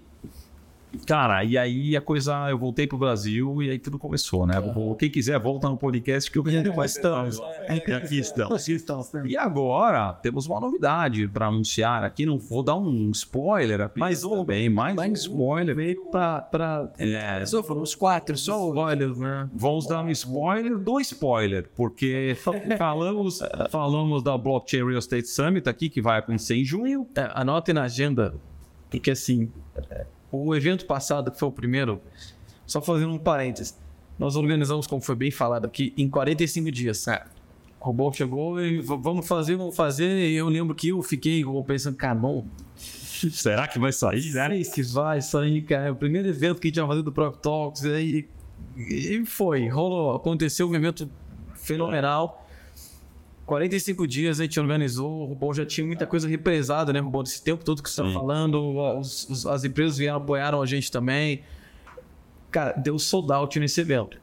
Cara, 1.06 1.44
e 1.44 1.58
aí 1.58 1.96
a 1.96 2.00
coisa, 2.00 2.48
eu 2.48 2.58
voltei 2.58 2.86
pro 2.86 2.96
Brasil 2.96 3.62
e 3.62 3.70
aí 3.70 3.78
tudo 3.78 3.98
começou, 3.98 4.46
né? 4.46 4.54
Quem 4.98 5.10
quiser, 5.10 5.38
volta 5.38 5.68
no 5.68 5.76
podcast 5.76 6.30
que 6.30 6.38
eu 6.38 6.44
mas 6.76 6.92
estamos. 6.92 7.40
Aqui 7.68 8.18
estamos. 8.18 8.50
E 9.26 9.36
agora 9.36 10.12
temos 10.14 10.46
uma 10.46 10.60
novidade 10.60 11.26
para 11.28 11.46
anunciar 11.46 12.04
aqui. 12.04 12.24
Não 12.24 12.38
vou 12.38 12.62
dar 12.62 12.76
um 12.76 13.10
spoiler. 13.10 13.90
Mais 13.96 14.24
um, 14.24 14.44
bem, 14.44 14.68
mais, 14.68 14.94
mais 14.94 15.10
um 15.10 15.14
spoiler. 15.14 15.74
Veio 15.74 16.04
para. 16.06 16.92
É, 16.98 17.44
só 17.44 17.62
foram 17.62 17.82
os 17.82 17.94
quatro, 17.94 18.36
só 18.36 18.68
spoilers, 18.68 19.18
né? 19.18 19.48
Vamos 19.54 19.86
dar 19.86 20.02
um 20.02 20.10
spoiler 20.10 20.78
do 20.78 21.00
spoiler, 21.00 21.68
porque 21.74 22.36
falamos, 22.78 23.40
falamos 23.70 24.22
da 24.22 24.36
Blockchain 24.36 24.84
Real 24.84 24.98
Estate 24.98 25.26
Summit 25.26 25.68
aqui, 25.68 25.88
que 25.88 26.00
vai 26.00 26.18
acontecer 26.18 26.56
em 26.56 26.64
junho. 26.64 27.06
É, 27.14 27.30
anotem 27.34 27.74
na 27.74 27.84
agenda, 27.84 28.34
porque 28.90 29.10
assim 29.10 29.50
o 30.42 30.54
evento 30.54 30.86
passado, 30.86 31.30
que 31.30 31.38
foi 31.38 31.48
o 31.48 31.52
primeiro, 31.52 32.00
só 32.66 32.80
fazendo 32.80 33.12
um 33.12 33.18
parênteses, 33.18 33.78
nós 34.18 34.36
organizamos, 34.36 34.86
como 34.86 35.02
foi 35.02 35.14
bem 35.14 35.30
falado 35.30 35.66
aqui, 35.66 35.92
em 35.96 36.08
45 36.08 36.70
dias. 36.70 37.06
É. 37.08 37.24
O 37.80 37.86
robô 37.86 38.10
chegou 38.12 38.60
e 38.60 38.80
vamos 38.80 39.26
fazer, 39.26 39.56
vamos 39.56 39.76
fazer. 39.76 40.30
E 40.30 40.34
eu 40.34 40.48
lembro 40.48 40.74
que 40.74 40.88
eu 40.88 41.02
fiquei 41.02 41.44
pensando, 41.66 41.96
bom, 42.16 42.46
será 42.76 43.68
que 43.68 43.78
vai 43.78 43.92
sair? 43.92 44.32
Né? 44.32 44.48
Sei 44.64 44.64
se 44.64 44.82
vai 44.94 45.20
sair, 45.20 45.62
cara. 45.62 45.88
É 45.88 45.90
o 45.90 45.96
primeiro 45.96 46.28
evento 46.28 46.60
que 46.60 46.68
a 46.68 46.70
gente 46.70 46.76
ia 46.78 46.86
fazer 46.86 47.02
do 47.02 47.12
Pro 47.12 47.32
Talks. 47.32 47.84
E, 47.84 48.26
e 48.76 49.26
foi, 49.26 49.68
rolou. 49.68 50.14
Aconteceu 50.14 50.68
um 50.68 50.74
evento 50.74 51.10
fenomenal. 51.54 52.43
45 53.46 54.06
dias 54.06 54.40
a 54.40 54.44
gente 54.44 54.58
organizou, 54.58 55.22
o 55.22 55.24
Rubão 55.26 55.52
já 55.52 55.66
tinha 55.66 55.86
muita 55.86 56.06
coisa 56.06 56.26
represada, 56.26 56.92
né, 56.92 57.00
Rubão? 57.00 57.22
Desse 57.22 57.42
tempo 57.42 57.64
todo 57.64 57.82
que 57.82 57.90
você 57.90 58.02
está 58.02 58.12
falando, 58.12 58.58
os, 58.98 59.28
os, 59.28 59.46
as 59.46 59.64
empresas 59.64 59.98
vieram, 59.98 60.16
apoiaram 60.16 60.62
a 60.62 60.66
gente 60.66 60.90
também. 60.90 61.42
Cara, 62.50 62.72
deu 62.72 62.98
sold 62.98 63.32
out 63.32 63.58
nesse 63.58 63.80
evento. 63.80 64.18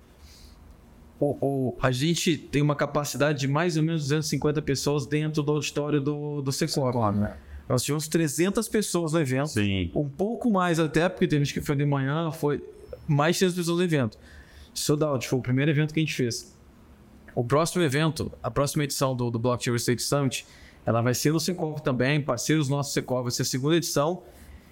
O, 1.19 1.37
o, 1.39 1.77
a 1.79 1.91
gente 1.91 2.35
tem 2.35 2.63
uma 2.63 2.75
capacidade 2.75 3.39
de 3.39 3.47
mais 3.47 3.77
ou 3.77 3.83
menos 3.83 4.03
250 4.03 4.59
pessoas 4.63 5.05
dentro 5.05 5.43
do 5.43 5.51
auditório 5.51 6.01
do, 6.01 6.41
do 6.41 6.51
Secor. 6.51 7.11
Né? 7.11 7.37
Nós 7.69 7.83
tivemos 7.83 8.07
300 8.07 8.67
pessoas 8.67 9.13
no 9.13 9.19
evento. 9.19 9.49
Sim. 9.49 9.91
Um 9.93 10.09
pouco 10.09 10.49
mais 10.49 10.79
até, 10.79 11.07
porque 11.07 11.27
tem 11.27 11.37
gente 11.39 11.53
que 11.53 11.61
foi 11.61 11.75
de 11.75 11.85
manhã, 11.85 12.31
foi 12.31 12.63
mais 13.07 13.35
de 13.35 13.41
300 13.41 13.57
pessoas 13.59 13.77
no 13.77 13.83
evento. 13.83 14.17
Sold 14.73 15.03
out, 15.03 15.27
foi 15.27 15.37
o 15.37 15.41
primeiro 15.41 15.69
evento 15.69 15.93
que 15.93 15.99
a 15.99 16.03
gente 16.03 16.15
fez. 16.15 16.57
O 17.35 17.43
próximo 17.43 17.83
evento, 17.83 18.31
a 18.41 18.51
próxima 18.51 18.83
edição 18.83 19.15
do, 19.15 19.29
do 19.29 19.39
Blockchain 19.39 19.71
Real 19.71 19.77
Estate 19.77 20.01
Summit, 20.01 20.45
ela 20.85 21.01
vai 21.01 21.13
ser 21.13 21.31
no 21.31 21.39
Secov 21.39 21.79
também, 21.81 22.21
parceiros 22.21 22.67
nossos 22.67 22.93
Secov, 22.93 23.23
vai 23.23 23.31
ser 23.31 23.43
a 23.43 23.45
segunda 23.45 23.75
edição. 23.75 24.23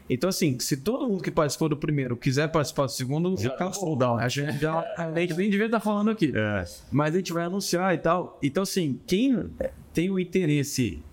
Então, 0.10 0.30
assim, 0.30 0.58
se 0.60 0.78
todo 0.78 1.08
mundo 1.08 1.22
que 1.22 1.30
participou 1.30 1.70
do 1.70 1.78
primeiro 1.78 2.18
quiser 2.18 2.48
participar 2.52 2.86
do 2.86 2.92
segundo, 2.92 3.38
já 3.38 3.52
tá 3.52 3.66
out. 3.66 4.04
A 4.20 4.28
gente 4.28 4.58
já 4.58 4.80
a 4.98 5.12
gente 5.20 5.36
nem 5.36 5.50
devia 5.50 5.68
estar 5.68 5.80
falando 5.80 6.10
aqui. 6.10 6.34
É. 6.36 6.66
Mas 6.92 7.14
a 7.14 7.18
gente 7.18 7.32
vai 7.32 7.46
anunciar 7.46 7.94
e 7.94 8.00
tal. 8.00 8.40
Então, 8.42 8.64
assim, 8.64 9.00
quem 9.06 9.52
tem 9.94 10.10
o 10.10 10.20
interesse, 10.20 11.04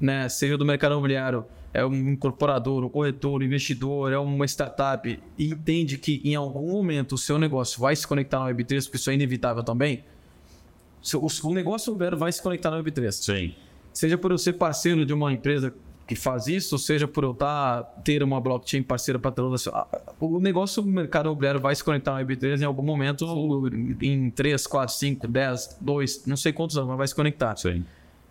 né, 0.00 0.26
seja 0.30 0.56
do 0.56 0.64
mercado 0.64 0.92
imobiliário, 0.92 1.44
é 1.74 1.84
um 1.84 1.94
incorporador, 1.94 2.82
um 2.82 2.88
corretor, 2.88 3.42
um 3.42 3.44
investidor, 3.44 4.10
é 4.10 4.16
uma 4.16 4.46
startup 4.46 5.20
e 5.36 5.50
entende 5.50 5.98
que 5.98 6.22
em 6.24 6.34
algum 6.34 6.72
momento 6.72 7.16
o 7.16 7.18
seu 7.18 7.38
negócio 7.38 7.78
vai 7.78 7.94
se 7.94 8.06
conectar 8.06 8.40
na 8.40 8.46
Web3, 8.46 8.84
porque 8.84 8.96
isso 8.96 9.10
é 9.10 9.14
inevitável 9.14 9.62
também, 9.62 10.02
o, 11.14 11.54
negócio 11.54 11.96
vai 12.16 12.32
se 12.32 12.42
conectar 12.42 12.70
na 12.70 12.82
Web3. 12.82 13.12
Sim. 13.12 13.54
Seja 13.92 14.18
por 14.18 14.30
eu 14.30 14.38
ser 14.38 14.54
parceiro 14.54 15.06
de 15.06 15.12
uma 15.12 15.32
empresa 15.32 15.72
que 16.06 16.14
faz 16.14 16.46
isso, 16.46 16.78
seja 16.78 17.08
por 17.08 17.24
eu 17.24 17.32
estar, 17.32 17.82
tá, 17.82 18.00
ter 18.02 18.22
uma 18.22 18.40
blockchain 18.40 18.82
parceira 18.82 19.18
para 19.18 19.32
toda 19.32 19.56
o 20.20 20.38
negócio 20.38 20.80
do 20.80 20.88
mercado 20.88 21.26
imobiliário 21.26 21.60
vai 21.60 21.74
se 21.74 21.82
conectar 21.82 22.12
na 22.12 22.24
Web3 22.24 22.60
em 22.60 22.64
algum 22.64 22.82
momento, 22.82 23.26
em 24.00 24.30
3, 24.30 24.66
4, 24.66 24.94
5, 24.94 25.26
10, 25.26 25.78
2, 25.80 26.26
não 26.26 26.36
sei 26.36 26.52
quantos 26.52 26.76
anos, 26.76 26.88
mas 26.90 26.98
vai 26.98 27.08
se 27.08 27.14
conectar. 27.14 27.56
Sim. 27.56 27.84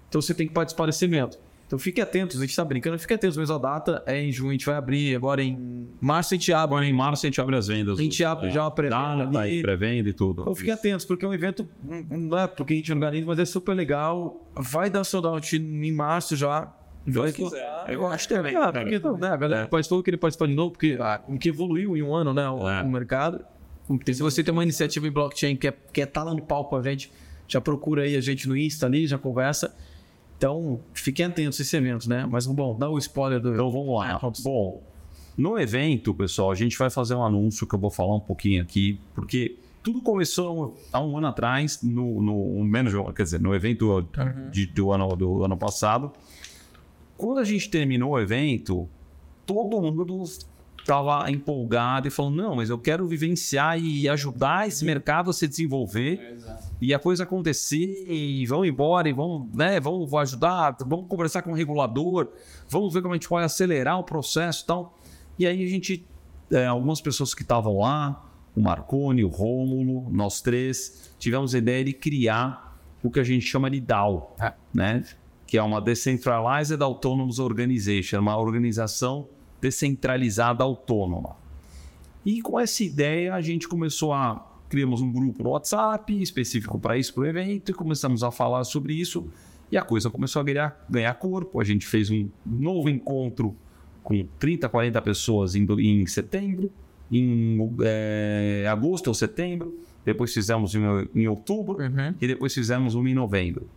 Então 0.07 0.21
você 0.21 0.33
tem 0.33 0.47
que 0.47 0.53
participar 0.53 0.85
desse 0.85 1.03
evento. 1.03 1.37
Então 1.67 1.79
fique 1.79 1.99
atento, 1.99 2.37
a 2.37 2.39
gente 2.39 2.51
está 2.51 2.63
brincando, 2.63 2.97
fique 2.99 3.13
atento, 3.13 3.39
mas 3.39 3.49
a 3.49 3.57
data 3.57 4.03
é 4.05 4.21
em 4.21 4.31
junho, 4.31 4.51
a 4.51 4.53
gente 4.53 4.65
vai 4.67 4.75
abrir 4.75 5.15
agora 5.15 5.41
em 5.41 5.87
março 5.99 6.33
a 6.33 6.37
gente 6.37 6.53
abre. 6.53 6.75
Agora 6.75 6.85
em 6.85 6.93
março 6.93 7.25
a 7.25 7.27
gente 7.27 7.41
abre 7.41 7.55
as 7.55 7.67
vendas. 7.67 7.97
A 7.97 8.01
gente 8.01 8.23
abre 8.23 8.47
é. 8.47 8.51
já 8.51 8.65
a 8.65 8.71
pré-venda. 8.71 9.31
Tá 9.31 9.41
aí, 9.41 9.61
pré-venda 9.61 10.09
e 10.09 10.13
tudo. 10.13 10.43
Então 10.43 10.53
fique 10.53 10.69
atento, 10.69 11.07
porque 11.07 11.25
é 11.25 11.27
um 11.27 11.33
evento, 11.33 11.67
não 11.83 12.37
é 12.37 12.47
porque 12.47 12.73
a 12.73 12.75
gente 12.75 12.91
organiza, 12.93 13.25
mas 13.25 13.39
é 13.39 13.45
super 13.45 13.73
legal. 13.73 14.47
Vai 14.55 14.89
dar 14.89 15.03
sold 15.03 15.27
out 15.27 15.55
em 15.55 15.91
março 15.91 16.35
já. 16.35 16.71
Vai 17.07 17.31
quiser. 17.31 17.85
Eu 17.87 18.05
acho 18.07 18.27
também. 18.27 18.55
Ah, 18.55 18.71
porque, 18.71 18.99
né, 18.99 19.27
a 19.27 19.37
galera 19.37 19.61
é. 19.63 19.67
participou, 19.67 20.01
queria 20.01 20.17
participar 20.17 20.47
de 20.47 20.55
novo, 20.55 20.71
porque 20.71 20.97
ah, 20.99 21.21
que 21.39 21.49
evoluiu 21.49 21.95
em 21.95 22.01
um 22.01 22.13
ano, 22.13 22.33
né, 22.33 22.49
o, 22.49 22.67
é. 22.67 22.81
o 22.81 22.89
mercado. 22.89 23.45
Se 24.11 24.21
você 24.21 24.43
tem 24.43 24.51
uma 24.51 24.63
iniciativa 24.63 25.07
em 25.07 25.11
blockchain 25.11 25.55
que 25.55 25.71
quer 25.93 26.07
estar 26.07 26.21
tá 26.21 26.23
lá 26.23 26.33
no 26.33 26.41
palco 26.41 26.71
com 26.71 26.77
a 26.77 26.81
gente, 26.81 27.11
já 27.47 27.61
procura 27.61 28.03
aí 28.03 28.15
a 28.15 28.21
gente 28.21 28.47
no 28.47 28.57
Insta 28.57 28.87
ali, 28.87 29.05
já 29.05 29.17
conversa. 29.17 29.75
Então, 30.45 30.79
fiquem 30.93 31.25
atentos 31.25 31.59
a 31.59 31.63
esse 31.63 31.75
evento, 31.75 32.07
né? 32.07 32.23
Mas, 32.29 32.45
bom, 32.45 32.77
dá 32.77 32.87
o 32.87 32.99
spoiler 32.99 33.39
do. 33.39 33.51
Então, 33.51 33.71
vamos 33.71 33.97
lá. 33.97 34.21
Bom, 34.43 34.83
no 35.35 35.57
evento, 35.57 36.13
pessoal, 36.13 36.51
a 36.51 36.55
gente 36.55 36.77
vai 36.77 36.91
fazer 36.91 37.15
um 37.15 37.23
anúncio 37.23 37.65
que 37.65 37.73
eu 37.73 37.79
vou 37.79 37.89
falar 37.89 38.15
um 38.15 38.19
pouquinho 38.19 38.61
aqui, 38.61 38.99
porque 39.15 39.57
tudo 39.81 40.03
começou 40.03 40.77
há 40.93 41.01
um 41.01 41.17
ano 41.17 41.25
atrás, 41.25 41.81
no, 41.81 42.21
no 42.21 42.63
menos, 42.63 42.93
quer 43.15 43.23
dizer, 43.23 43.41
no 43.41 43.55
evento 43.55 43.91
uhum. 43.91 44.51
de, 44.51 44.67
do, 44.67 44.91
ano, 44.91 45.15
do 45.15 45.43
ano 45.43 45.57
passado. 45.57 46.11
Quando 47.17 47.39
a 47.39 47.43
gente 47.43 47.67
terminou 47.67 48.11
o 48.11 48.19
evento, 48.19 48.87
todo 49.47 49.81
mundo 49.81 50.05
estava 50.85 51.29
empolgado 51.31 52.07
e 52.07 52.11
falando: 52.11 52.35
não, 52.35 52.55
mas 52.55 52.69
eu 52.69 52.77
quero 52.77 53.07
vivenciar 53.07 53.79
e 53.79 54.07
ajudar 54.07 54.67
esse 54.67 54.85
mercado 54.85 55.29
a 55.29 55.33
se 55.33 55.47
desenvolver 55.47 56.19
é, 56.19 56.57
e 56.79 56.93
a 56.93 56.99
coisa 56.99 57.23
acontecer 57.23 58.05
e 58.07 58.45
vão 58.45 58.63
embora 58.63 59.09
e 59.09 59.13
vão, 59.13 59.49
né, 59.53 59.79
vão, 59.79 60.05
vão 60.05 60.19
ajudar, 60.19 60.77
vamos 60.85 61.07
conversar 61.07 61.41
com 61.41 61.51
o 61.51 61.55
regulador, 61.55 62.29
vamos 62.69 62.93
ver 62.93 63.01
como 63.01 63.13
a 63.13 63.17
gente 63.17 63.27
pode 63.27 63.45
acelerar 63.45 63.99
o 63.99 64.03
processo 64.03 64.63
e 64.63 64.67
tal. 64.67 64.97
E 65.37 65.47
aí 65.47 65.63
a 65.63 65.67
gente, 65.67 66.05
é, 66.51 66.67
algumas 66.67 67.01
pessoas 67.01 67.33
que 67.33 67.41
estavam 67.41 67.79
lá, 67.79 68.23
o 68.55 68.61
Marconi, 68.61 69.23
o 69.23 69.27
Rômulo, 69.27 70.09
nós 70.11 70.39
três, 70.39 71.11
tivemos 71.17 71.55
a 71.55 71.57
ideia 71.57 71.83
de 71.83 71.93
criar 71.93 72.79
o 73.03 73.09
que 73.09 73.19
a 73.19 73.23
gente 73.23 73.45
chama 73.45 73.69
de 73.69 73.79
DAO, 73.81 74.35
é. 74.39 74.53
né? 74.73 75.03
que 75.47 75.57
é 75.57 75.61
uma 75.61 75.79
Decentralized 75.79 76.81
Autonomous 76.81 77.37
Organization, 77.37 78.19
uma 78.19 78.37
organização 78.37 79.27
descentralizada 79.65 80.63
autônoma. 80.63 81.35
E 82.23 82.39
com 82.39 82.59
essa 82.59 82.83
ideia 82.83 83.33
a 83.33 83.41
gente 83.41 83.67
começou 83.67 84.13
a 84.13 84.51
criamos 84.69 85.01
um 85.01 85.11
grupo 85.11 85.43
no 85.43 85.49
WhatsApp 85.51 86.21
específico 86.21 86.79
para 86.79 86.97
isso, 86.97 87.13
para 87.13 87.21
o 87.21 87.25
evento, 87.25 87.71
e 87.71 87.73
começamos 87.73 88.23
a 88.23 88.29
falar 88.29 88.63
sobre 88.63 88.93
isso. 88.93 89.27
E 89.71 89.77
a 89.77 89.81
coisa 89.81 90.09
começou 90.09 90.39
a 90.39 90.43
ganhar, 90.43 90.85
ganhar 90.87 91.13
corpo. 91.15 91.59
A 91.59 91.63
gente 91.63 91.87
fez 91.87 92.11
um 92.11 92.29
novo 92.45 92.89
encontro 92.89 93.55
com 94.03 94.23
30, 94.37 94.69
40 94.69 95.01
pessoas 95.01 95.55
em, 95.55 95.65
em 95.79 96.05
setembro, 96.05 96.71
em 97.11 97.57
é, 97.81 98.67
agosto 98.69 99.07
ou 99.07 99.13
setembro. 99.13 99.79
Depois 100.03 100.31
fizemos 100.31 100.75
em, 100.75 100.81
em 101.15 101.27
outubro 101.27 101.79
uhum. 101.79 102.13
e 102.21 102.27
depois 102.27 102.53
fizemos 102.53 102.93
um 102.93 103.07
em 103.07 103.15
novembro. 103.15 103.67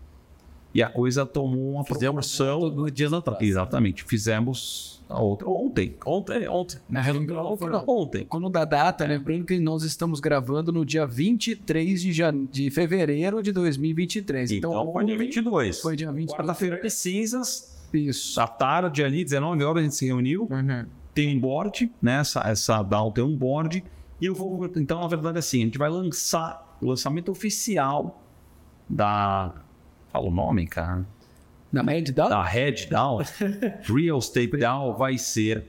E 0.74 0.82
a 0.82 0.88
coisa 0.88 1.24
tomou 1.24 1.72
uma 1.72 1.84
Fizemos 1.84 2.36
proporção... 2.36 2.90
dias 2.90 3.12
atrás. 3.12 3.40
Exatamente. 3.40 4.04
Fizemos 4.04 5.02
ontem. 5.10 5.96
Ontem, 6.04 6.48
ontem. 6.48 6.78
Na 6.88 7.00
realidade, 7.00 7.40
ontem. 7.86 8.24
Quando 8.26 8.50
dá 8.50 8.64
data, 8.64 9.06
lembrando 9.06 9.44
que 9.44 9.58
nós 9.58 9.82
estamos 9.82 10.20
gravando 10.20 10.70
no 10.70 10.84
dia 10.84 11.06
23 11.06 12.00
de, 12.00 12.12
jan... 12.12 12.44
de 12.44 12.70
fevereiro 12.70 13.42
de 13.42 13.50
2023. 13.52 14.52
Então, 14.52 14.70
então 14.70 14.92
foi 14.92 15.04
dia 15.04 15.18
22. 15.18 15.80
Foi 15.80 15.96
dia 15.96 16.12
22. 16.12 16.36
Quarta-feira 16.36 16.76
precisas. 16.76 17.78
Isso. 17.92 18.38
À 18.38 18.46
tarde 18.46 19.02
ali, 19.02 19.24
19 19.24 19.64
horas, 19.64 19.80
a 19.80 19.84
gente 19.84 19.94
se 19.94 20.06
reuniu. 20.06 20.46
Uhum. 20.50 20.86
Tem 21.14 21.36
um 21.36 21.40
board, 21.40 21.90
né? 22.00 22.20
Essa, 22.20 22.40
essa 22.40 22.82
DAO 22.82 23.10
tem 23.10 23.24
um 23.24 23.34
board. 23.34 23.82
E 24.20 24.26
eu 24.26 24.34
vou. 24.34 24.66
Então, 24.76 25.00
na 25.00 25.08
verdade, 25.08 25.36
é 25.36 25.38
assim, 25.38 25.62
a 25.62 25.64
gente 25.64 25.78
vai 25.78 25.88
lançar 25.88 26.76
o 26.80 26.86
lançamento 26.86 27.30
oficial 27.30 28.22
da 28.88 29.54
Fala 30.12 30.26
o 30.26 30.30
nome, 30.30 30.66
cara. 30.66 31.06
Na 31.72 31.82
Red 31.82 32.12
DAO? 32.12 32.28
Da 32.28 32.42
Red 32.42 32.86
DAO. 32.90 33.18
Real 33.84 34.18
Estate 34.18 34.56
DAO 34.56 34.96
vai 34.96 35.18
ser 35.18 35.64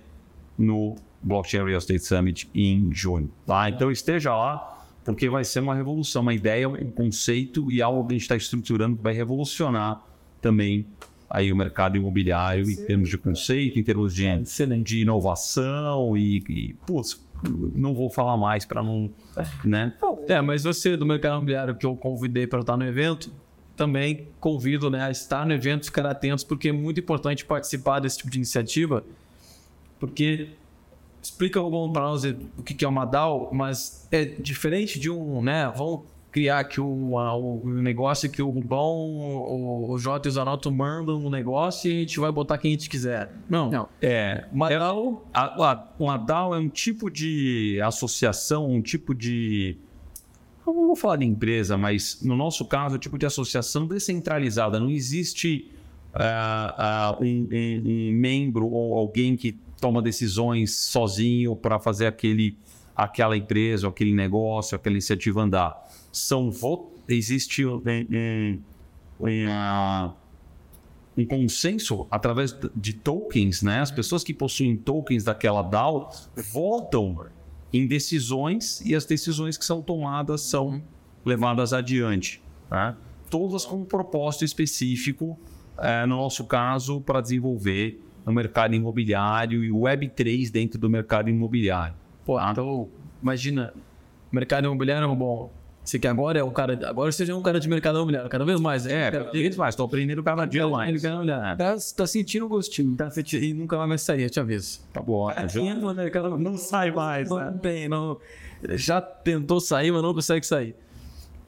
no 0.57 0.95
Blockchain 1.21 1.65
Real 1.65 1.77
Estate 1.77 1.99
Summit 1.99 2.49
em 2.53 2.89
junho. 2.93 3.29
Tá? 3.45 3.69
Então 3.69 3.91
esteja 3.91 4.35
lá, 4.35 4.85
porque 5.03 5.29
vai 5.29 5.43
ser 5.43 5.59
uma 5.59 5.75
revolução, 5.75 6.21
uma 6.21 6.33
ideia, 6.33 6.67
um 6.69 6.91
conceito 6.91 7.71
e 7.71 7.81
algo 7.81 8.07
que 8.07 8.13
a 8.13 8.15
gente 8.15 8.21
está 8.21 8.35
estruturando 8.35 8.95
que 8.95 9.03
vai 9.03 9.13
revolucionar 9.13 10.01
também 10.41 10.85
aí 11.29 11.51
o 11.51 11.55
mercado 11.55 11.95
imobiliário 11.95 12.65
Sim. 12.65 12.73
em 12.73 12.85
termos 12.85 13.09
de 13.09 13.17
conceito, 13.17 13.77
em 13.77 13.83
termos 13.83 14.15
de, 14.15 14.25
de 14.83 15.01
inovação 15.01 16.17
e, 16.17 16.37
e 16.49 16.73
putz, 16.85 17.23
não 17.75 17.93
vou 17.93 18.09
falar 18.09 18.35
mais 18.35 18.65
para 18.65 18.81
não, 18.81 19.11
né? 19.63 19.93
É, 20.27 20.41
mas 20.41 20.63
você 20.63 20.97
do 20.97 21.05
mercado 21.05 21.33
imobiliário 21.33 21.75
que 21.75 21.85
eu 21.85 21.95
convidei 21.95 22.47
para 22.47 22.61
estar 22.61 22.75
no 22.75 22.85
evento, 22.85 23.31
também 23.79 24.27
convido 24.41 24.89
né, 24.89 25.05
a 25.05 25.09
estar 25.09 25.45
no 25.45 25.53
evento, 25.53 25.85
ficar 25.85 26.05
atentos, 26.05 26.43
porque 26.43 26.67
é 26.67 26.71
muito 26.73 26.99
importante 26.99 27.45
participar 27.45 28.01
desse 28.01 28.17
tipo 28.17 28.29
de 28.29 28.37
iniciativa, 28.37 29.05
porque 29.97 30.49
explica 31.21 31.61
para 31.61 32.01
nós 32.01 32.25
o 32.57 32.61
que 32.61 32.83
é 32.83 32.87
uma 32.87 33.05
DAO, 33.05 33.49
mas 33.53 34.05
é 34.11 34.25
diferente 34.25 34.99
de 34.99 35.09
um, 35.09 35.41
né? 35.41 35.71
Vamos 35.77 36.01
criar 36.29 36.59
aqui 36.59 36.81
o, 36.81 37.13
o 37.15 37.69
negócio 37.69 38.29
que 38.29 38.41
o 38.41 38.49
Rubão, 38.49 38.97
o, 38.97 39.91
o 39.91 39.97
Jota 39.97 40.27
e 40.27 40.29
o 40.29 40.31
Zanotto 40.33 40.69
mandam 40.69 41.17
um 41.17 41.29
negócio 41.29 41.89
e 41.89 41.95
a 41.95 41.99
gente 42.01 42.19
vai 42.19 42.33
botar 42.33 42.57
quem 42.57 42.71
a 42.71 42.73
gente 42.73 42.89
quiser. 42.89 43.31
Não. 43.49 43.69
Não. 43.69 43.89
É. 44.01 44.43
Uma 44.51 44.69
é, 44.69 44.77
DAO. 44.77 45.25
A, 45.33 45.71
a, 45.71 45.87
uma 45.97 46.17
DAO 46.17 46.53
é 46.53 46.59
um 46.59 46.67
tipo 46.67 47.09
de 47.09 47.79
associação, 47.81 48.69
um 48.69 48.81
tipo 48.81 49.15
de. 49.15 49.77
Eu 50.69 50.73
não 50.75 50.85
vou 50.85 50.95
falar 50.95 51.15
de 51.15 51.25
empresa, 51.25 51.75
mas 51.75 52.19
no 52.21 52.35
nosso 52.35 52.63
caso, 52.63 52.95
um 52.95 52.99
tipo 52.99 53.17
de 53.17 53.25
associação 53.25 53.87
descentralizada. 53.87 54.79
Não 54.79 54.91
existe 54.91 55.71
uh, 56.13 57.19
uh, 57.19 57.23
um, 57.23 57.49
um, 57.51 58.11
membro 58.13 58.67
ou 58.67 58.95
alguém 58.95 59.35
que 59.35 59.57
toma 59.81 59.99
decisões 59.99 60.75
sozinho 60.75 61.55
para 61.55 61.79
fazer 61.79 62.05
aquele, 62.05 62.55
aquela 62.95 63.35
empresa, 63.35 63.87
aquele 63.87 64.13
negócio, 64.13 64.75
aquela 64.75 64.93
iniciativa 64.93 65.41
andar. 65.41 65.89
São 66.11 66.51
existe 67.07 67.65
um, 67.65 67.81
um, 69.19 70.11
um 71.17 71.25
consenso 71.25 72.05
através 72.11 72.55
de 72.75 72.93
tokens, 72.93 73.63
né? 73.63 73.79
As 73.79 73.89
pessoas 73.89 74.23
que 74.23 74.35
possuem 74.35 74.77
tokens 74.77 75.23
daquela 75.23 75.63
DAO 75.63 76.11
votam 76.53 77.25
em 77.71 77.87
decisões 77.87 78.81
e 78.81 78.95
as 78.95 79.05
decisões 79.05 79.57
que 79.57 79.65
são 79.65 79.81
tomadas 79.81 80.41
são 80.41 80.81
levadas 81.25 81.73
adiante, 81.73 82.41
tá? 82.69 82.97
todas 83.29 83.65
com 83.65 83.77
um 83.77 83.85
propósito 83.85 84.43
específico, 84.43 85.39
é, 85.77 86.05
no 86.05 86.17
nosso 86.17 86.43
caso, 86.45 86.99
para 87.01 87.21
desenvolver 87.21 88.01
no 88.25 88.33
mercado 88.33 88.75
imobiliário 88.75 89.63
e 89.63 89.69
Web3 89.69 90.51
dentro 90.51 90.79
do 90.79 90.89
mercado 90.89 91.29
imobiliário. 91.29 91.95
Pô, 92.25 92.37
tá? 92.37 92.51
então, 92.51 92.89
imagina, 93.21 93.73
mercado 94.31 94.65
imobiliário, 94.65 95.15
bom, 95.15 95.51
você 95.89 95.99
que 95.99 96.07
agora 96.07 96.39
é 96.39 96.43
um 96.43 96.51
cara. 96.51 96.79
Agora 96.87 97.11
você 97.11 97.25
já 97.25 97.33
é 97.33 97.35
um 97.35 97.41
cara 97.41 97.59
de 97.59 97.67
mercado 97.67 97.97
imobiliário, 97.97 98.29
cada 98.29 98.45
vez 98.45 98.59
mais. 98.59 98.85
Né? 98.85 99.07
É, 99.07 99.11
cada 99.11 99.31
vez 99.31 99.57
mais. 99.57 99.73
Estou 99.73 99.85
aprendendo 99.85 100.23
cada 100.23 100.45
dia 100.45 100.67
mais. 100.67 100.89
Tá, 101.57 101.75
tá 101.97 102.07
sentindo 102.07 102.45
o 102.45 102.49
gostinho. 102.49 102.95
Tá 102.95 103.09
sentindo, 103.09 103.43
e 103.43 103.53
nunca 103.53 103.75
mais 103.87 104.01
sair, 104.01 104.23
eu 104.23 104.29
te 104.29 104.39
aviso. 104.39 104.81
Tá 104.93 105.01
bom. 105.01 105.31
É, 105.31 105.47
mercado, 105.93 106.37
não 106.37 106.57
sai 106.57 106.91
mais. 106.91 107.29
Não 107.29 107.37
né? 107.37 107.59
tem, 107.61 107.89
não. 107.89 108.17
Já 108.71 109.01
tentou 109.01 109.59
sair, 109.59 109.91
mas 109.91 110.03
não 110.03 110.13
consegue 110.13 110.45
sair. 110.45 110.75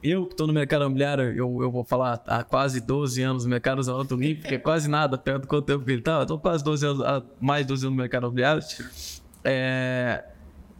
Eu 0.03 0.25
que 0.25 0.33
estou 0.33 0.47
no 0.47 0.53
mercado 0.53 0.83
imobiliário, 0.83 1.25
eu, 1.25 1.61
eu 1.61 1.69
vou 1.69 1.83
falar 1.83 2.23
há 2.25 2.43
quase 2.43 2.81
12 2.81 3.21
anos 3.21 3.43
no 3.43 3.51
mercado 3.51 3.83
Zanotto 3.83 4.15
Limpo, 4.15 4.47
que 4.47 4.55
é 4.55 4.57
quase 4.57 4.89
nada 4.89 5.15
perto 5.15 5.43
do 5.43 5.47
quanto 5.47 5.65
tempo 5.65 5.85
que 5.85 5.91
ele 5.91 5.99
está. 5.99 6.23
Estou 6.23 6.39
quase 6.39 6.63
12 6.63 6.85
anos, 6.87 7.01
há 7.01 7.21
mais 7.39 7.63
de 7.63 7.67
12 7.67 7.85
anos 7.85 7.95
no 7.95 8.01
mercado 8.01 8.23
imobiliário. 8.23 8.63
É, 9.43 10.23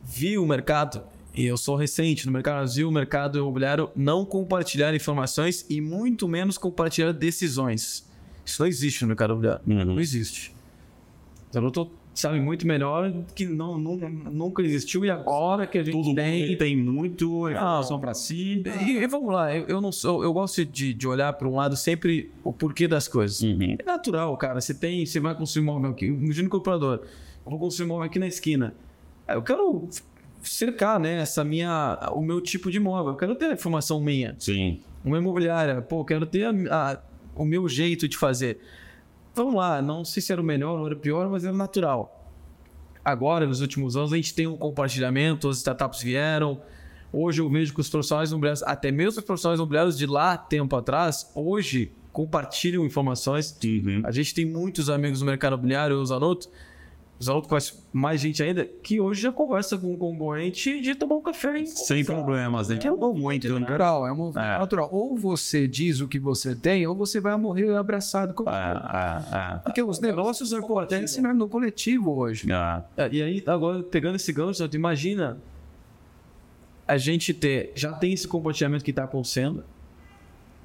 vi 0.04 0.40
o 0.40 0.46
mercado, 0.46 1.04
e 1.34 1.46
eu 1.46 1.56
sou 1.58 1.76
recente 1.76 2.26
no 2.26 2.32
mercado 2.32 2.56
Brasil, 2.56 2.90
o 2.90 2.92
mercado 2.92 3.40
imobiliário 3.40 3.90
não 3.96 4.26
compartilhar 4.26 4.94
informações 4.94 5.66
e 5.70 5.80
muito 5.80 6.28
menos 6.28 6.58
compartilhar 6.58 7.14
decisões. 7.14 8.10
Isso 8.46 8.62
não 8.62 8.68
existe 8.68 9.02
no 9.04 9.10
mercado 9.10 9.32
imobiliário. 9.32 9.64
Uhum. 9.66 9.86
Não 9.86 10.00
existe. 10.00 10.54
Eu 11.54 11.62
não 11.62 11.70
estou 11.70 11.92
sabe 12.14 12.40
muito 12.40 12.68
melhor 12.68 13.12
que 13.34 13.46
não, 13.46 13.78
nunca, 13.78 14.10
nunca 14.10 14.62
existiu 14.62 15.06
e 15.06 15.10
agora 15.10 15.66
que 15.66 15.78
a 15.78 15.84
gente 15.84 15.94
Tudo 15.94 16.14
tem 16.14 16.58
tem 16.58 16.76
muito 16.76 17.50
informação 17.50 18.00
para 18.00 18.14
si 18.14 18.64
e, 18.86 18.98
e, 18.98 19.08
vamos 19.08 19.34
lá 19.34 19.56
eu, 19.56 19.66
eu, 19.68 19.82
não 19.82 19.94
sou 19.94 20.22
eu 20.22 20.34
gosto 20.34 20.66
de, 20.66 20.94
de 20.94 21.08
olhar 21.08 21.32
para 21.34 21.48
um 21.48 21.56
lado 21.56 21.78
sempre 21.78 22.30
o 22.44 22.52
porquê 22.52 22.86
das 22.86 23.08
coisas 23.08 23.42
uhum. 23.42 23.78
é 23.80 23.84
natural 23.84 24.36
cara 24.36 24.60
você 24.60 24.74
tem 24.74 25.06
você 25.06 25.22
vai 25.22 25.34
construir 25.36 25.64
um 25.64 25.72
imóvel 25.72 25.92
aqui 25.92 26.06
imagina 26.06 26.48
o 26.48 26.52
comprador 26.52 27.02
eu 27.46 27.50
vou 27.50 27.60
construir 27.60 27.86
um 27.86 27.88
imóvel 27.88 28.06
aqui 28.06 28.20
na 28.20 28.28
esquina 28.28 28.76
eu 29.30 29.42
quero 29.42 29.88
cercar 30.42 31.00
né 31.00 31.22
essa 31.22 31.44
minha 31.44 31.98
o 32.14 32.22
meu 32.22 32.42
tipo 32.42 32.72
de 32.72 32.78
imóvel 32.78 33.14
eu 33.14 33.18
quero 33.18 33.36
ter 33.36 33.46
a 33.46 33.54
informação 33.54 34.00
minha 34.02 34.36
sim 34.40 34.80
uma 35.04 35.18
imobiliária 35.18 35.82
pô 35.82 36.02
eu 36.02 36.06
quero 36.06 36.26
ter 36.26 36.46
a, 36.46 36.52
a, 36.72 37.00
o 37.36 37.46
meu 37.46 37.68
jeito 37.68 38.08
de 38.08 38.18
fazer 38.18 38.60
vamos 39.34 39.56
lá, 39.56 39.82
não 39.82 40.04
sei 40.04 40.22
se 40.22 40.32
era 40.32 40.42
o 40.42 40.44
melhor 40.44 40.80
ou 40.80 40.86
era 40.86 40.96
o 40.96 41.00
pior, 41.00 41.30
mas 41.30 41.44
era 41.44 41.54
natural. 41.54 42.30
Agora, 43.04 43.46
nos 43.46 43.62
últimos 43.62 43.96
anos, 43.96 44.14
a 44.14 44.16
gente 44.16 44.34
tem 44.34 44.48
um 44.48 44.58
compartilhamento, 44.58 45.50
as 45.50 45.58
startups 45.58 46.02
vieram. 46.02 46.62
Hoje 47.12 47.42
eu 47.42 47.50
vejo 47.50 47.74
que 47.74 47.82
os 47.82 47.90
profissionais 47.90 48.30
imobiliários, 48.30 48.64
até 48.64 48.92
mesmo 48.92 49.20
os 49.20 49.26
profissionais 49.26 49.60
imobiliários 49.60 49.98
de 49.98 50.06
lá 50.06 50.38
tempo 50.38 50.76
atrás, 50.76 51.32
hoje 51.34 51.92
compartilham 52.12 52.86
informações. 52.86 53.58
Uhum. 53.64 54.02
A 54.04 54.12
gente 54.12 54.34
tem 54.34 54.46
muitos 54.46 54.90
amigos 54.90 55.22
no 55.22 55.26
mercado 55.26 55.54
imobiliário, 55.54 56.00
os 56.00 56.10
Zanotto, 56.10 56.50
os 57.22 57.30
alunos 57.30 57.48
conhecem 57.48 57.78
mais 57.94 58.20
gente 58.20 58.42
ainda, 58.42 58.66
que 58.66 59.00
hoje 59.00 59.22
já 59.22 59.32
conversa 59.32 59.78
com 59.78 59.94
um 59.94 59.98
concorrente 59.98 60.82
de 60.82 60.96
tomar 60.96 61.18
um 61.18 61.22
café. 61.22 61.64
Sem 61.68 62.04
problemas, 62.04 62.70
né? 62.70 62.78
Que 62.78 62.88
é 62.88 62.92
muito 62.92 63.48
né? 63.54 63.60
natural, 63.60 64.08
é, 64.08 64.12
uma, 64.12 64.30
é. 64.30 64.58
natural. 64.58 64.90
Ou 64.92 65.16
você 65.16 65.68
diz 65.68 66.02
o 66.02 66.08
que 66.08 66.18
você 66.18 66.56
tem, 66.56 66.88
ou 66.88 66.96
você 66.96 67.20
vai 67.20 67.38
morrer 67.38 67.76
abraçado 67.76 68.34
com 68.34 68.50
é, 68.50 68.54
é, 68.54 69.36
é. 69.36 69.58
Porque 69.60 69.84
os 69.84 70.00
negócios 70.00 70.52
acontecem 70.52 71.22
no 71.22 71.48
coletivo 71.48 72.12
hoje. 72.12 72.48
É. 72.98 73.10
e 73.12 73.22
aí, 73.22 73.44
agora, 73.46 73.84
pegando 73.84 74.16
esse 74.16 74.34
gancho, 74.34 74.68
imagina 74.74 75.38
a 76.88 76.98
gente 76.98 77.36
ter, 77.36 77.72
já 77.76 77.94
tem 77.94 78.14
esse 78.14 78.28
compartilhamento 78.28 78.84
que 78.84 78.90
está 78.90 79.04
acontecendo, 79.04 79.64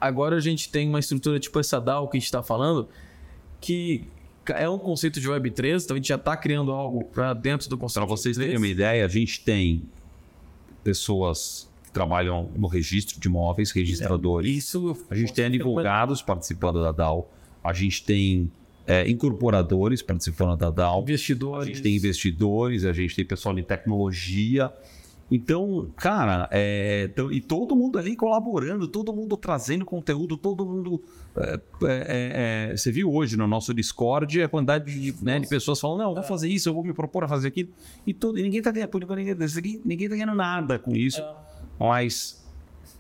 agora 0.00 0.36
a 0.36 0.40
gente 0.40 0.70
tem 0.70 0.88
uma 0.88 1.00
estrutura 1.00 1.38
tipo 1.38 1.60
essa 1.60 1.78
DAO 1.78 2.08
que 2.08 2.16
a 2.16 2.18
gente 2.18 2.26
está 2.26 2.42
falando, 2.42 2.88
que 3.60 4.08
é 4.52 4.68
um 4.68 4.78
conceito 4.78 5.20
de 5.20 5.28
Web3, 5.28 5.84
então 5.84 5.94
a 5.94 5.98
gente 5.98 6.08
já 6.08 6.16
está 6.16 6.36
criando 6.36 6.72
algo 6.72 7.04
para 7.04 7.34
dentro 7.34 7.68
do 7.68 7.76
conceito. 7.76 8.06
Para 8.06 8.16
vocês 8.16 8.36
terem 8.36 8.56
uma 8.56 8.68
ideia, 8.68 9.04
a 9.04 9.08
gente 9.08 9.40
tem 9.40 9.82
pessoas 10.82 11.68
que 11.84 11.90
trabalham 11.90 12.50
no 12.54 12.66
registro 12.66 13.18
de 13.18 13.28
imóveis, 13.28 13.70
registradores. 13.70 14.50
É, 14.50 14.54
isso. 14.54 15.06
A 15.10 15.14
gente 15.14 15.32
tem 15.32 15.46
advogados 15.46 16.22
participando 16.22 16.82
da 16.82 16.92
DAO. 16.92 17.30
A 17.62 17.72
gente 17.72 18.04
tem 18.04 18.50
é, 18.86 19.08
incorporadores 19.08 20.00
participando 20.00 20.56
da 20.56 20.70
DAO. 20.70 21.02
Investidores. 21.02 21.64
A 21.64 21.66
gente 21.66 21.82
tem 21.82 21.96
investidores, 21.96 22.84
a 22.84 22.92
gente 22.92 23.16
tem 23.16 23.24
pessoal 23.24 23.54
de 23.54 23.62
tecnologia. 23.62 24.72
Então, 25.30 25.90
cara, 25.96 26.48
é, 26.52 27.10
e 27.32 27.40
todo 27.40 27.74
mundo 27.74 27.98
ali 27.98 28.14
colaborando, 28.14 28.86
todo 28.86 29.12
mundo 29.12 29.36
trazendo 29.36 29.84
conteúdo, 29.84 30.36
todo 30.36 30.64
mundo. 30.64 31.02
É, 31.36 31.60
é, 31.82 31.88
é, 31.88 32.70
é 32.70 32.76
você 32.76 32.92
viu 32.92 33.12
hoje 33.12 33.36
no 33.36 33.46
nosso 33.46 33.74
Discord 33.74 34.40
a 34.40 34.48
quantidade 34.48 34.84
de, 34.84 35.24
né, 35.24 35.40
de 35.40 35.48
pessoas 35.48 35.80
falando: 35.80 35.98
não, 35.98 36.14
vou 36.14 36.22
fazer 36.22 36.48
isso, 36.48 36.68
eu 36.68 36.74
vou 36.74 36.84
me 36.84 36.92
propor 36.92 37.24
a 37.24 37.28
fazer 37.28 37.48
aquilo. 37.48 37.70
E, 38.06 38.14
todo, 38.14 38.38
e 38.38 38.42
ninguém 38.42 38.58
está 38.58 38.70
ganhando, 38.70 38.90
ninguém, 39.16 39.80
ninguém 39.84 40.08
tá 40.08 40.14
ganhando 40.14 40.34
nada 40.34 40.78
com 40.78 40.94
isso. 40.94 41.20
É. 41.20 41.34
Mas 41.80 42.46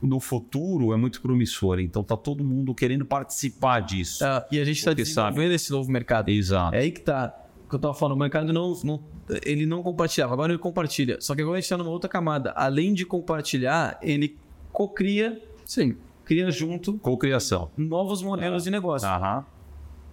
no 0.02 0.18
futuro 0.18 0.92
é 0.92 0.96
muito 0.96 1.22
promissor. 1.22 1.78
Então 1.78 2.02
tá 2.02 2.16
todo 2.16 2.42
mundo 2.42 2.74
querendo 2.74 3.04
participar 3.04 3.80
disso. 3.80 4.24
e 4.50 4.58
a 4.58 4.64
gente 4.64 4.78
está 4.78 4.92
desenvolvendo 4.92 5.44
sabe. 5.44 5.54
esse 5.54 5.70
novo 5.70 5.90
mercado. 5.90 6.28
Exato. 6.28 6.74
É 6.74 6.80
aí 6.80 6.90
que 6.90 7.02
tá 7.02 7.45
que 7.68 7.74
eu 7.74 7.78
tava 7.78 7.94
falando, 7.94 8.16
o 8.16 8.18
mercado 8.18 8.52
não, 8.52 8.74
não, 8.84 9.00
ele 9.44 9.66
não 9.66 9.82
compartilhava, 9.82 10.32
agora 10.32 10.52
ele 10.52 10.58
compartilha. 10.58 11.18
Só 11.20 11.34
que 11.34 11.42
agora 11.42 11.58
a 11.58 11.60
gente 11.60 11.68
tá 11.68 11.76
numa 11.76 11.90
outra 11.90 12.08
camada. 12.08 12.52
Além 12.52 12.94
de 12.94 13.04
compartilhar, 13.04 13.98
ele 14.00 14.36
cocria, 14.72 15.42
sim, 15.64 15.96
cria 16.24 16.50
junto. 16.50 16.94
Cocriação. 16.98 17.70
Novos 17.76 18.22
modelos 18.22 18.64
de 18.64 18.70
negócio. 18.70 19.08
Aham. 19.08 19.44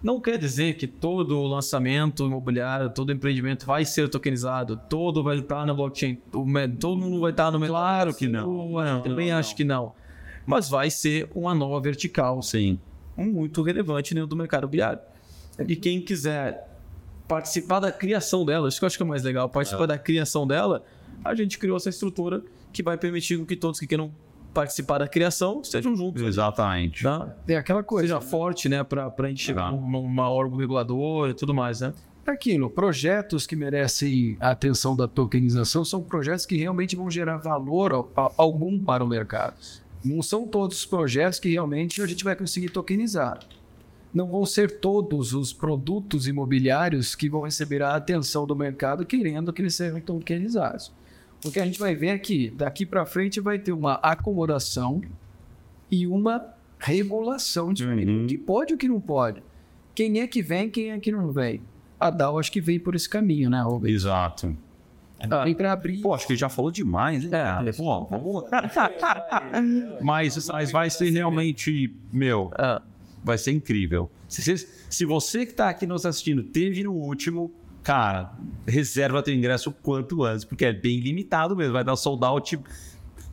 Não 0.01 0.19
quer 0.19 0.37
dizer 0.37 0.75
que 0.75 0.85
todo 0.85 1.41
lançamento 1.43 2.25
imobiliário, 2.25 2.89
todo 2.89 3.13
empreendimento 3.13 3.65
vai 3.65 3.85
ser 3.85 4.09
tokenizado, 4.09 4.75
todo 4.89 5.23
vai 5.23 5.37
estar 5.37 5.65
na 5.65 5.73
blockchain, 5.73 6.19
todo 6.77 6.97
mundo 6.97 7.21
vai 7.21 7.31
estar 7.31 7.49
no 7.51 7.65
Claro 7.65 8.13
que 8.13 8.27
não. 8.27 8.73
não 8.73 9.01
também 9.01 9.29
não, 9.29 9.37
acho 9.37 9.51
não. 9.51 9.55
que 9.55 9.63
não. 9.63 9.93
Mas 10.45 10.67
vai 10.67 10.89
ser 10.89 11.29
uma 11.33 11.55
nova 11.55 11.79
vertical. 11.79 12.41
Sim. 12.41 12.77
Muito 13.15 13.61
relevante 13.61 14.13
dentro 14.13 14.27
do 14.27 14.35
mercado 14.35 14.63
imobiliário. 14.63 14.99
E 15.67 15.75
quem 15.75 16.01
quiser 16.01 16.72
participar 17.27 17.79
da 17.79 17.91
criação 17.91 18.45
dela. 18.45 18.67
Isso 18.67 18.79
que 18.79 18.85
eu 18.85 18.87
acho 18.87 18.97
que 18.97 19.03
é 19.03 19.05
mais 19.05 19.23
legal. 19.23 19.49
Participar 19.49 19.85
é. 19.85 19.87
da 19.87 19.97
criação 19.97 20.45
dela, 20.45 20.83
a 21.23 21.33
gente 21.35 21.57
criou 21.57 21.77
essa 21.77 21.89
estrutura 21.89 22.43
que 22.71 22.83
vai 22.83 22.97
permitir 22.97 23.43
que 23.45 23.55
todos 23.55 23.79
que 23.79 23.87
queiram 23.87 24.11
participar 24.53 24.99
da 24.99 25.07
criação 25.07 25.61
estejam 25.61 25.95
juntos. 25.95 26.21
Exatamente. 26.21 27.03
Tá? 27.03 27.35
É 27.47 27.55
aquela 27.55 27.83
coisa. 27.83 28.07
Seja 28.07 28.21
forte, 28.21 28.69
né? 28.69 28.83
Para 28.83 29.13
a 29.17 29.27
gente 29.27 29.43
chegar 29.43 29.71
numa 29.71 30.29
órgão 30.29 30.57
regulador 30.57 31.29
e 31.29 31.33
tudo 31.33 31.53
mais, 31.53 31.81
né? 31.81 31.93
Aquilo, 32.25 32.69
projetos 32.69 33.45
que 33.45 33.53
merecem 33.53 34.37
a 34.39 34.51
atenção 34.51 34.95
da 34.95 35.09
tokenização 35.09 35.83
são 35.83 36.01
projetos 36.01 36.45
que 36.45 36.55
realmente 36.55 36.95
vão 36.95 37.11
gerar 37.11 37.35
valor 37.37 38.09
algum 38.37 38.79
para 38.79 39.03
o 39.03 39.07
mercado. 39.07 39.55
Não 40.05 40.21
são 40.21 40.47
todos 40.47 40.79
os 40.79 40.85
projetos 40.85 41.37
que 41.37 41.49
realmente 41.49 42.01
a 42.01 42.07
gente 42.07 42.23
vai 42.23 42.35
conseguir 42.35 42.69
tokenizar 42.69 43.39
não 44.13 44.27
vão 44.29 44.45
ser 44.45 44.79
todos 44.79 45.33
os 45.33 45.51
produtos 45.51 46.27
imobiliários 46.27 47.15
que 47.15 47.29
vão 47.29 47.41
receber 47.41 47.81
a 47.81 47.95
atenção 47.95 48.45
do 48.45 48.55
mercado 48.55 49.05
querendo 49.05 49.51
que 49.51 49.61
eles 49.61 49.75
sejam 49.75 49.99
tokenizados. 49.99 50.91
O 51.45 51.51
que 51.51 51.59
a 51.59 51.65
gente 51.65 51.79
vai 51.79 51.95
ver 51.95 52.07
é 52.07 52.17
que 52.17 52.49
daqui 52.51 52.85
para 52.85 53.05
frente 53.05 53.39
vai 53.41 53.59
ter 53.59 53.71
uma 53.73 53.95
acomodação 53.95 55.01
e 55.91 56.07
uma 56.07 56.45
regulação 56.79 57.73
de 57.73 57.85
Uhum. 57.85 58.23
o 58.23 58.27
que 58.27 58.37
pode 58.37 58.71
e 58.73 58.75
o 58.75 58.77
que 58.77 58.87
não 58.87 59.01
pode. 59.01 59.41
Quem 59.95 60.19
é 60.21 60.27
que 60.27 60.41
vem, 60.41 60.69
quem 60.69 60.91
é 60.91 60.99
que 60.99 61.11
não 61.11 61.31
vem. 61.31 61.61
A 61.99 62.09
DAO 62.09 62.39
acho 62.39 62.51
que 62.51 62.59
vem 62.61 62.79
por 62.79 62.95
esse 62.95 63.07
caminho, 63.09 63.49
né, 63.49 63.61
Rubens? 63.61 63.93
Exato. 63.93 64.55
Vem 65.45 65.55
para 65.55 65.71
abrir. 65.71 66.01
Pô, 66.01 66.13
acho 66.13 66.27
que 66.27 66.35
já 66.35 66.49
falou 66.49 66.69
demais, 66.69 67.23
hein? 67.23 67.29
É. 67.31 67.71
Pô, 67.71 68.03
vamos... 68.05 68.43
mas, 70.01 70.49
mas 70.49 70.71
vai 70.71 70.89
ser 70.89 71.09
realmente, 71.11 71.93
meu, 72.11 72.51
Ah, 72.55 72.81
vai 73.23 73.37
ser 73.37 73.51
incrível. 73.51 74.11
Se, 74.27 74.41
se- 74.41 74.67
se 74.89 75.05
você 75.05 75.45
que 75.45 75.53
tá 75.53 75.69
aqui 75.69 75.85
nos 75.85 76.05
assistindo 76.05 76.43
teve 76.43 76.83
no 76.83 76.93
último, 76.93 77.51
cara, 77.81 78.33
reserva 78.67 79.21
teu 79.23 79.33
ingresso 79.33 79.69
o 79.69 79.73
quanto 79.73 80.23
antes, 80.23 80.45
porque 80.45 80.65
é 80.65 80.73
bem 80.73 80.99
limitado 80.99 81.55
mesmo. 81.55 81.73
Vai 81.73 81.83
dar 81.83 81.95
sold 81.95 82.23
out. 82.25 82.59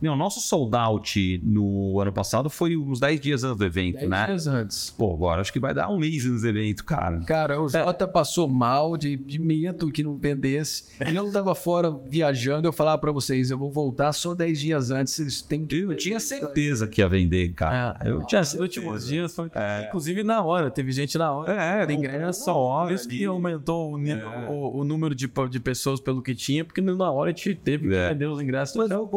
Não, 0.00 0.16
nosso 0.16 0.40
sold 0.40 0.74
out 0.76 1.40
no 1.44 2.00
ano 2.00 2.12
passado 2.12 2.48
foi 2.48 2.76
uns 2.76 2.98
10 3.00 3.20
dias 3.20 3.44
antes 3.44 3.58
do 3.58 3.64
evento, 3.64 3.96
Dez 3.98 4.08
né? 4.08 4.26
dias 4.26 4.46
antes. 4.46 4.90
Pô, 4.90 5.12
agora 5.14 5.40
acho 5.40 5.52
que 5.52 5.60
vai 5.60 5.74
dar 5.74 5.88
um 5.88 5.98
mês 5.98 6.24
antes 6.26 6.42
do 6.42 6.48
evento, 6.48 6.84
cara. 6.84 7.20
Cara, 7.20 7.60
o 7.60 7.68
Jota 7.68 8.06
passou 8.08 8.48
mal 8.48 8.96
de, 8.96 9.16
de 9.16 9.38
medo 9.38 9.90
que 9.92 10.02
não 10.02 10.18
pendesse. 10.18 10.84
E 11.10 11.14
eu 11.14 11.30
tava 11.30 11.54
fora 11.54 11.90
viajando, 12.08 12.66
eu 12.68 12.72
falava 12.72 12.98
pra 12.98 13.12
vocês, 13.12 13.50
eu 13.50 13.58
vou 13.58 13.70
voltar 13.70 14.12
só 14.12 14.34
10 14.34 14.60
dias 14.60 14.90
antes, 14.90 15.12
vocês 15.14 15.42
têm 15.42 15.64
que... 15.66 15.80
Eu 15.80 15.96
tinha 15.96 16.18
certeza 16.20 16.86
que 16.86 17.00
ia 17.00 17.08
vender, 17.08 17.52
cara. 17.52 17.96
é, 18.02 18.10
eu 18.10 18.24
tinha, 18.26 18.40
nos 18.40 18.54
últimos 18.54 19.06
dias 19.06 19.34
foi. 19.34 19.50
Inclusive 19.86 20.22
na 20.22 20.42
hora, 20.42 20.70
teve 20.70 20.92
gente 20.92 21.16
na 21.18 21.32
hora. 21.32 21.52
É, 21.52 21.86
Tem 21.86 21.96
comprou 21.96 22.14
ingresso, 22.14 22.46
na 22.46 22.54
hora 22.54 22.94
isso 22.94 23.08
que 23.08 23.24
aumentou 23.24 23.92
o, 23.92 23.98
ni- 23.98 24.14
o, 24.48 24.78
o 24.80 24.84
número 24.84 25.14
de, 25.14 25.30
de 25.50 25.60
pessoas 25.60 26.00
pelo 26.00 26.22
que 26.22 26.34
tinha, 26.34 26.64
porque 26.64 26.80
na 26.80 27.10
hora 27.10 27.30
a 27.30 27.34
gente 27.34 27.54
teve 27.54 27.88
que 27.88 27.94
É. 27.94 28.08
vender 28.10 28.26
os 28.26 28.40
ingressos. 28.40 28.76
Mas 28.76 28.86
Então, 28.86 29.02
o 29.02 29.08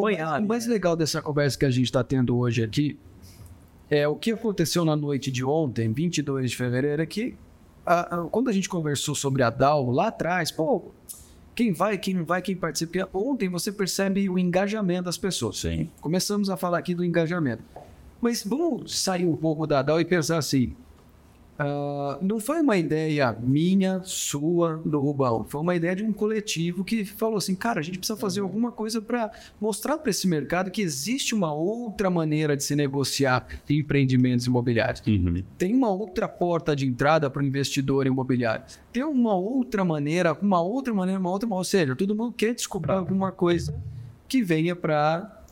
legal 0.74 0.96
dessa 0.96 1.22
conversa 1.22 1.56
que 1.58 1.64
a 1.64 1.70
gente 1.70 1.84
está 1.84 2.02
tendo 2.02 2.36
hoje 2.36 2.62
aqui 2.62 2.98
é 3.88 4.08
o 4.08 4.16
que 4.16 4.32
aconteceu 4.32 4.84
na 4.84 4.96
noite 4.96 5.30
de 5.30 5.44
ontem, 5.44 5.92
22 5.92 6.50
de 6.50 6.56
fevereiro, 6.56 7.00
é 7.00 7.06
que 7.06 7.36
a- 7.86 8.16
a- 8.16 8.24
quando 8.24 8.48
a 8.48 8.52
gente 8.52 8.68
conversou 8.68 9.14
sobre 9.14 9.42
a 9.44 9.50
DAO 9.50 9.90
lá 9.90 10.08
atrás, 10.08 10.50
pô, 10.50 10.90
quem 11.54 11.72
vai, 11.72 11.96
quem 11.96 12.14
não 12.14 12.24
vai, 12.24 12.42
quem 12.42 12.56
participa. 12.56 13.08
Ontem 13.12 13.48
você 13.48 13.70
percebe 13.70 14.28
o 14.28 14.36
engajamento 14.38 15.04
das 15.04 15.16
pessoas. 15.16 15.58
Sim. 15.58 15.88
Começamos 16.00 16.50
a 16.50 16.56
falar 16.56 16.78
aqui 16.78 16.92
do 16.94 17.04
engajamento. 17.04 17.62
Mas 18.20 18.42
vamos 18.42 18.98
sair 18.98 19.26
um 19.26 19.36
pouco 19.36 19.66
da 19.66 19.80
DAO 19.80 20.00
e 20.00 20.04
pensar 20.04 20.38
assim. 20.38 20.74
Ah, 21.58 22.18
não 22.20 22.40
foi 22.40 22.60
uma 22.60 22.76
ideia 22.76 23.36
minha, 23.40 24.00
sua, 24.02 24.82
do 24.84 24.98
Rubão. 24.98 25.44
Foi 25.44 25.60
uma 25.60 25.74
ideia 25.74 25.94
de 25.94 26.02
um 26.02 26.12
coletivo 26.12 26.84
que 26.84 27.04
falou 27.04 27.36
assim: 27.36 27.54
cara, 27.54 27.80
a 27.80 27.82
gente 27.82 27.98
precisa 27.98 28.18
fazer 28.18 28.40
alguma 28.40 28.72
coisa 28.72 29.00
para 29.00 29.30
mostrar 29.60 29.98
para 29.98 30.10
esse 30.10 30.26
mercado 30.26 30.70
que 30.70 30.82
existe 30.82 31.34
uma 31.34 31.52
outra 31.52 32.10
maneira 32.10 32.56
de 32.56 32.64
se 32.64 32.74
negociar 32.74 33.46
empreendimentos 33.68 34.46
imobiliários. 34.46 35.02
Uhum. 35.06 35.42
Tem 35.56 35.74
uma 35.74 35.90
outra 35.90 36.26
porta 36.26 36.74
de 36.74 36.86
entrada 36.86 37.30
para 37.30 37.42
o 37.42 37.46
investidor 37.46 38.06
imobiliário. 38.06 38.64
Tem 38.92 39.04
uma 39.04 39.34
outra 39.34 39.84
maneira, 39.84 40.36
uma 40.40 40.60
outra 40.60 40.92
maneira, 40.92 41.20
uma 41.20 41.30
outra. 41.30 41.48
Ou 41.48 41.64
seja, 41.64 41.94
todo 41.94 42.14
mundo 42.14 42.32
quer 42.32 42.54
descobrir 42.54 42.92
alguma 42.92 43.30
coisa 43.30 43.74
que 44.26 44.42
venha 44.42 44.74
para 44.74 45.43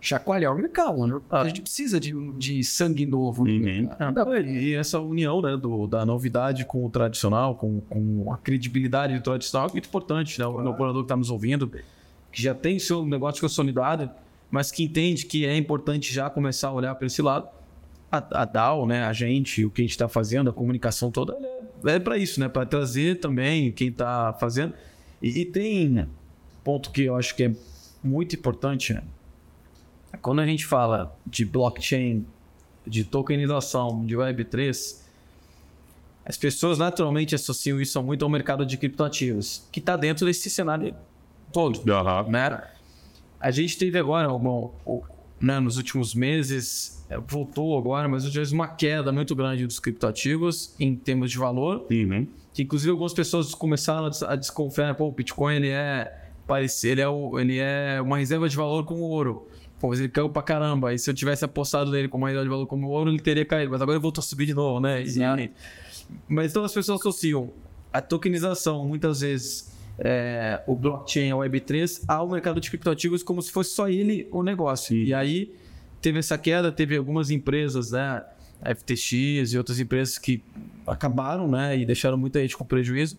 chacoalhar 0.00 0.54
o 0.54 0.56
mercado. 0.56 1.06
Né? 1.06 1.20
A 1.30 1.46
gente 1.46 1.62
precisa 1.62 1.98
de, 1.98 2.12
de 2.32 2.62
sangue 2.62 3.06
novo. 3.06 3.44
Uhum. 3.44 3.88
Ah, 3.98 4.40
E 4.40 4.74
essa 4.74 5.00
união 5.00 5.40
né, 5.40 5.56
do, 5.56 5.86
da 5.86 6.04
novidade 6.04 6.64
com 6.64 6.84
o 6.84 6.90
tradicional, 6.90 7.54
com, 7.54 7.80
com 7.80 8.32
a 8.32 8.36
credibilidade 8.36 9.14
do 9.14 9.22
tradicional, 9.22 9.68
é 9.68 9.72
muito 9.72 9.88
importante. 9.88 10.38
Né? 10.38 10.46
O 10.46 10.68
operador 10.68 11.02
que 11.02 11.06
está 11.06 11.16
nos 11.16 11.30
ouvindo, 11.30 11.70
que 12.30 12.42
já 12.42 12.54
tem 12.54 12.78
seu 12.78 13.04
negócio 13.04 13.40
consolidado, 13.40 14.10
mas 14.50 14.70
que 14.70 14.84
entende 14.84 15.26
que 15.26 15.44
é 15.44 15.56
importante 15.56 16.12
já 16.12 16.30
começar 16.30 16.68
a 16.68 16.72
olhar 16.72 16.94
para 16.94 17.06
esse 17.06 17.20
lado. 17.20 17.48
A, 18.10 18.42
a 18.42 18.44
DAO, 18.44 18.86
né, 18.86 19.04
a 19.04 19.12
gente, 19.12 19.64
o 19.64 19.70
que 19.70 19.82
a 19.82 19.84
gente 19.84 19.90
está 19.90 20.08
fazendo, 20.08 20.48
a 20.48 20.52
comunicação 20.52 21.10
toda, 21.10 21.36
é, 21.84 21.96
é 21.96 21.98
para 21.98 22.16
isso, 22.16 22.38
né? 22.38 22.48
para 22.48 22.64
trazer 22.64 23.18
também 23.18 23.72
quem 23.72 23.88
está 23.88 24.32
fazendo. 24.34 24.72
E, 25.20 25.40
e 25.40 25.44
tem 25.44 26.06
ponto 26.62 26.90
que 26.90 27.02
eu 27.02 27.16
acho 27.16 27.34
que 27.34 27.44
é 27.44 27.52
muito 28.02 28.36
importante. 28.36 28.94
né? 28.94 29.02
Quando 30.22 30.40
a 30.40 30.46
gente 30.46 30.64
fala 30.66 31.16
de 31.26 31.44
blockchain, 31.44 32.24
de 32.86 33.04
tokenização, 33.04 34.04
de 34.06 34.16
Web3, 34.16 35.04
as 36.24 36.36
pessoas 36.36 36.78
naturalmente 36.78 37.34
associam 37.34 37.80
isso 37.80 38.02
muito 38.02 38.24
ao 38.24 38.30
mercado 38.30 38.66
de 38.66 38.76
criptoativos, 38.76 39.66
que 39.70 39.78
está 39.80 39.96
dentro 39.96 40.26
desse 40.26 40.50
cenário 40.50 40.94
todo. 41.52 41.80
Né? 42.28 42.62
A 43.40 43.50
gente 43.50 43.78
teve 43.78 43.98
agora, 43.98 44.28
bom, 44.28 44.74
né, 45.40 45.60
nos 45.60 45.76
últimos 45.76 46.14
meses, 46.14 47.04
é, 47.08 47.18
voltou 47.18 47.78
agora, 47.78 48.08
mas 48.08 48.24
já 48.24 48.42
uma 48.52 48.66
queda 48.66 49.12
muito 49.12 49.34
grande 49.36 49.66
dos 49.66 49.78
criptoativos 49.78 50.74
em 50.80 50.96
termos 50.96 51.30
de 51.30 51.38
valor, 51.38 51.86
Uhum. 51.90 52.26
que 52.52 52.62
inclusive 52.62 52.90
algumas 52.90 53.12
pessoas 53.12 53.54
começaram 53.54 54.06
a 54.06 54.08
des- 54.08 54.22
a 54.22 54.34
desconfiar, 54.34 54.94
pô, 54.94 55.06
o 55.08 55.12
Bitcoin 55.12 55.56
ele 55.56 55.68
é 55.68 56.22
ele 56.84 57.00
é, 57.02 57.06
ele 57.40 57.58
é 57.58 58.00
uma 58.00 58.18
reserva 58.18 58.48
de 58.48 58.56
valor 58.56 58.84
como 58.84 59.00
o 59.02 59.08
ouro. 59.10 59.48
Pô, 59.86 59.90
mas 59.90 60.00
ele 60.00 60.08
caiu 60.08 60.28
pra 60.28 60.42
caramba. 60.42 60.92
E 60.92 60.98
se 60.98 61.08
eu 61.08 61.14
tivesse 61.14 61.44
apostado 61.44 61.92
nele 61.92 62.08
uma 62.12 62.26
reserva 62.26 62.44
de 62.44 62.50
valor 62.50 62.66
como 62.66 62.88
o 62.88 62.90
ouro, 62.90 63.08
ele 63.08 63.20
teria 63.20 63.44
caído. 63.44 63.70
Mas 63.70 63.80
agora 63.80 63.96
ele 63.96 64.02
voltou 64.02 64.20
a 64.20 64.24
subir 64.24 64.44
de 64.46 64.52
novo, 64.52 64.80
né? 64.80 65.00
E- 65.02 65.04
mas 66.28 66.50
então 66.50 66.64
as 66.64 66.72
pessoas 66.74 66.98
associam 67.00 67.52
a 67.92 68.00
tokenização, 68.00 68.84
muitas 68.84 69.20
vezes, 69.20 69.72
é, 69.98 70.60
o 70.66 70.74
blockchain, 70.74 71.30
a 71.30 71.36
Web3, 71.36 72.02
ao 72.08 72.28
mercado 72.28 72.60
de 72.60 72.68
criptoativos 72.68 73.22
como 73.22 73.40
se 73.40 73.52
fosse 73.52 73.70
só 73.70 73.88
ele 73.88 74.26
o 74.32 74.42
negócio. 74.42 74.96
E 74.96 75.14
aí 75.14 75.52
teve 76.02 76.18
essa 76.18 76.36
queda, 76.36 76.72
teve 76.72 76.96
algumas 76.96 77.30
empresas, 77.30 77.92
né? 77.92 78.24
A 78.60 78.70
FTX 78.74 79.52
e 79.52 79.58
outras 79.58 79.78
empresas 79.78 80.18
que 80.18 80.42
acabaram, 80.84 81.46
né? 81.48 81.78
E 81.78 81.86
deixaram 81.86 82.16
muita 82.18 82.40
gente 82.40 82.56
com 82.56 82.64
prejuízo. 82.64 83.16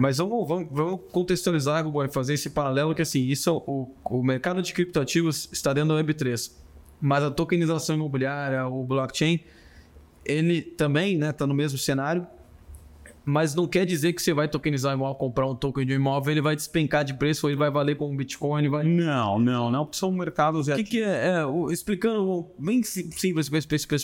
Mas 0.00 0.16
vamos, 0.16 0.48
vamos, 0.48 0.68
vamos 0.70 1.00
contextualizar, 1.12 1.84
Google, 1.84 2.08
fazer 2.08 2.34
esse 2.34 2.48
paralelo 2.50 2.94
que 2.94 3.02
assim, 3.02 3.22
isso 3.26 3.62
o, 3.66 3.94
o 4.04 4.22
mercado 4.22 4.62
de 4.62 4.72
criptoativos 4.72 5.48
está 5.52 5.72
dentro 5.74 5.94
da 5.94 6.02
Web3. 6.02 6.52
Mas 7.00 7.22
a 7.22 7.30
tokenização 7.30 7.96
imobiliária, 7.96 8.66
o 8.66 8.82
blockchain, 8.84 9.40
ele 10.24 10.62
também 10.62 11.14
está 11.14 11.26
né, 11.26 11.32
tá 11.32 11.46
no 11.46 11.54
mesmo 11.54 11.78
cenário, 11.78 12.26
mas 13.24 13.54
não 13.54 13.66
quer 13.66 13.84
dizer 13.84 14.12
que 14.14 14.22
você 14.22 14.32
vai 14.32 14.48
tokenizar 14.48 14.94
imóvel, 14.94 15.14
comprar 15.16 15.46
um 15.46 15.54
token 15.54 15.84
de 15.86 15.92
um 15.92 15.96
imóvel, 15.96 16.32
ele 16.32 16.40
vai 16.40 16.56
despencar 16.56 17.04
de 17.04 17.14
preço, 17.14 17.46
ou 17.46 17.50
ele 17.50 17.58
vai 17.58 17.70
valer 17.70 17.96
como 17.96 18.16
Bitcoin, 18.16 18.68
vai... 18.68 18.84
Não, 18.84 19.38
não, 19.38 19.70
não. 19.70 19.88
São 19.92 20.10
mercados. 20.10 20.68
O 20.68 20.74
que, 20.76 20.84
que 20.84 21.02
é, 21.02 21.28
é, 21.40 21.46
o- 21.46 21.70
explicando 21.70 22.46
bem 22.58 22.82
sim- 22.82 23.10
simples 23.12 23.48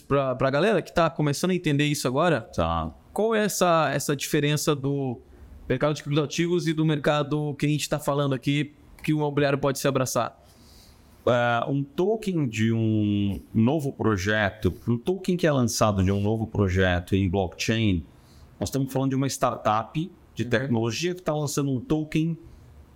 para 0.07 0.37
a 0.39 0.51
galera 0.51 0.83
que 0.83 0.91
está 0.91 1.09
começando 1.09 1.51
a 1.51 1.55
entender 1.55 1.85
isso 1.87 2.07
agora, 2.07 2.43
Tá. 2.55 2.95
qual 3.13 3.35
é 3.35 3.45
essa, 3.45 3.91
essa 3.93 4.15
diferença 4.15 4.77
do 4.77 5.19
mercado 5.69 5.95
de 5.95 6.03
criptoativos 6.03 6.67
e 6.67 6.73
do 6.73 6.85
mercado 6.85 7.55
que 7.59 7.67
a 7.67 7.69
gente 7.69 7.83
está 7.83 7.99
falando 7.99 8.35
aqui, 8.35 8.73
que 9.03 9.13
o 9.13 9.17
imobiliário 9.17 9.59
pode 9.59 9.79
se 9.79 9.89
abraçar? 9.89 10.41
É, 11.27 11.65
um 11.69 11.83
token 11.83 12.47
de 12.47 12.73
um 12.73 13.41
novo 13.53 13.93
projeto, 13.93 14.73
um 14.87 14.97
token 14.97 15.37
que 15.37 15.47
é 15.47 15.53
lançado 15.53 16.03
de 16.05 16.13
um 16.13 16.21
novo 16.21 16.47
projeto 16.47 17.17
em 17.17 17.29
blockchain, 17.29 18.05
nós 18.61 18.69
estamos 18.69 18.93
falando 18.93 19.11
de 19.11 19.17
uma 19.17 19.27
startup 19.27 20.11
de 20.35 20.45
tecnologia 20.45 21.15
que 21.15 21.21
está 21.21 21.35
lançando 21.35 21.71
um 21.71 21.81
token 21.81 22.39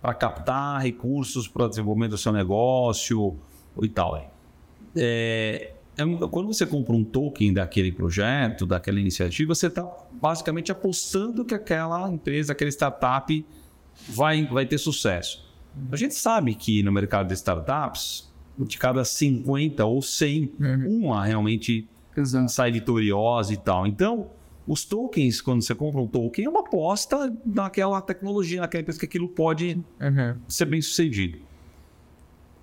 para 0.01 0.13
captar 0.13 0.81
recursos 0.81 1.47
para 1.47 1.65
o 1.65 1.69
desenvolvimento 1.69 2.11
do 2.11 2.17
seu 2.17 2.31
negócio 2.31 3.37
e 3.81 3.89
tal. 3.89 4.31
É, 4.95 5.73
é 5.97 6.03
quando 6.27 6.47
você 6.47 6.65
compra 6.65 6.93
um 6.95 7.03
token 7.03 7.53
daquele 7.53 7.91
projeto, 7.91 8.65
daquela 8.65 8.99
iniciativa, 8.99 9.53
você 9.53 9.67
está 9.67 9.83
basicamente 10.13 10.71
apostando 10.71 11.43
que 11.43 11.53
aquela 11.53 12.09
empresa, 12.09 12.53
aquela 12.53 12.69
startup 12.69 13.45
vai, 14.07 14.45
vai 14.45 14.65
ter 14.65 14.77
sucesso. 14.77 15.45
A 15.91 15.95
gente 15.95 16.15
sabe 16.15 16.55
que 16.55 16.81
no 16.83 16.91
mercado 16.91 17.27
de 17.27 17.33
startups, 17.33 18.31
de 18.57 18.77
cada 18.77 19.03
50 19.03 19.85
ou 19.85 20.01
100, 20.01 20.53
uma 20.85 21.25
realmente 21.25 21.87
Exato. 22.15 22.51
sai 22.51 22.71
vitoriosa 22.71 23.53
e 23.53 23.57
tal. 23.57 23.87
Então, 23.87 24.29
os 24.67 24.85
tokens, 24.85 25.41
quando 25.41 25.61
você 25.61 25.73
compra 25.73 26.01
um 26.01 26.07
token, 26.07 26.45
é 26.45 26.49
uma 26.49 26.61
aposta 26.61 27.35
naquela 27.45 28.01
tecnologia, 28.01 28.61
naquela 28.61 28.81
empresa 28.81 28.99
que 28.99 29.05
aquilo 29.05 29.27
pode 29.27 29.81
ser 30.47 30.65
bem 30.65 30.81
sucedido. 30.81 31.39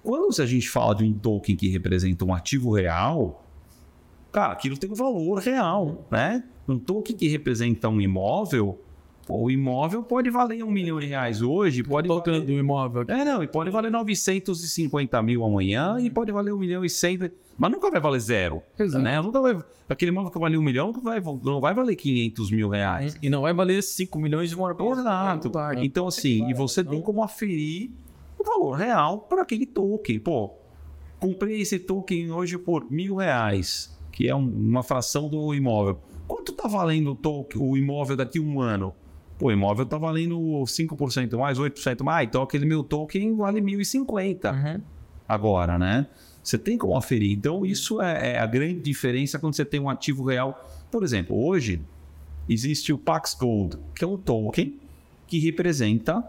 Quando 0.09 0.41
a 0.41 0.47
gente 0.47 0.71
fala 0.71 0.95
de 0.95 1.05
um 1.05 1.13
token 1.13 1.55
que 1.55 1.69
representa 1.69 2.25
um 2.25 2.33
ativo 2.33 2.73
real, 2.73 3.45
cara, 4.33 4.55
aquilo 4.55 4.79
tem 4.79 4.91
um 4.91 4.95
valor 4.95 5.39
real, 5.39 6.07
né? 6.11 6.45
Um 6.67 6.79
token 6.79 7.15
que 7.15 7.29
representa 7.29 7.91
um 7.91 8.01
imóvel, 8.01 8.81
o 9.29 9.51
imóvel 9.51 10.03
pode 10.03 10.31
valer 10.31 10.65
um 10.65 10.71
milhão 10.71 10.99
de 10.99 11.05
reais 11.05 11.43
hoje, 11.43 11.83
pode 11.83 12.09
valer... 12.09 12.41
do 12.41 12.53
imóvel. 12.53 13.05
É, 13.07 13.23
não, 13.23 13.43
e 13.43 13.47
pode 13.47 13.69
valer 13.69 13.91
950 13.91 15.23
mil 15.23 15.45
amanhã 15.45 15.99
e 16.01 16.09
pode 16.09 16.33
valer 16.33 16.55
um 16.55 16.59
milhão 16.59 16.83
e 16.87 16.89
cem, 16.89 17.19
mas 17.59 17.71
nunca 17.71 17.91
vai 17.91 18.01
valer 18.01 18.21
zero, 18.21 18.63
Exato. 18.79 19.05
né? 19.05 19.21
Nunca 19.21 19.43
vai... 19.43 19.63
Aquele 19.91 20.11
imóvel 20.11 20.31
que 20.31 20.39
valia 20.39 20.59
um 20.59 20.63
milhão 20.63 20.91
não 20.91 21.03
vai, 21.03 21.21
não 21.21 21.61
vai 21.61 21.75
valer 21.75 21.97
500 21.97 22.51
mil 22.51 22.71
reais. 22.71 23.19
E 23.21 23.29
não 23.29 23.43
vai 23.43 23.53
valer 23.53 23.83
5 23.83 24.19
milhões 24.19 24.49
de 24.49 24.57
uma 24.57 24.71
Exato. 24.71 25.53
Então, 25.85 26.07
assim, 26.07 26.49
e 26.49 26.55
você 26.55 26.83
tem 26.83 27.03
como 27.03 27.23
aferir 27.23 27.91
o 28.39 28.45
valor 28.45 28.73
real 28.77 29.19
para 29.21 29.43
aquele 29.43 29.67
token. 29.67 30.19
Pô, 30.21 30.53
comprei 31.19 31.61
esse 31.61 31.79
token 31.79 32.31
hoje 32.33 32.57
por 32.59 32.91
mil 32.91 33.17
reais. 33.17 33.97
que 34.11 34.27
é 34.29 34.35
um- 34.35 34.49
uma 34.49 34.83
fração 34.83 35.29
do 35.29 35.55
imóvel. 35.55 36.01
Quanto 36.27 36.51
está 36.51 36.67
valendo 36.67 37.13
o, 37.13 37.15
token, 37.15 37.63
o 37.63 37.77
imóvel 37.77 38.17
daqui 38.17 38.41
a 38.41 38.43
um 38.43 38.61
ano? 38.61 38.93
Pô, 39.39 39.47
o 39.47 39.53
imóvel 39.53 39.85
está 39.85 39.97
valendo 39.97 40.65
5% 40.67 41.39
mais, 41.39 41.57
8% 41.57 42.03
mais, 42.03 42.27
então 42.27 42.43
aquele 42.43 42.67
meu 42.67 42.83
token 42.83 43.37
vale 43.37 43.61
1.050 43.61 44.51
agora, 45.29 45.79
né? 45.79 46.09
Você 46.43 46.59
tem 46.59 46.77
como 46.77 46.97
aferir. 46.97 47.31
Então, 47.31 47.65
isso 47.65 48.03
é, 48.03 48.33
é 48.33 48.39
a 48.41 48.47
grande 48.47 48.81
diferença 48.81 49.39
quando 49.39 49.55
você 49.55 49.65
tem 49.65 49.79
um 49.79 49.89
ativo 49.89 50.25
real. 50.25 50.67
Por 50.91 51.05
exemplo, 51.05 51.37
hoje 51.41 51.81
existe 52.49 52.93
o 52.93 52.99
Pax 52.99 53.35
Gold, 53.39 53.77
que 53.95 54.03
é 54.03 54.07
um 54.07 54.17
token 54.17 54.75
que 55.29 55.39
representa 55.39 56.25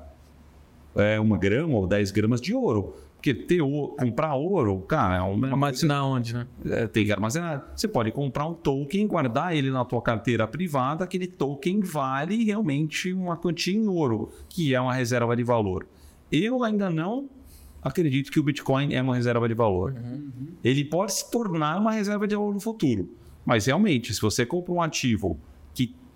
é, 0.96 1.20
uma 1.20 1.38
grama 1.38 1.76
ou 1.76 1.88
10 1.88 2.12
gramas 2.12 2.42
de 2.42 2.54
ouro. 2.54 2.96
Porque 3.16 3.34
ter 3.34 3.62
ouro, 3.62 3.96
comprar 3.98 4.34
ouro, 4.36 4.80
cara, 4.80 5.18
é 5.18 5.22
uma, 5.22 5.72
na 5.84 6.06
onde, 6.06 6.34
né? 6.34 6.48
é, 6.66 6.88
tem 6.88 7.04
que 7.04 7.12
armazenar. 7.12 7.70
Você 7.76 7.86
pode 7.86 8.12
comprar 8.14 8.46
um 8.46 8.54
token, 8.54 9.06
guardar 9.08 9.54
ele 9.54 9.70
na 9.70 9.84
tua 9.84 10.02
carteira 10.02 10.48
privada, 10.48 11.04
aquele 11.04 11.28
token 11.28 11.82
vale 11.82 12.46
realmente 12.46 13.12
uma 13.12 13.36
quantia 13.36 13.76
em 13.76 13.88
ouro, 13.90 14.32
que 14.48 14.74
é 14.74 14.80
uma 14.80 14.94
reserva 14.94 15.36
de 15.36 15.44
valor. 15.44 15.86
Eu 16.32 16.64
ainda 16.64 16.90
não 16.90 17.30
acredito 17.82 18.32
que 18.32 18.40
o 18.40 18.44
Bitcoin 18.44 18.94
é 18.94 19.02
uma 19.02 19.16
reserva 19.16 19.48
de 19.50 19.54
valor. 19.54 19.96
Ele 20.64 20.86
pode 20.86 21.14
se 21.14 21.30
tornar 21.30 21.78
uma 21.78 21.92
reserva 21.92 22.26
de 22.26 22.36
valor 22.36 22.54
no 22.54 22.60
futuro. 22.62 23.10
Mas 23.46 23.66
realmente, 23.66 24.14
se 24.14 24.22
você 24.22 24.46
compra 24.46 24.72
um 24.72 24.82
ativo 24.82 25.38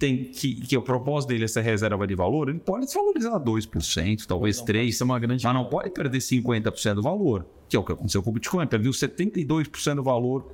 tem 0.06 0.26
que, 0.26 0.56
que 0.56 0.78
o 0.78 0.82
propósito 0.82 1.30
dele 1.30 1.46
é 1.46 1.48
ser 1.48 1.62
reserva 1.62 2.06
de 2.06 2.14
valor, 2.14 2.50
ele 2.50 2.60
pode 2.60 2.92
se 2.92 2.96
valorizar 2.98 3.40
2%, 3.40 4.26
talvez 4.26 4.62
3%. 4.62 4.84
Isso 4.86 5.02
é 5.02 5.06
uma 5.06 5.18
grande. 5.18 5.44
Mas 5.46 5.54
não 5.54 5.64
pode 5.66 5.92
perder 5.92 6.18
50% 6.18 6.96
do 6.96 7.02
valor, 7.02 7.46
que 7.70 7.76
é 7.78 7.80
o 7.80 7.84
que 7.84 7.94
aconteceu 7.94 8.22
com 8.22 8.30
o 8.30 8.34
Bitcoin. 8.34 8.68
Perdeu 8.68 8.92
72% 8.92 9.96
do 9.96 10.04
valor 10.04 10.46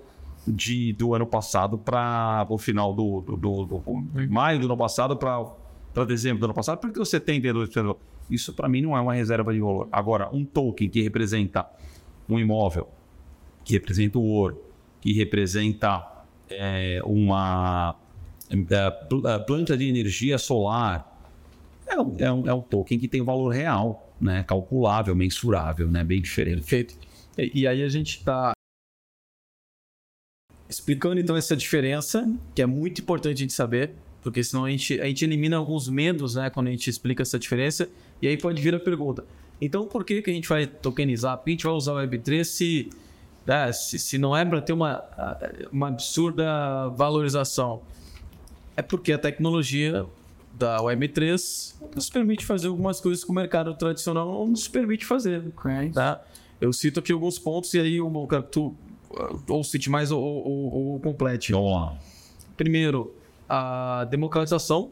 de, 0.48 0.94
do 0.94 1.16
ano 1.16 1.26
passado 1.26 1.80
para 1.80 2.46
o 2.48 2.60
final 2.60 2.94
do, 2.94 3.22
do, 3.22 3.36
do- 3.38 3.66
do- 3.66 3.84
maio 4.30 4.60
do 4.60 4.66
ano 4.68 4.78
passado 4.78 5.18
para 5.18 6.06
dezembro 6.06 6.40
do 6.42 6.46
ano 6.46 6.54
passado, 6.54 6.78
perdeu 6.80 7.02
72% 7.02 7.68
do 7.74 7.74
valor. 7.82 7.98
Isso 8.30 8.54
para 8.54 8.70
mim 8.70 8.82
não 8.82 8.96
é 8.96 9.02
uma 9.02 9.16
reserva 9.16 9.52
de 9.52 9.60
valor. 9.60 9.88
Agora, 9.92 10.30
um 10.32 10.46
token 10.46 10.88
que 10.90 11.02
representa 11.02 11.66
um 12.30 12.38
imóvel, 12.40 12.88
que 13.66 13.74
representa 13.74 14.20
o 14.20 14.24
ouro, 14.24 14.62
que 15.02 15.12
representa 15.14 16.06
é, 16.48 17.02
uma 17.04 17.96
planta 19.46 19.78
de 19.78 19.88
energia 19.88 20.38
solar, 20.38 21.20
é 21.88 22.00
um, 22.00 22.16
é, 22.20 22.32
um, 22.32 22.48
é 22.48 22.54
um 22.54 22.62
token 22.62 23.00
que 23.00 23.08
tem 23.08 23.24
valor 23.24 23.50
real, 23.50 24.14
né? 24.22 24.44
calculável, 24.44 25.16
mensurável, 25.16 25.88
né? 25.90 26.04
bem 26.04 26.22
diferente. 26.22 26.58
Perfeito. 26.58 26.96
E, 27.38 27.62
e 27.62 27.68
aí 27.68 27.84
a 27.84 27.90
gente 27.90 28.18
está 28.18 28.54
explicando 30.70 31.20
então 31.20 31.36
essa 31.36 31.56
diferença, 31.56 32.32
que 32.54 32.62
é 32.62 32.66
muito 32.66 33.02
importante 33.02 33.38
a 33.38 33.40
gente 33.40 33.54
saber, 33.54 33.92
porque 34.22 34.44
senão 34.44 34.66
a 34.66 34.70
gente, 34.70 35.02
a 35.02 35.06
gente 35.06 35.26
elimina 35.26 35.58
alguns 35.58 35.90
medos, 35.90 36.36
né, 36.36 36.50
quando 36.50 36.68
a 36.68 36.72
gente 36.72 36.88
explica 36.90 37.24
essa 37.24 37.40
diferença, 37.40 37.90
e 38.22 38.28
aí 38.28 38.38
pode 38.38 38.62
vir 38.62 38.76
a 38.76 38.80
pergunta. 38.80 39.26
Então, 39.60 39.88
por 39.88 40.06
que, 40.06 40.22
que 40.22 40.30
a 40.30 40.34
gente 40.34 40.48
vai 40.48 40.68
tokenizar? 40.68 41.42
A 41.44 41.50
gente 41.50 41.64
vai 41.64 41.74
usar 41.74 41.94
o 41.94 41.98
Web3 41.98 42.44
se, 42.44 42.90
né, 43.46 43.72
se, 43.72 43.98
se 43.98 44.18
não 44.18 44.38
é 44.38 44.46
para 44.46 44.62
ter 44.62 44.74
uma, 44.74 45.04
uma 45.72 45.88
absurda 45.88 46.90
valorização? 46.90 47.82
É 48.80 48.82
porque 48.82 49.12
a 49.12 49.18
tecnologia 49.18 50.06
da 50.58 50.78
Web3 50.78 51.74
nos 51.94 52.10
permite 52.10 52.46
fazer 52.46 52.70
algumas 52.70 53.02
coisas 53.02 53.26
que 53.26 53.30
o 53.30 53.34
mercado 53.34 53.74
tradicional 53.74 54.26
não 54.26 54.48
nos 54.48 54.70
permite 54.70 55.06
fazer 55.06 55.42
tá? 55.92 56.22
Eu 56.62 56.72
cito 56.72 57.02
aqui 57.02 57.12
alguns 57.12 57.38
pontos 57.38 57.74
e 57.74 57.80
aí 57.80 58.00
o 58.00 58.26
cara, 58.26 58.42
tu 58.42 58.68
uh, 59.12 59.44
ou 59.50 59.66
cite 59.66 59.90
mais 59.90 60.12
ou, 60.12 60.22
ou, 60.24 60.46
ou- 60.48 60.86
ou 60.94 61.00
complete. 61.02 61.52
Vamos 61.52 61.74
lá. 61.74 61.98
Primeiro, 62.56 63.14
a 63.50 64.08
democratização. 64.10 64.92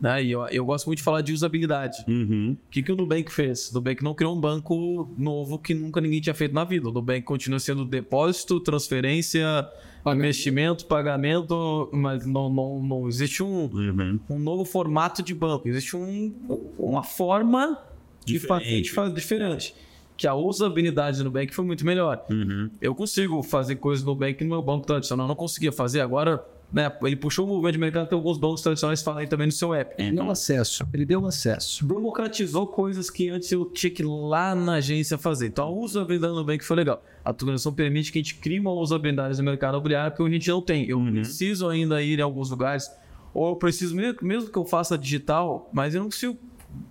Né? 0.00 0.22
E 0.22 0.30
eu, 0.30 0.46
eu 0.46 0.64
gosto 0.64 0.86
muito 0.86 0.98
de 0.98 1.02
falar 1.04 1.22
de 1.22 1.32
usabilidade. 1.32 2.04
Uhum. 2.06 2.56
O 2.64 2.70
que, 2.70 2.80
que 2.80 2.92
o 2.92 2.96
Nubank 2.96 3.32
fez? 3.32 3.70
O 3.72 3.74
Nubank 3.74 4.04
não 4.04 4.14
criou 4.14 4.36
um 4.36 4.40
banco 4.40 5.12
novo 5.18 5.58
que 5.58 5.74
nunca 5.74 6.00
ninguém 6.00 6.20
tinha 6.20 6.34
feito 6.34 6.54
na 6.54 6.62
vida. 6.62 6.88
O 6.88 6.92
Nubank 6.92 7.22
continua 7.22 7.58
sendo 7.58 7.84
depósito, 7.84 8.60
transferência, 8.60 9.68
investimento, 10.14 10.86
pagamento, 10.86 11.88
mas 11.92 12.24
não, 12.26 12.48
não, 12.48 12.82
não 12.82 13.08
existe 13.08 13.42
um, 13.42 13.64
Uhum. 13.72 14.20
um 14.30 14.38
novo 14.38 14.64
formato 14.64 15.22
de 15.22 15.34
banco. 15.34 15.68
Existe 15.68 15.96
um, 15.96 16.32
uma 16.78 17.02
forma 17.02 17.78
Diferente. 18.24 18.82
de 18.82 18.90
fazer 18.92 19.14
diferente. 19.14 19.74
Que 20.16 20.26
a 20.26 20.34
usabilidade 20.34 21.18
do 21.18 21.24
Nubank 21.24 21.54
foi 21.54 21.64
muito 21.64 21.84
melhor. 21.84 22.24
Uhum. 22.30 22.70
Eu 22.80 22.94
consigo 22.94 23.42
fazer 23.42 23.76
coisas 23.76 24.04
no 24.04 24.12
Nubank 24.12 24.42
no 24.44 24.50
meu 24.50 24.62
banco 24.62 24.86
tradicional. 24.86 25.24
Eu 25.26 25.28
não 25.28 25.34
conseguia 25.36 25.70
fazer. 25.70 26.00
Agora, 26.00 26.42
né, 26.72 26.92
ele 27.02 27.16
puxou 27.16 27.46
o 27.46 27.48
movimento 27.48 27.72
de 27.74 27.78
mercado, 27.78 28.08
tem 28.08 28.16
alguns 28.16 28.38
bancos 28.38 28.60
tradicionais 28.60 29.02
que 29.02 29.10
aí 29.10 29.26
também 29.26 29.46
no 29.46 29.52
seu 29.52 29.72
app. 29.72 29.94
Ele 29.98 30.16
deu 30.16 30.30
acesso. 30.30 30.86
Ele 30.92 31.06
deu 31.06 31.26
acesso. 31.26 31.86
Democratizou 31.86 32.66
coisas 32.66 33.08
que 33.08 33.28
antes 33.28 33.50
eu 33.52 33.64
tinha 33.66 33.90
que 33.90 34.02
ir 34.02 34.06
lá 34.06 34.54
na 34.54 34.74
agência 34.74 35.16
fazer. 35.16 35.46
Então 35.46 35.66
a 35.66 35.70
usabilidade 35.70 36.32
do 36.32 36.40
Nubank 36.40 36.64
foi 36.64 36.76
legal. 36.76 37.02
A 37.24 37.30
atualização 37.30 37.72
permite 37.72 38.10
que 38.10 38.18
a 38.18 38.22
gente 38.22 38.34
crie 38.36 38.58
uma 38.58 38.72
usabilidade 38.72 39.38
no 39.38 39.44
mercado 39.44 39.74
imobiliário 39.74 40.16
que 40.16 40.22
a 40.22 40.28
gente 40.28 40.48
não 40.48 40.60
tem. 40.60 40.88
Eu 40.88 41.00
preciso 41.00 41.68
ainda 41.68 42.02
ir 42.02 42.18
em 42.18 42.22
alguns 42.22 42.50
lugares, 42.50 42.90
ou 43.32 43.50
eu 43.50 43.56
preciso, 43.56 43.94
mesmo, 43.94 44.18
mesmo 44.22 44.50
que 44.50 44.58
eu 44.58 44.64
faça 44.64 44.98
digital, 44.98 45.70
mas 45.72 45.94
eu 45.94 46.00
não 46.00 46.08
consigo 46.08 46.36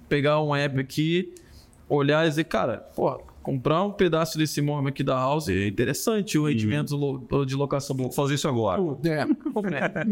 pegar 0.07 0.41
um 0.41 0.55
app 0.55 0.80
aqui, 0.80 1.34
olhar 1.89 2.26
e 2.26 2.30
dizer, 2.30 2.45
cara, 2.45 2.78
pô, 2.95 3.21
comprar 3.45 3.83
um 3.83 3.91
pedaço 3.91 4.37
desse 4.37 4.59
imóvel 4.59 4.89
aqui 4.89 5.03
da 5.03 5.15
house 5.15 5.47
é 5.49 5.67
interessante 5.67 6.37
o 6.37 6.47
rendimento 6.47 6.95
lo- 6.95 7.45
de 7.45 7.55
locação 7.55 7.95
do 7.95 8.03
Vou 8.03 8.11
fazer 8.11 8.33
isso 8.35 8.47
agora. 8.47 8.81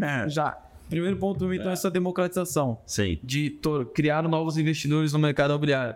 É. 0.01 0.29
Já. 0.29 0.57
Primeiro 0.89 1.17
ponto, 1.17 1.51
então, 1.53 1.71
essa 1.71 1.89
democratização 1.89 2.77
Sei. 2.85 3.19
de 3.23 3.57
criar 3.93 4.21
novos 4.23 4.57
investidores 4.57 5.11
no 5.13 5.19
mercado 5.19 5.51
imobiliário. 5.51 5.95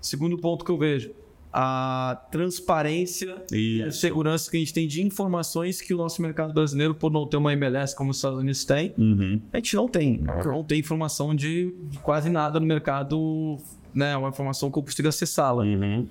Segundo 0.00 0.36
ponto 0.38 0.64
que 0.64 0.70
eu 0.70 0.78
vejo, 0.78 1.12
a 1.52 2.20
transparência 2.32 3.36
e 3.52 3.80
a 3.82 3.92
segurança 3.92 4.50
que 4.50 4.56
a 4.56 4.60
gente 4.60 4.74
tem 4.74 4.88
de 4.88 5.00
informações 5.02 5.80
que 5.80 5.94
o 5.94 5.96
nosso 5.96 6.20
mercado 6.20 6.52
brasileiro, 6.52 6.94
por 6.96 7.12
não 7.12 7.26
ter 7.28 7.36
uma 7.36 7.52
MLS 7.52 7.94
como 7.94 8.10
os 8.10 8.16
Estados 8.16 8.40
Unidos 8.40 8.64
tem, 8.64 8.92
Uhum. 8.98 9.40
a 9.52 9.56
gente 9.58 9.76
não 9.76 9.86
tem. 9.86 10.20
Não 10.44 10.64
tem 10.64 10.80
informação 10.80 11.32
de, 11.34 11.72
de 11.90 11.98
quase 11.98 12.28
nada 12.28 12.58
no 12.58 12.66
mercado, 12.66 13.56
né? 13.94 14.16
Uma 14.16 14.30
informação 14.30 14.68
que 14.70 14.78
eu 14.78 14.82
consigo 14.82 15.06
acessá-la. 15.06 15.62
Uhum. 15.62 16.06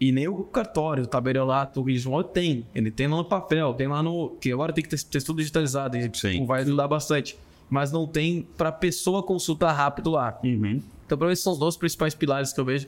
E 0.00 0.12
nem 0.12 0.28
o 0.28 0.44
cartório, 0.44 1.04
o 1.04 1.06
tabelionato, 1.06 1.80
o 1.80 1.84
registro 1.84 2.22
tem. 2.22 2.66
Ele 2.74 2.90
tem 2.90 3.08
lá 3.08 3.16
no 3.16 3.24
papel, 3.24 3.74
tem 3.74 3.88
lá 3.88 4.02
no. 4.02 4.30
Que 4.40 4.52
agora 4.52 4.72
tem 4.72 4.84
que 4.84 4.90
ter, 4.90 5.02
ter 5.02 5.22
tudo 5.22 5.38
digitalizado, 5.38 5.96
e 5.96 6.10
Sim. 6.14 6.46
vai 6.46 6.62
ajudar 6.62 6.86
bastante. 6.86 7.36
Mas 7.68 7.92
não 7.92 8.06
tem 8.06 8.46
para 8.56 8.70
pessoa 8.72 9.22
consultar 9.22 9.72
rápido 9.72 10.10
lá. 10.10 10.38
Uhum. 10.42 10.80
Então, 11.04 11.18
para 11.18 11.28
mim, 11.28 11.34
são 11.34 11.52
os 11.52 11.58
dois 11.58 11.76
principais 11.76 12.14
pilares 12.14 12.52
que 12.52 12.60
eu 12.60 12.64
vejo 12.64 12.86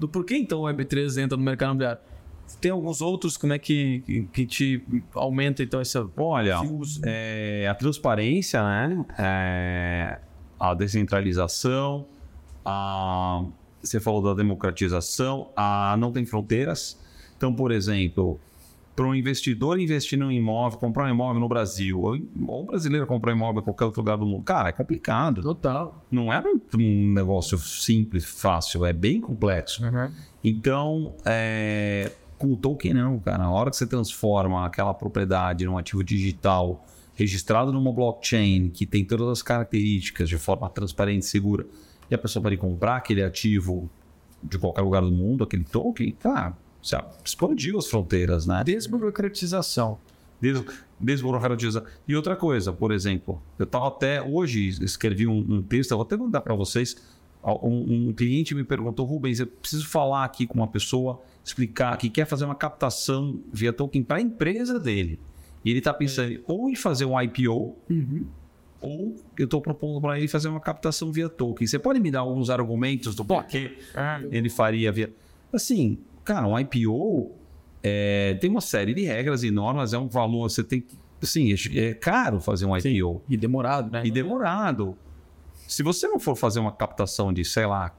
do 0.00 0.08
porquê 0.08 0.38
então 0.38 0.62
o 0.62 0.64
Web3 0.64 1.22
entra 1.22 1.36
no 1.36 1.44
mercado 1.44 1.68
imobiliário. 1.68 2.00
Tem 2.60 2.70
alguns 2.72 3.00
outros, 3.00 3.36
como 3.36 3.52
é 3.52 3.58
que, 3.58 4.00
que, 4.00 4.22
que 4.32 4.46
te 4.46 4.84
aumenta 5.14 5.62
então 5.62 5.80
essa. 5.80 6.08
Olha, 6.16 6.56
é, 7.04 7.68
a 7.70 7.74
transparência, 7.74 8.60
né? 8.62 9.04
É, 9.16 10.18
a 10.58 10.74
descentralização, 10.74 12.06
a, 12.64 13.44
você 13.82 14.00
falou 14.00 14.22
da 14.22 14.34
democratização, 14.34 15.50
a 15.56 15.96
não 15.98 16.12
tem 16.12 16.24
fronteiras. 16.24 16.98
Então, 17.36 17.54
por 17.54 17.70
exemplo, 17.70 18.38
para 18.94 19.06
um 19.06 19.14
investidor 19.14 19.80
investir 19.80 20.18
num 20.18 20.30
imóvel, 20.30 20.78
comprar 20.78 21.06
um 21.06 21.08
imóvel 21.08 21.40
no 21.40 21.48
Brasil, 21.48 22.00
ou 22.00 22.16
um 22.16 22.66
brasileiro 22.66 23.06
comprar 23.06 23.32
um 23.32 23.36
imóvel 23.36 23.62
em 23.62 23.64
qualquer 23.64 23.86
outro 23.86 24.02
lugar 24.02 24.18
do 24.18 24.26
mundo, 24.26 24.42
cara, 24.42 24.68
é 24.68 24.72
complicado. 24.72 25.42
Total. 25.42 26.04
Não 26.10 26.32
é 26.32 26.42
um 26.74 27.12
negócio 27.12 27.56
simples, 27.56 28.24
fácil, 28.24 28.84
é 28.84 28.92
bem 28.92 29.20
complexo. 29.20 29.82
Então, 30.44 31.14
é, 31.24 32.12
com 32.38 32.52
o 32.52 32.56
token 32.56 32.94
não, 32.94 33.18
cara. 33.18 33.38
Na 33.38 33.50
hora 33.50 33.70
que 33.70 33.76
você 33.76 33.86
transforma 33.86 34.66
aquela 34.66 34.92
propriedade 34.92 35.64
num 35.64 35.78
ativo 35.78 36.04
digital 36.04 36.84
registrado 37.14 37.70
numa 37.70 37.92
blockchain 37.92 38.70
que 38.70 38.86
tem 38.86 39.04
todas 39.04 39.28
as 39.28 39.42
características 39.42 40.28
de 40.28 40.38
forma 40.38 40.68
transparente 40.70 41.22
e 41.22 41.26
segura, 41.26 41.66
e 42.10 42.14
a 42.14 42.18
pessoa 42.18 42.42
pode 42.42 42.56
comprar 42.56 42.96
aquele 42.96 43.22
ativo 43.22 43.88
de 44.42 44.58
qualquer 44.58 44.82
lugar 44.82 45.02
do 45.02 45.10
mundo, 45.10 45.44
aquele 45.44 45.64
token, 45.64 46.16
você 46.82 46.96
explodiu 47.24 47.78
as 47.78 47.86
fronteiras, 47.86 48.46
né? 48.46 48.62
Desburocratização. 48.64 49.98
Des 50.40 50.62
desburocratiza. 50.98 51.84
E 52.08 52.16
outra 52.16 52.36
coisa, 52.36 52.72
por 52.72 52.92
exemplo, 52.92 53.40
eu 53.58 53.64
estava 53.64 53.88
até 53.88 54.22
hoje 54.22 54.68
escrevi 54.82 55.26
um, 55.26 55.38
um 55.38 55.62
texto, 55.62 55.90
eu 55.90 55.98
vou 55.98 56.04
até 56.04 56.16
mandar 56.16 56.40
para 56.40 56.54
vocês. 56.54 56.96
Um, 57.42 58.08
um 58.08 58.12
cliente 58.12 58.54
me 58.54 58.64
perguntou, 58.64 59.06
Rubens, 59.06 59.40
eu 59.40 59.46
preciso 59.46 59.86
falar 59.88 60.24
aqui 60.24 60.46
com 60.46 60.54
uma 60.54 60.66
pessoa, 60.66 61.22
explicar 61.44 61.96
que 61.96 62.10
quer 62.10 62.26
fazer 62.26 62.44
uma 62.44 62.54
captação 62.54 63.40
via 63.50 63.72
token 63.72 64.02
para 64.02 64.18
a 64.18 64.20
empresa 64.20 64.78
dele. 64.78 65.18
E 65.64 65.70
ele 65.70 65.78
está 65.78 65.92
pensando 65.92 66.40
ou 66.46 66.68
em 66.68 66.74
fazer 66.74 67.04
um 67.04 67.20
IPO, 67.20 67.76
ou 68.80 69.14
eu 69.38 69.44
estou 69.44 69.60
propondo 69.60 70.00
para 70.00 70.18
ele 70.18 70.28
fazer 70.28 70.48
uma 70.48 70.60
captação 70.60 71.12
via 71.12 71.28
token. 71.28 71.66
Você 71.66 71.78
pode 71.78 72.00
me 72.00 72.10
dar 72.10 72.20
alguns 72.20 72.50
argumentos 72.50 73.14
do 73.14 73.24
porquê 73.24 73.76
ele 74.30 74.48
faria 74.48 74.90
via. 74.90 75.12
Assim, 75.52 75.98
cara, 76.24 76.46
um 76.46 76.58
IPO 76.58 77.32
é, 77.82 78.34
tem 78.40 78.50
uma 78.50 78.60
série 78.60 78.94
de 78.94 79.04
regras 79.04 79.42
e 79.42 79.50
normas, 79.50 79.92
é 79.92 79.98
um 79.98 80.08
valor, 80.08 80.48
você 80.48 80.62
tem 80.64 80.80
que 80.80 80.96
assim, 81.22 81.54
é 81.76 81.94
caro 81.94 82.40
fazer 82.40 82.66
um 82.66 82.76
IPO. 82.76 83.22
E 83.28 83.36
demorado, 83.36 83.90
né? 83.90 84.02
E 84.04 84.10
demorado. 84.10 84.96
Se 85.68 85.82
você 85.82 86.08
não 86.08 86.18
for 86.18 86.34
fazer 86.34 86.60
uma 86.60 86.72
captação 86.72 87.32
de, 87.32 87.44
sei 87.44 87.66
lá, 87.66 87.94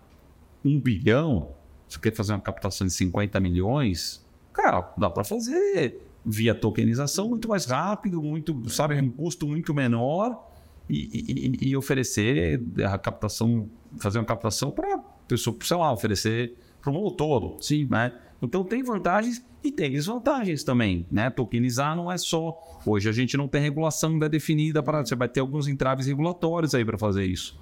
um 0.65 0.79
bilhão, 0.79 1.49
você 1.87 1.99
quer 1.99 2.13
fazer 2.13 2.33
uma 2.33 2.41
captação 2.41 2.85
de 2.87 2.93
50 2.93 3.39
milhões, 3.39 4.25
cara, 4.51 4.91
dá 4.97 5.09
para 5.09 5.23
fazer 5.23 5.99
via 6.25 6.53
tokenização 6.53 7.29
muito 7.29 7.47
mais 7.47 7.65
rápido, 7.65 8.21
muito, 8.21 8.69
sabe, 8.69 8.99
um 8.99 9.09
custo 9.09 9.47
muito 9.47 9.73
menor 9.73 10.50
e, 10.91 11.57
e, 11.61 11.69
e 11.69 11.77
oferecer 11.77 12.61
a 12.85 12.97
captação, 12.97 13.69
fazer 13.97 14.19
uma 14.19 14.25
captação 14.25 14.71
para 14.71 14.97
pessoa, 15.27 15.55
sei 15.61 15.77
lá, 15.77 15.93
oferecer 15.93 16.57
para 16.81 16.91
o 16.91 16.93
mundo 16.93 17.11
todo. 17.11 17.57
Sim. 17.61 17.87
Né? 17.89 18.11
Então 18.41 18.63
tem 18.63 18.83
vantagens 18.83 19.45
e 19.63 19.71
tem 19.71 19.91
desvantagens 19.91 20.63
também, 20.63 21.05
né? 21.11 21.29
Tokenizar 21.29 21.95
não 21.95 22.11
é 22.11 22.17
só. 22.17 22.57
Hoje 22.85 23.07
a 23.07 23.11
gente 23.11 23.37
não 23.37 23.47
tem 23.47 23.61
regulação 23.61 24.11
ainda 24.11 24.27
definida 24.27 24.81
para. 24.83 25.05
Você 25.05 25.15
vai 25.15 25.29
ter 25.29 25.39
alguns 25.39 25.67
entraves 25.67 26.07
regulatórios 26.07 26.75
aí 26.75 26.83
para 26.83 26.97
fazer 26.97 27.25
isso. 27.25 27.57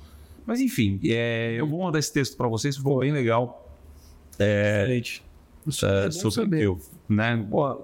Mas 0.46 0.62
enfim, 0.62 1.00
é, 1.06 1.56
eu 1.60 1.68
vou 1.68 1.84
mandar 1.84 2.00
esse 2.00 2.12
texto 2.12 2.36
para 2.36 2.48
vocês, 2.48 2.78
ficou 2.78 3.00
bem 3.00 3.12
legal. 3.12 3.70
É, 4.40 4.84
Excelente. 4.84 5.24
é, 5.84 6.08
é 6.08 6.12
sobre 6.12 6.66
eu, 6.66 6.80
né? 7.08 7.46
Pô, 7.52 7.82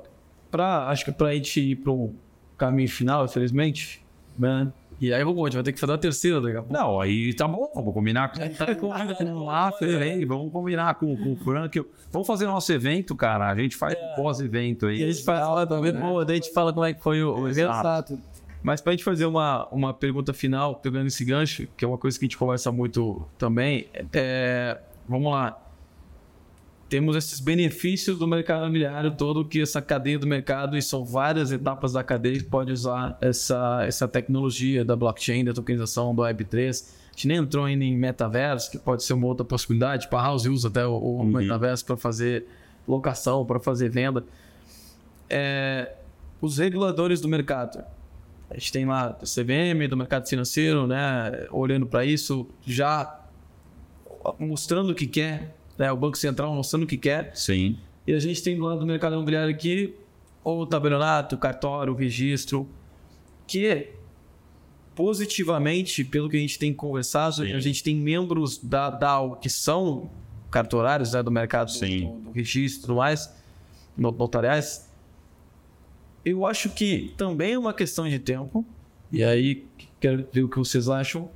pra, 0.49 0.87
acho 0.87 1.05
que 1.05 1.11
para 1.11 1.27
a 1.27 1.33
gente 1.35 1.59
ir 1.59 1.75
para 1.75 1.91
o 1.91 2.15
caminho 2.57 2.89
final, 2.89 3.25
infelizmente, 3.25 4.03
né? 4.39 4.71
E 4.99 5.13
aí, 5.13 5.23
vamos, 5.23 5.41
a 5.41 5.45
gente 5.45 5.55
vai 5.55 5.63
ter 5.63 5.73
que 5.73 5.79
fazer 5.79 5.93
a 5.93 5.97
terceira 5.97 6.39
daqui 6.39 6.57
a 6.57 6.61
pouco. 6.61 6.73
Não, 6.73 7.01
aí 7.01 7.33
tá 7.33 7.47
bom, 7.47 7.69
vamos 7.75 7.93
combinar 7.93 8.31
com, 8.31 8.39
com 8.79 8.87
lá, 9.45 9.71
vamos 10.27 10.51
combinar 10.51 10.95
com, 10.95 11.15
com 11.17 11.33
o 11.33 11.35
Frank. 11.35 11.85
Vamos 12.11 12.27
fazer 12.27 12.45
nosso 12.45 12.71
evento, 12.71 13.15
cara. 13.15 13.49
A 13.49 13.55
gente 13.55 13.75
faz 13.75 13.93
é. 13.93 14.13
um 14.13 14.15
pós-evento 14.15 14.87
aí. 14.87 14.99
E 14.99 15.03
a 15.03 15.11
gente 15.11 15.23
fala, 15.23 15.67
tá 15.67 15.79
vendo? 15.79 15.99
Bom, 15.99 16.23
daí 16.23 16.37
a 16.37 16.41
gente 16.41 16.53
fala 16.53 16.71
como 16.71 16.85
é 16.85 16.93
que 16.93 17.01
foi 17.01 17.21
o, 17.21 17.35
o 17.39 17.47
evento. 17.49 17.71
Exato. 17.71 18.19
Mas 18.63 18.81
para 18.81 18.93
a 18.93 18.95
gente 18.95 19.03
fazer 19.03 19.25
uma, 19.25 19.67
uma 19.67 19.93
pergunta 19.93 20.33
final, 20.33 20.75
pegando 20.75 21.05
esse 21.05 21.23
gancho, 21.23 21.67
que 21.77 21.85
é 21.85 21.87
uma 21.87 21.97
coisa 21.97 22.17
que 22.17 22.25
a 22.25 22.27
gente 22.27 22.37
conversa 22.37 22.71
muito 22.71 23.27
também, 23.37 23.87
é, 24.11 24.79
vamos 25.07 25.31
lá 25.31 25.64
temos 26.87 27.15
esses 27.15 27.39
benefícios 27.39 28.19
do 28.19 28.27
mercado 28.27 28.63
imobiliário 28.63 29.11
todo, 29.11 29.43
que 29.43 29.61
essa 29.61 29.81
cadeia 29.81 30.19
do 30.19 30.27
mercado, 30.27 30.77
e 30.77 30.81
são 30.81 31.03
várias 31.03 31.51
etapas 31.51 31.93
da 31.93 32.03
cadeia 32.03 32.37
que 32.37 32.43
pode 32.43 32.71
usar 32.71 33.17
essa, 33.21 33.83
essa 33.83 34.07
tecnologia 34.07 34.85
da 34.85 34.95
blockchain, 34.95 35.43
da 35.43 35.53
tokenização, 35.53 36.13
do 36.13 36.21
Web3. 36.21 36.85
A 37.07 37.11
gente 37.11 37.27
nem 37.27 37.37
entrou 37.37 37.65
ainda 37.65 37.83
em 37.83 37.97
metaverso, 37.97 38.69
que 38.69 38.77
pode 38.77 39.03
ser 39.03 39.13
uma 39.13 39.25
outra 39.25 39.43
possibilidade. 39.43 40.07
Para 40.09 40.21
House 40.21 40.45
usa 40.45 40.67
até 40.67 40.85
o, 40.85 40.91
o 40.91 41.17
uhum. 41.17 41.25
metaverso 41.25 41.85
para 41.85 41.97
fazer 41.97 42.45
locação, 42.87 43.43
para 43.45 43.59
fazer 43.59 43.89
venda. 43.89 44.23
É, 45.27 45.91
os 46.39 46.59
reguladores 46.59 47.19
do 47.19 47.27
mercado. 47.27 47.83
A 48.49 48.53
gente 48.53 48.71
tem 48.71 48.85
lá 48.85 49.17
o 49.19 49.25
CVM 49.25 49.89
do 49.89 49.97
mercado 49.97 50.27
financeiro, 50.27 50.85
né, 50.85 51.47
olhando 51.49 51.87
para 51.87 52.05
isso, 52.05 52.47
já 52.65 53.21
mostrando 54.39 54.91
o 54.91 54.95
que 54.95 55.07
quer, 55.07 55.54
né? 55.77 55.91
O 55.91 55.97
Banco 55.97 56.17
Central 56.17 56.53
mostrando 56.53 56.83
o 56.83 56.87
que 56.87 56.97
quer. 56.97 57.35
Sim. 57.35 57.77
E 58.07 58.13
a 58.13 58.19
gente 58.19 58.41
tem 58.43 58.55
do 58.55 58.63
lado 58.63 58.79
do 58.79 58.85
mercado 58.85 59.13
imobiliário 59.13 59.53
aqui 59.53 59.95
o 60.45 60.65
tabelionato, 60.65 61.35
o 61.35 61.37
cartório, 61.39 61.91
o 61.91 61.95
registro, 61.95 62.69
que 63.47 63.89
positivamente, 64.93 66.03
pelo 66.05 66.29
que 66.29 66.37
a 66.37 66.39
gente 66.39 66.59
tem 66.59 66.73
conversado, 66.73 67.37
Sim. 67.37 67.53
a 67.53 67.59
gente 67.59 67.83
tem 67.83 67.95
membros 67.95 68.59
da 68.59 68.89
DAO 68.89 69.35
que 69.37 69.49
são 69.49 70.09
cartorários 70.51 71.13
né, 71.13 71.23
do 71.23 71.31
mercado 71.31 71.71
do, 71.73 72.19
do, 72.21 72.31
registro 72.31 72.79
e 72.79 72.81
tudo 72.81 72.95
mais, 72.97 73.33
notariais. 73.97 74.89
Eu 76.23 76.45
acho 76.45 76.69
que 76.69 77.13
também 77.17 77.53
é 77.53 77.59
uma 77.59 77.73
questão 77.73 78.07
de 78.07 78.19
tempo, 78.19 78.63
e 79.11 79.23
aí 79.23 79.65
quero 79.99 80.27
ver 80.31 80.43
o 80.43 80.49
que 80.49 80.57
vocês 80.57 80.87
acham 80.87 81.29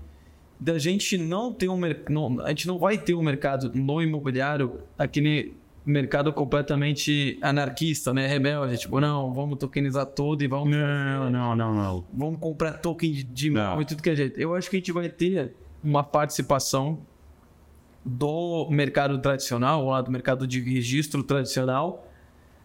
da 0.60 0.78
gente 0.78 1.18
não 1.18 1.53
ter 1.53 1.70
um 1.70 1.78
mercado. 1.78 2.41
A 2.41 2.49
gente 2.49 2.68
não 2.68 2.78
vai 2.78 2.97
ter 2.97 3.14
um 3.14 3.24
mercado 3.24 3.72
no 3.74 4.01
imobiliário, 4.01 4.82
aquele 4.97 5.55
mercado 5.86 6.34
completamente 6.34 7.39
anarquista, 7.41 8.14
né? 8.14 8.28
Rebelde. 8.28 8.78
Tipo, 8.78 8.99
não, 8.99 9.34
vamos 9.34 9.57
tokenizar 9.57 10.05
tudo 10.05 10.43
e 10.43 10.47
vamos. 10.47 10.70
Não, 10.70 11.30
não, 11.30 11.55
não, 11.55 11.74
não. 11.74 12.05
Vamos 12.14 12.39
comprar 12.39 12.74
token 12.74 13.12
de, 13.12 13.24
de 13.24 13.53
e 13.53 13.86
tudo 13.86 14.03
que 14.03 14.10
é 14.10 14.16
jeito. 14.16 14.39
Eu 14.39 14.53
acho 14.53 14.70
que 14.70 14.76
a 14.76 14.80
gente 14.80 14.91
vai 14.91 15.07
ter 15.07 15.55
uma 15.82 16.03
participação 16.03 16.99
do 18.03 18.68
mercado 18.70 19.18
tradicional, 19.20 19.86
lá 19.86 20.01
do 20.01 20.12
mercado 20.12 20.45
de 20.45 20.60
registro 20.62 21.24
tradicional, 21.24 22.07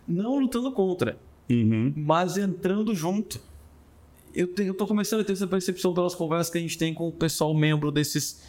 não 0.07 0.39
lutando 0.39 0.71
contra, 0.73 1.17
uhum. 1.51 1.93
mas 1.97 2.37
entrando 2.37 2.95
junto 2.95 3.41
eu, 4.35 4.49
tenho, 4.49 4.69
eu 4.69 4.75
tô 4.75 4.87
começando 4.87 5.21
a 5.21 5.25
ter 5.25 5.33
essa 5.33 5.47
percepção 5.47 5.95
pelas 5.95 6.15
conversas 6.15 6.51
que 6.51 6.59
a 6.59 6.61
gente 6.61 6.77
tem 6.77 6.93
com 6.93 7.09
o 7.09 7.13
pessoal 7.13 7.55
membro 7.55 7.91
desses. 7.91 8.43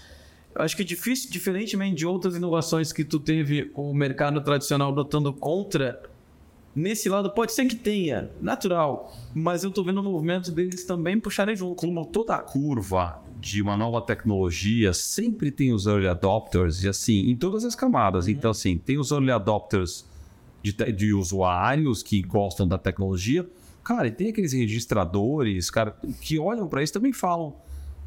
Acho 0.55 0.75
que 0.75 0.81
é 0.81 0.85
difícil, 0.85 1.29
diferentemente 1.29 1.95
de 1.95 2.05
outras 2.05 2.35
inovações 2.35 2.93
que 2.93 3.03
tu 3.03 3.19
teve 3.19 3.71
o 3.75 3.93
mercado 3.93 4.41
tradicional 4.41 4.89
lutando 4.89 5.33
contra, 5.33 6.01
nesse 6.75 7.09
lado 7.09 7.29
pode 7.29 7.51
ser 7.51 7.65
que 7.65 7.75
tenha, 7.75 8.29
natural, 8.41 9.13
mas 9.33 9.63
eu 9.63 9.71
tô 9.71 9.83
vendo 9.83 9.99
o 9.99 10.03
movimento 10.03 10.51
deles 10.51 10.85
também 10.85 11.19
puxarem 11.19 11.55
junto. 11.55 11.75
Como 11.75 12.05
toda 12.05 12.35
a 12.35 12.39
curva 12.39 13.21
de 13.39 13.61
uma 13.61 13.75
nova 13.75 14.01
tecnologia, 14.01 14.93
sempre 14.93 15.51
tem 15.51 15.73
os 15.73 15.85
early 15.85 16.07
adopters, 16.07 16.83
e 16.83 16.87
assim, 16.87 17.29
em 17.29 17.35
todas 17.35 17.65
as 17.65 17.75
camadas. 17.75 18.25
Uhum. 18.25 18.31
Então, 18.31 18.51
assim, 18.51 18.77
tem 18.77 18.97
os 18.97 19.11
early 19.11 19.31
adopters 19.31 20.05
de, 20.63 20.73
de 20.91 21.13
usuários 21.13 22.01
que 22.01 22.21
gostam 22.21 22.67
da 22.67 22.77
tecnologia, 22.77 23.47
Cara, 23.85 24.07
e 24.07 24.11
tem 24.11 24.29
aqueles 24.29 24.51
registradores, 24.51 25.69
cara, 25.69 25.95
que 26.19 26.39
olham 26.39 26.67
para 26.67 26.81
isso 26.81 26.91
também 26.91 27.13
falam, 27.13 27.55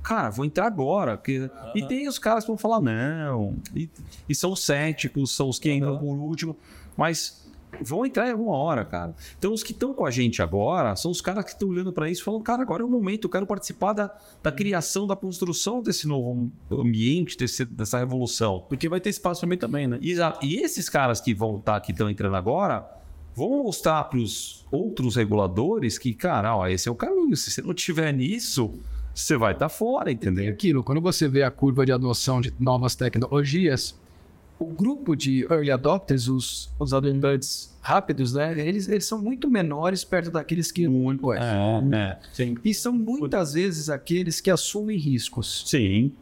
cara, 0.02 0.28
vou 0.28 0.44
entrar 0.44 0.66
agora. 0.66 1.16
Porque... 1.16 1.38
Uhum. 1.38 1.48
E 1.76 1.86
tem 1.86 2.08
os 2.08 2.18
caras 2.18 2.42
que 2.42 2.48
vão 2.48 2.58
falar, 2.58 2.80
não. 2.80 3.56
E, 3.74 3.88
e 4.28 4.34
são 4.34 4.56
céticos, 4.56 5.30
são 5.30 5.48
os 5.48 5.60
que 5.60 5.72
entram 5.72 5.96
por 5.96 6.16
último. 6.16 6.56
Mas 6.96 7.48
vão 7.80 8.04
entrar 8.04 8.26
em 8.26 8.32
alguma 8.32 8.56
hora, 8.56 8.84
cara. 8.84 9.14
Então, 9.38 9.52
os 9.52 9.62
que 9.62 9.70
estão 9.70 9.94
com 9.94 10.04
a 10.04 10.10
gente 10.10 10.42
agora 10.42 10.96
são 10.96 11.12
os 11.12 11.20
caras 11.20 11.44
que 11.44 11.50
estão 11.50 11.68
olhando 11.68 11.92
para 11.92 12.10
isso 12.10 12.22
e 12.22 12.24
falam, 12.24 12.42
cara, 12.42 12.62
agora 12.62 12.82
é 12.82 12.84
o 12.84 12.88
momento, 12.88 13.26
eu 13.26 13.30
quero 13.30 13.46
participar 13.46 13.92
da, 13.92 14.12
da 14.42 14.50
criação, 14.50 15.06
da 15.06 15.14
construção 15.14 15.80
desse 15.80 16.08
novo 16.08 16.50
ambiente, 16.72 17.36
desse, 17.36 17.64
dessa 17.64 17.98
revolução. 17.98 18.64
Porque 18.68 18.88
vai 18.88 19.00
ter 19.00 19.10
espaço 19.10 19.42
para 19.42 19.48
mim 19.48 19.56
também, 19.56 19.86
né? 19.86 19.98
Exato. 20.02 20.44
E 20.44 20.56
esses 20.56 20.88
caras 20.88 21.20
que 21.20 21.32
vão 21.32 21.58
estar, 21.58 21.74
tá, 21.74 21.80
que 21.80 21.92
estão 21.92 22.10
entrando 22.10 22.34
agora, 22.34 22.97
vamos 23.38 23.64
mostrar 23.64 24.04
para 24.04 24.18
os 24.18 24.66
outros 24.70 25.14
reguladores 25.14 25.96
que, 25.96 26.12
cara, 26.12 26.56
ó, 26.56 26.66
esse 26.66 26.88
é 26.88 26.92
o 26.92 26.94
caminho. 26.94 27.36
Se 27.36 27.50
você 27.50 27.62
não 27.62 27.72
tiver 27.72 28.12
nisso, 28.12 28.74
você 29.14 29.36
vai 29.36 29.52
estar 29.52 29.66
tá 29.66 29.68
fora, 29.68 30.10
entendeu? 30.10 30.44
É 30.44 30.48
aquilo, 30.48 30.82
quando 30.82 31.00
você 31.00 31.28
vê 31.28 31.44
a 31.44 31.50
curva 31.50 31.86
de 31.86 31.92
adoção 31.92 32.40
de 32.40 32.52
novas 32.58 32.96
tecnologias, 32.96 33.94
o 34.58 34.66
grupo 34.66 35.14
de 35.14 35.44
early 35.44 35.70
adopters, 35.70 36.26
os, 36.28 36.68
os 36.80 36.92
adopters 36.92 37.72
rápidos, 37.80 38.34
né? 38.34 38.58
Eles, 38.58 38.88
eles 38.88 39.04
são 39.04 39.22
muito 39.22 39.48
menores 39.48 40.02
perto 40.02 40.30
daqueles 40.32 40.72
que. 40.72 40.88
Muito, 40.88 41.32
é, 41.32 41.38
é, 41.92 42.18
sim. 42.32 42.56
E 42.64 42.74
são 42.74 42.92
muitas 42.92 43.52
vezes 43.52 43.88
aqueles 43.88 44.40
que 44.40 44.50
assumem 44.50 44.98
riscos. 44.98 45.62
Sim. 45.66 46.12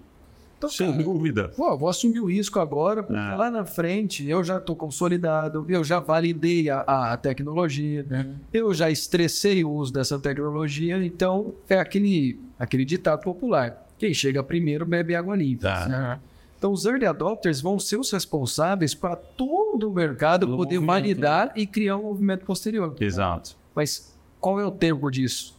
Então, 0.58 0.70
Sem 0.70 0.90
cara, 0.90 1.02
dúvida. 1.02 1.48
Pô, 1.50 1.76
vou 1.76 1.88
assumir 1.88 2.20
o 2.20 2.26
risco 2.26 2.58
agora, 2.58 3.02
porque 3.02 3.20
é. 3.20 3.34
lá 3.34 3.50
na 3.50 3.64
frente 3.64 4.26
eu 4.26 4.42
já 4.42 4.56
estou 4.56 4.74
consolidado, 4.74 5.66
eu 5.68 5.84
já 5.84 6.00
validei 6.00 6.70
a, 6.70 6.80
a 6.80 7.16
tecnologia, 7.16 8.06
é. 8.10 8.26
eu 8.52 8.72
já 8.72 8.90
estressei 8.90 9.62
o 9.62 9.70
uso 9.70 9.92
dessa 9.92 10.18
tecnologia, 10.18 11.04
então 11.04 11.54
é 11.68 11.78
aquele, 11.78 12.40
aquele 12.58 12.84
ditado 12.84 13.20
popular. 13.20 13.86
Quem 13.98 14.14
chega 14.14 14.42
primeiro 14.42 14.86
bebe 14.86 15.14
água 15.14 15.36
limpa. 15.36 15.62
Tá. 15.62 15.88
Né? 15.88 16.20
Então, 16.58 16.72
os 16.72 16.86
early 16.86 17.04
adopters 17.04 17.60
vão 17.60 17.78
ser 17.78 17.98
os 17.98 18.10
responsáveis 18.10 18.94
para 18.94 19.14
todo 19.14 19.90
o 19.90 19.94
mercado 19.94 20.46
Todo 20.46 20.56
poder 20.56 20.78
validar 20.80 21.52
e 21.54 21.66
criar 21.66 21.98
um 21.98 22.04
movimento 22.04 22.46
posterior. 22.46 22.96
Exato. 22.98 23.56
Mas 23.74 24.16
qual 24.40 24.58
é 24.58 24.64
o 24.64 24.70
tempo 24.70 25.10
disso? 25.10 25.54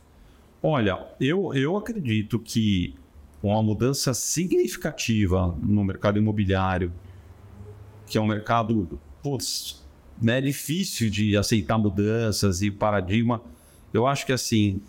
Olha, 0.62 1.00
eu, 1.20 1.54
eu 1.54 1.78
acredito 1.78 2.40
que 2.40 2.96
com 3.42 3.50
uma 3.50 3.62
mudança 3.62 4.14
significativa 4.14 5.56
no 5.62 5.84
mercado 5.84 6.18
imobiliário, 6.18 6.92
que 8.06 8.18
é 8.18 8.22
um 8.22 8.28
mercado 8.28 9.00
putz, 9.22 9.86
né, 10.22 10.42
difícil 10.42 11.10
de 11.10 11.38
aceitar 11.38 11.78
mudanças 11.78 12.62
e 12.62 12.72
paradigma. 12.72 13.42
Eu 13.94 14.08
acho 14.08 14.26
que 14.26 14.32
assim, 14.32 14.82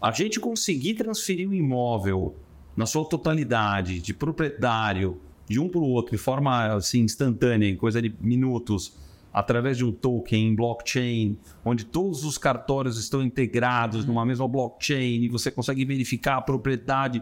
a 0.00 0.10
gente 0.12 0.38
conseguir 0.38 0.94
transferir 0.94 1.48
um 1.48 1.54
imóvel 1.54 2.36
na 2.76 2.86
sua 2.86 3.04
totalidade, 3.04 4.00
de 4.00 4.12
proprietário, 4.12 5.20
de 5.48 5.58
um 5.58 5.68
para 5.68 5.80
o 5.80 5.84
outro, 5.84 6.12
de 6.12 6.18
forma 6.18 6.74
assim, 6.74 7.00
instantânea, 7.00 7.68
em 7.68 7.76
coisa 7.76 8.00
de 8.00 8.14
minutos, 8.20 8.92
através 9.34 9.76
de 9.76 9.84
um 9.84 9.90
token 9.90 10.54
blockchain, 10.54 11.36
onde 11.64 11.84
todos 11.84 12.24
os 12.24 12.38
cartórios 12.38 12.96
estão 12.96 13.20
integrados 13.20 14.04
numa 14.04 14.24
mesma 14.24 14.46
blockchain 14.46 15.24
e 15.24 15.28
você 15.28 15.50
consegue 15.50 15.84
verificar 15.84 16.36
a 16.36 16.40
propriedade. 16.40 17.20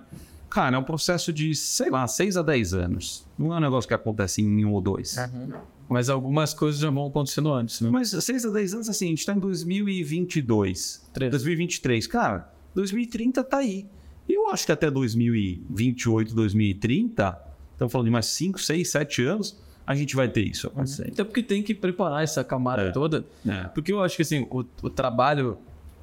Cara, 0.50 0.76
é 0.76 0.78
um 0.78 0.84
processo 0.84 1.32
de, 1.32 1.54
sei 1.54 1.88
lá, 1.88 2.06
6 2.06 2.36
a 2.36 2.42
10 2.42 2.74
anos. 2.74 3.26
Não 3.38 3.54
é 3.54 3.56
um 3.56 3.60
negócio 3.60 3.88
que 3.88 3.94
acontece 3.94 4.42
em 4.42 4.62
um 4.62 4.72
ou 4.72 4.82
dois. 4.82 5.16
Uhum. 5.16 5.52
Mas 5.88 6.10
algumas 6.10 6.52
coisas 6.52 6.78
já 6.78 6.90
vão 6.90 7.06
acontecendo 7.06 7.50
antes, 7.50 7.80
né? 7.80 7.88
Mas 7.88 8.10
6 8.10 8.44
a 8.44 8.50
10 8.50 8.74
anos, 8.74 8.88
assim, 8.90 9.06
a 9.06 9.08
gente 9.08 9.24
tá 9.24 9.32
em 9.32 9.38
2022. 9.38 11.08
Três. 11.14 11.30
2023. 11.30 12.06
Cara, 12.06 12.52
2030 12.74 13.42
tá 13.42 13.56
aí. 13.56 13.86
Eu 14.28 14.50
acho 14.50 14.66
que 14.66 14.72
até 14.72 14.90
2028, 14.90 16.34
2030, 16.34 17.38
estamos 17.72 17.90
falando 17.90 18.06
de 18.06 18.12
mais 18.12 18.26
5, 18.26 18.60
6, 18.60 18.90
7 18.90 19.24
anos, 19.24 19.58
a 19.86 19.94
gente 19.94 20.14
vai 20.16 20.28
ter 20.28 20.42
isso 20.42 20.66
acontecendo. 20.68 21.08
Até 21.12 21.24
porque 21.24 21.42
tem 21.42 21.62
que 21.62 21.74
preparar 21.74 22.22
essa 22.22 22.42
camada 22.44 22.82
É. 22.82 22.90
toda. 22.92 23.24
É. 23.46 23.64
Porque 23.64 23.92
eu 23.92 24.02
acho 24.02 24.16
que 24.16 24.22
assim, 24.22 24.46
o, 24.50 24.64
o 24.82 24.90
trabalho 24.90 25.58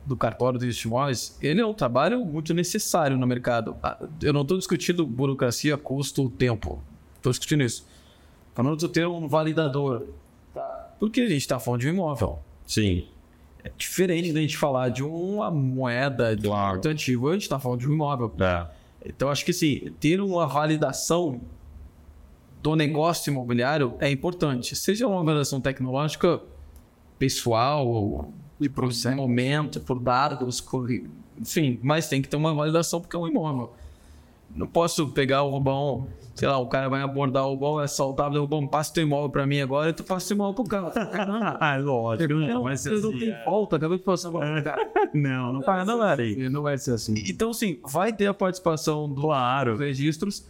do 0.05 0.15
cartório 0.17 0.59
dos 0.59 0.84
imóveis, 0.84 1.38
ele 1.41 1.61
é 1.61 1.65
um 1.65 1.73
trabalho 1.73 2.25
muito 2.25 2.53
necessário 2.53 3.17
no 3.17 3.27
mercado. 3.27 3.75
Ah, 3.84 3.97
Eu 4.21 4.34
não 4.34 4.41
estou 4.41 4.57
discutindo 4.57 5.05
burocracia, 5.05 5.77
custo, 5.77 6.30
tempo. 6.32 6.82
Estou 7.17 7.32
discutindo 7.32 7.63
isso. 7.63 7.86
Falando 8.55 8.77
de 8.77 8.88
ter 8.89 9.07
um 9.07 9.27
validador. 9.27 10.07
Porque 10.99 11.21
a 11.21 11.27
gente 11.27 11.38
está 11.41 11.59
falando 11.59 11.82
de 11.82 11.88
um 11.88 11.93
imóvel. 11.93 12.39
Sim. 12.65 13.05
É 13.63 13.71
diferente 13.77 14.34
da 14.34 14.39
gente 14.39 14.57
falar 14.57 14.89
de 14.89 15.03
uma 15.03 15.51
moeda, 15.51 16.36
de 16.36 16.47
um 16.47 16.51
Claro. 16.51 16.82
antigo, 16.86 17.30
a 17.30 17.34
gente 17.34 17.43
está 17.43 17.59
falando 17.59 17.80
de 17.82 17.88
um 17.89 17.93
imóvel. 17.93 18.32
É. 18.39 18.65
Então, 19.05 19.30
acho 19.30 19.45
que 19.45 19.51
assim, 19.51 19.93
ter 19.99 20.19
uma 20.19 20.45
validação 20.47 21.39
do 22.62 22.76
negócio 22.76 23.32
imobiliário 23.32 23.93
é 23.99 24.10
importante. 24.12 24.76
Seja 24.76 25.07
uma 25.07 25.24
validação 25.24 25.62
tecnológica, 25.62 26.41
pessoal, 27.18 28.30
e 28.60 28.68
por 28.70 28.91
momento, 29.16 29.80
por 29.82 29.99
dados, 29.99 30.60
por- 30.62 30.89
enfim, 31.39 31.80
mas 31.82 32.07
tem 32.10 32.22
que 32.22 32.28
ter 32.28 32.36
uma 32.38 32.53
validação 32.53 32.99
porque 33.01 33.16
é 33.16 33.20
um 33.20 33.28
imóvel. 33.28 33.74
Não 34.55 34.66
posso 34.66 35.07
pegar 35.10 35.43
o 35.43 35.51
Rubão, 35.51 36.07
sei 36.34 36.47
lá, 36.47 36.57
o 36.57 36.66
cara 36.66 36.89
vai 36.89 37.01
abordar 37.03 37.45
o 37.45 37.51
Rubão, 37.51 37.80
é 37.80 37.86
saudável, 37.88 38.41
Rubão, 38.41 38.66
passa 38.68 38.91
teu 38.93 39.03
imóvel 39.03 39.30
pra 39.30 39.45
mim 39.45 39.62
agora, 39.62 39.91
e 39.91 39.93
tu 39.93 40.03
passa 40.03 40.34
o 40.34 40.36
imóvel 40.36 40.55
pro 40.55 40.64
cara. 40.64 40.91
Ah, 41.62 41.78
lógico. 41.78 42.34
não, 42.34 42.64
mas 42.64 42.84
eu 42.86 42.99
não 42.99 43.10
assim, 43.10 43.20
tenho 43.20 43.36
volta, 43.45 43.76
acabei 43.76 43.97
de 43.99 44.03
passar 44.03 44.32
cara. 44.64 44.89
Não, 45.14 45.53
não 45.53 45.62
Ah, 45.66 45.86
não 45.86 46.03
é. 46.03 46.49
Não 46.49 46.62
vai 46.64 46.78
ser 46.78 46.93
assim. 46.93 47.14
Então, 47.28 47.51
sim, 47.53 47.80
vai 47.86 48.12
ter 48.14 48.28
a 48.28 48.34
participação 48.34 49.07
do 49.07 49.22
Claro. 49.22 49.72
dos 49.74 49.80
registros, 49.82 50.45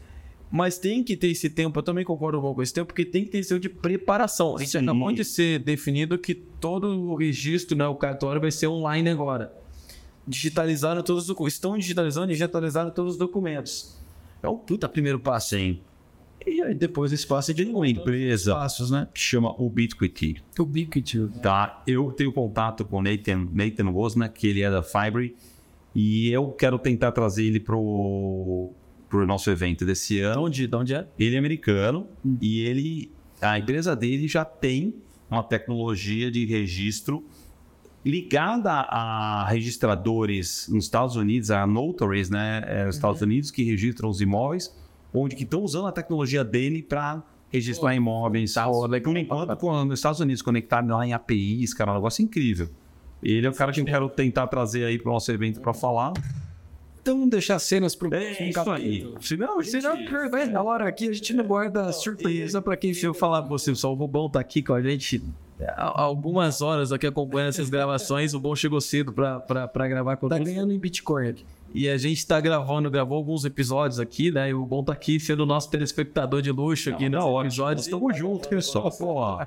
mas 0.51 0.77
tem 0.77 1.03
que 1.03 1.15
ter 1.15 1.27
esse 1.27 1.49
tempo. 1.49 1.77
Eu 1.79 1.83
também 1.83 2.03
concordo 2.03 2.41
com 2.41 2.61
esse 2.61 2.73
tempo, 2.73 2.87
porque 2.87 3.05
tem 3.05 3.23
que 3.23 3.31
ter 3.31 3.39
esse 3.39 3.49
tempo 3.49 3.61
de 3.61 3.69
preparação. 3.69 4.55
A 4.55 4.59
gente 4.59 4.71
Sim. 4.71 4.79
acabou 4.79 5.11
de 5.11 5.23
ser 5.23 5.59
definido 5.59 6.17
que 6.17 6.33
todo 6.33 6.87
o 6.87 7.15
registro, 7.15 7.77
né, 7.77 7.87
o 7.87 7.95
cartório, 7.95 8.41
vai 8.41 8.51
ser 8.51 8.67
online 8.67 9.09
agora. 9.09 9.53
Digitalizaram 10.27 11.03
todos 11.03 11.23
os 11.23 11.27
documentos. 11.27 11.53
Estão 11.55 11.77
digitalizando, 11.77 12.27
digitalizaram 12.27 12.89
todos 12.91 13.13
os 13.13 13.17
documentos. 13.17 13.97
É 14.41 14.47
um 14.47 14.57
puta 14.57 14.89
primeiro 14.89 15.19
passo. 15.19 15.49
Sim. 15.49 15.79
E 16.45 16.61
aí 16.61 16.73
depois 16.73 17.11
esse 17.11 17.27
passo 17.27 17.51
é 17.51 17.53
de 17.53 17.65
Uma 17.65 17.87
empresa 17.87 18.55
passos, 18.55 18.89
né? 18.89 19.07
que 19.13 19.19
chama 19.19 19.53
Ubiquity. 19.61 20.41
Ubiquity. 20.57 21.27
Tá? 21.41 21.83
Eu 21.85 22.11
tenho 22.11 22.31
contato 22.31 22.85
com 22.85 22.97
o 22.97 23.01
Nathan, 23.01 23.47
Nathan 23.51 23.89
Wozniak, 23.89 24.39
que 24.39 24.47
ele 24.47 24.61
é 24.61 24.71
da 24.71 24.81
Fibre, 24.81 25.35
e 25.93 26.31
eu 26.31 26.49
quero 26.51 26.79
tentar 26.79 27.11
trazer 27.11 27.43
ele 27.43 27.59
pro, 27.59 28.71
pro 29.09 29.25
nosso 29.25 29.49
evento 29.49 29.83
desse 29.85 30.15
De 30.15 30.21
ano. 30.21 30.43
onde, 30.43 30.67
de 30.67 30.75
onde 30.75 30.93
é? 30.93 31.07
Ele 31.17 31.35
é 31.35 31.39
americano 31.39 32.07
e 32.41 32.61
ele, 32.61 33.11
a 33.41 33.57
empresa 33.57 33.95
dele 33.95 34.27
já 34.27 34.45
tem 34.45 34.95
uma 35.29 35.43
tecnologia 35.43 36.31
de 36.31 36.45
registro 36.45 37.25
ligada 38.05 38.71
a 38.71 39.45
registradores 39.49 40.67
nos 40.69 40.85
Estados 40.85 41.15
Unidos, 41.15 41.51
a 41.51 41.67
notaries, 41.67 42.29
né, 42.29 42.63
é, 42.65 42.85
nos 42.85 42.95
Estados 42.95 43.21
Unidos 43.21 43.51
que 43.51 43.63
registram 43.63 44.09
os 44.09 44.21
imóveis, 44.21 44.73
onde 45.13 45.35
que 45.35 45.43
estão 45.43 45.61
usando 45.61 45.87
a 45.87 45.91
tecnologia 45.91 46.43
dele 46.43 46.81
para 46.81 47.21
registrar 47.51 47.95
imóveis. 47.95 48.55
Por 49.03 49.17
enquanto, 49.17 49.85
nos 49.85 49.99
Estados 49.99 50.19
Unidos, 50.19 50.41
conectado 50.41 50.87
lá 50.87 51.05
em 51.05 51.13
APIs, 51.13 51.73
cara, 51.73 51.91
é 51.91 51.93
um 51.93 51.95
negócio 51.95 52.23
incrível. 52.23 52.69
Ele 53.21 53.45
é 53.45 53.49
o 53.49 53.53
cara 53.53 53.71
que 53.71 53.81
eu 53.81 53.85
quero 53.85 54.07
tentar 54.09 54.47
trazer 54.47 54.85
aí 54.85 54.97
para 54.97 55.09
o 55.09 55.13
nosso 55.13 55.31
evento 55.31 55.59
para 55.59 55.73
falar. 55.73 56.13
Então 57.09 57.27
deixar 57.27 57.59
cenas 57.59 57.95
pro 57.95 58.13
É 58.13 58.49
isso 58.49 58.69
aí. 58.71 59.13
Senão, 59.21 59.61
gente- 59.61 59.81
Senão, 59.81 59.95
na 60.51 60.63
hora 60.63 60.87
aqui, 60.87 61.09
a 61.09 61.13
gente 61.13 61.33
não 61.33 61.43
guarda 61.45 61.91
surpresa 61.91 62.61
pra 62.61 62.75
quem 62.77 62.91
Deixa 62.91 63.07
eu 63.07 63.13
falar 63.13 63.41
pra 63.41 63.49
você, 63.49 63.71
pessoal. 63.71 63.93
O 63.93 63.95
Rubão 63.95 64.29
tá 64.29 64.39
aqui 64.39 64.61
com 64.61 64.73
a 64.73 64.81
gente 64.81 65.21
há 65.67 66.01
algumas 66.01 66.61
horas 66.61 66.91
aqui 66.91 67.05
acompanhando 67.05 67.49
essas 67.49 67.69
gravações. 67.69 68.33
O 68.33 68.37
Rubão 68.37 68.55
chegou 68.55 68.79
cedo 68.79 69.11
pra 69.13 69.87
gravar 69.87 70.15
com 70.17 70.27
tá 70.27 70.37
ganhando 70.37 70.71
em 70.73 70.79
Bitcoin 70.79 71.29
aqui. 71.29 71.45
E 71.73 71.87
a 71.87 71.97
gente 71.97 72.25
tá 72.25 72.39
gravando, 72.39 72.89
gravou 72.89 73.17
alguns 73.17 73.45
episódios 73.45 73.99
aqui, 73.99 74.31
né? 74.31 74.49
E 74.49 74.53
o 74.53 74.61
Rubão 74.61 74.83
tá 74.83 74.93
aqui 74.93 75.19
sendo 75.19 75.43
o 75.43 75.45
nosso 75.45 75.69
telespectador 75.69 76.41
de 76.41 76.51
luxo 76.51 76.89
aqui 76.89 77.07
nos 77.09 77.23
episódios. 77.45 77.85
Estamos 77.85 78.17
juntos, 78.17 78.47
pessoal. 78.47 78.91
Pô, 78.91 79.39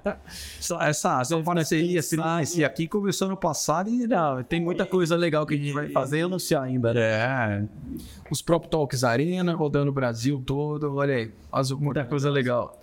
essa, 0.89 1.20
essa, 1.20 1.43
parceria 1.43 2.01
assim, 2.01 2.16
esse 2.41 2.64
aqui 2.64 2.87
começou 2.87 3.29
no 3.29 3.37
passado 3.37 3.91
e 3.91 4.07
Não, 4.07 4.43
tem 4.43 4.61
muita 4.61 4.87
coisa 4.87 5.16
legal 5.16 5.45
que 5.45 5.55
a 5.55 5.57
gente 5.57 5.73
vai 5.73 5.89
fazer 5.89 6.18
e 6.18 6.23
anunciar 6.23 6.62
ainda, 6.62 6.95
né? 6.95 7.01
É, 7.01 7.64
Os 8.31 8.41
Prop 8.41 8.66
Talks 8.66 9.03
Arena, 9.03 9.55
rodando 9.55 9.91
o 9.91 9.95
Brasil 9.95 10.43
todo. 10.45 10.95
Olha 10.95 11.14
aí. 11.14 11.31
Muita 11.79 12.05
coisa 12.05 12.31
legal. 12.31 12.79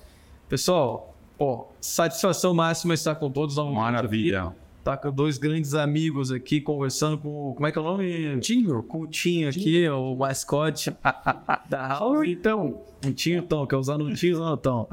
Pessoal, 0.50 1.16
ó, 1.38 1.66
satisfação 1.80 2.54
máxima 2.54 2.94
estar 2.94 3.16
com 3.16 3.32
todos. 3.32 3.56
Maravilha. 3.56 4.54
Tá 4.84 4.96
com 4.96 5.12
dois 5.12 5.38
grandes 5.38 5.74
amigos 5.74 6.32
aqui 6.32 6.62
conversando 6.62 7.18
com. 7.18 7.54
Como 7.54 7.68
é 7.68 7.72
que 7.72 7.78
é 7.78 7.82
o 7.82 7.84
nome? 7.84 8.40
Tinho. 8.40 8.82
Com 8.84 9.02
o 9.02 9.08
Tinho 9.08 9.50
aqui, 9.50 9.88
o 9.90 10.16
mascote 10.16 10.96
da 11.70 11.88
House. 11.88 12.28
Então. 12.28 12.82
O 13.06 13.12
Tinho 13.12 13.44
Tom, 13.44 13.68
que 13.68 13.76
é 13.76 13.78
usando 13.78 14.06
o 14.06 14.14
Tinho 14.14 14.36
usando 14.36 14.54
o 14.54 14.58
Tom. 14.58 14.88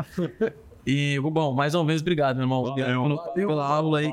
E, 0.86 1.18
bom, 1.18 1.52
mais 1.52 1.74
uma 1.74 1.84
vez, 1.84 2.00
obrigado, 2.00 2.36
meu 2.36 2.44
irmão. 2.44 2.64
Valeu. 2.64 3.02
Pela, 3.02 3.28
pela 3.32 3.66
aula 3.66 3.98
aí. 3.98 4.10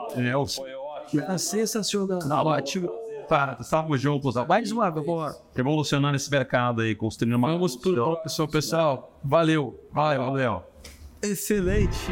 É 1.30 1.38
sensacional. 1.38 2.46
Ótimo. 2.48 2.90
Tá, 3.28 3.58
estamos 3.60 4.02
juntos. 4.02 4.36
Mais 4.48 4.72
uma 4.72 4.90
vez. 4.90 5.06
Revolucionando 5.56 6.16
esse 6.16 6.30
mercado 6.30 6.82
aí, 6.82 6.96
construindo 6.96 7.36
uma. 7.36 7.52
Vamos 7.52 7.76
pro 7.76 8.18
pessoal, 8.18 8.48
pessoal. 8.48 9.20
Valeu. 9.24 9.80
Valeu. 9.92 10.26
Valeu. 10.26 10.64
Excelente. 11.22 12.12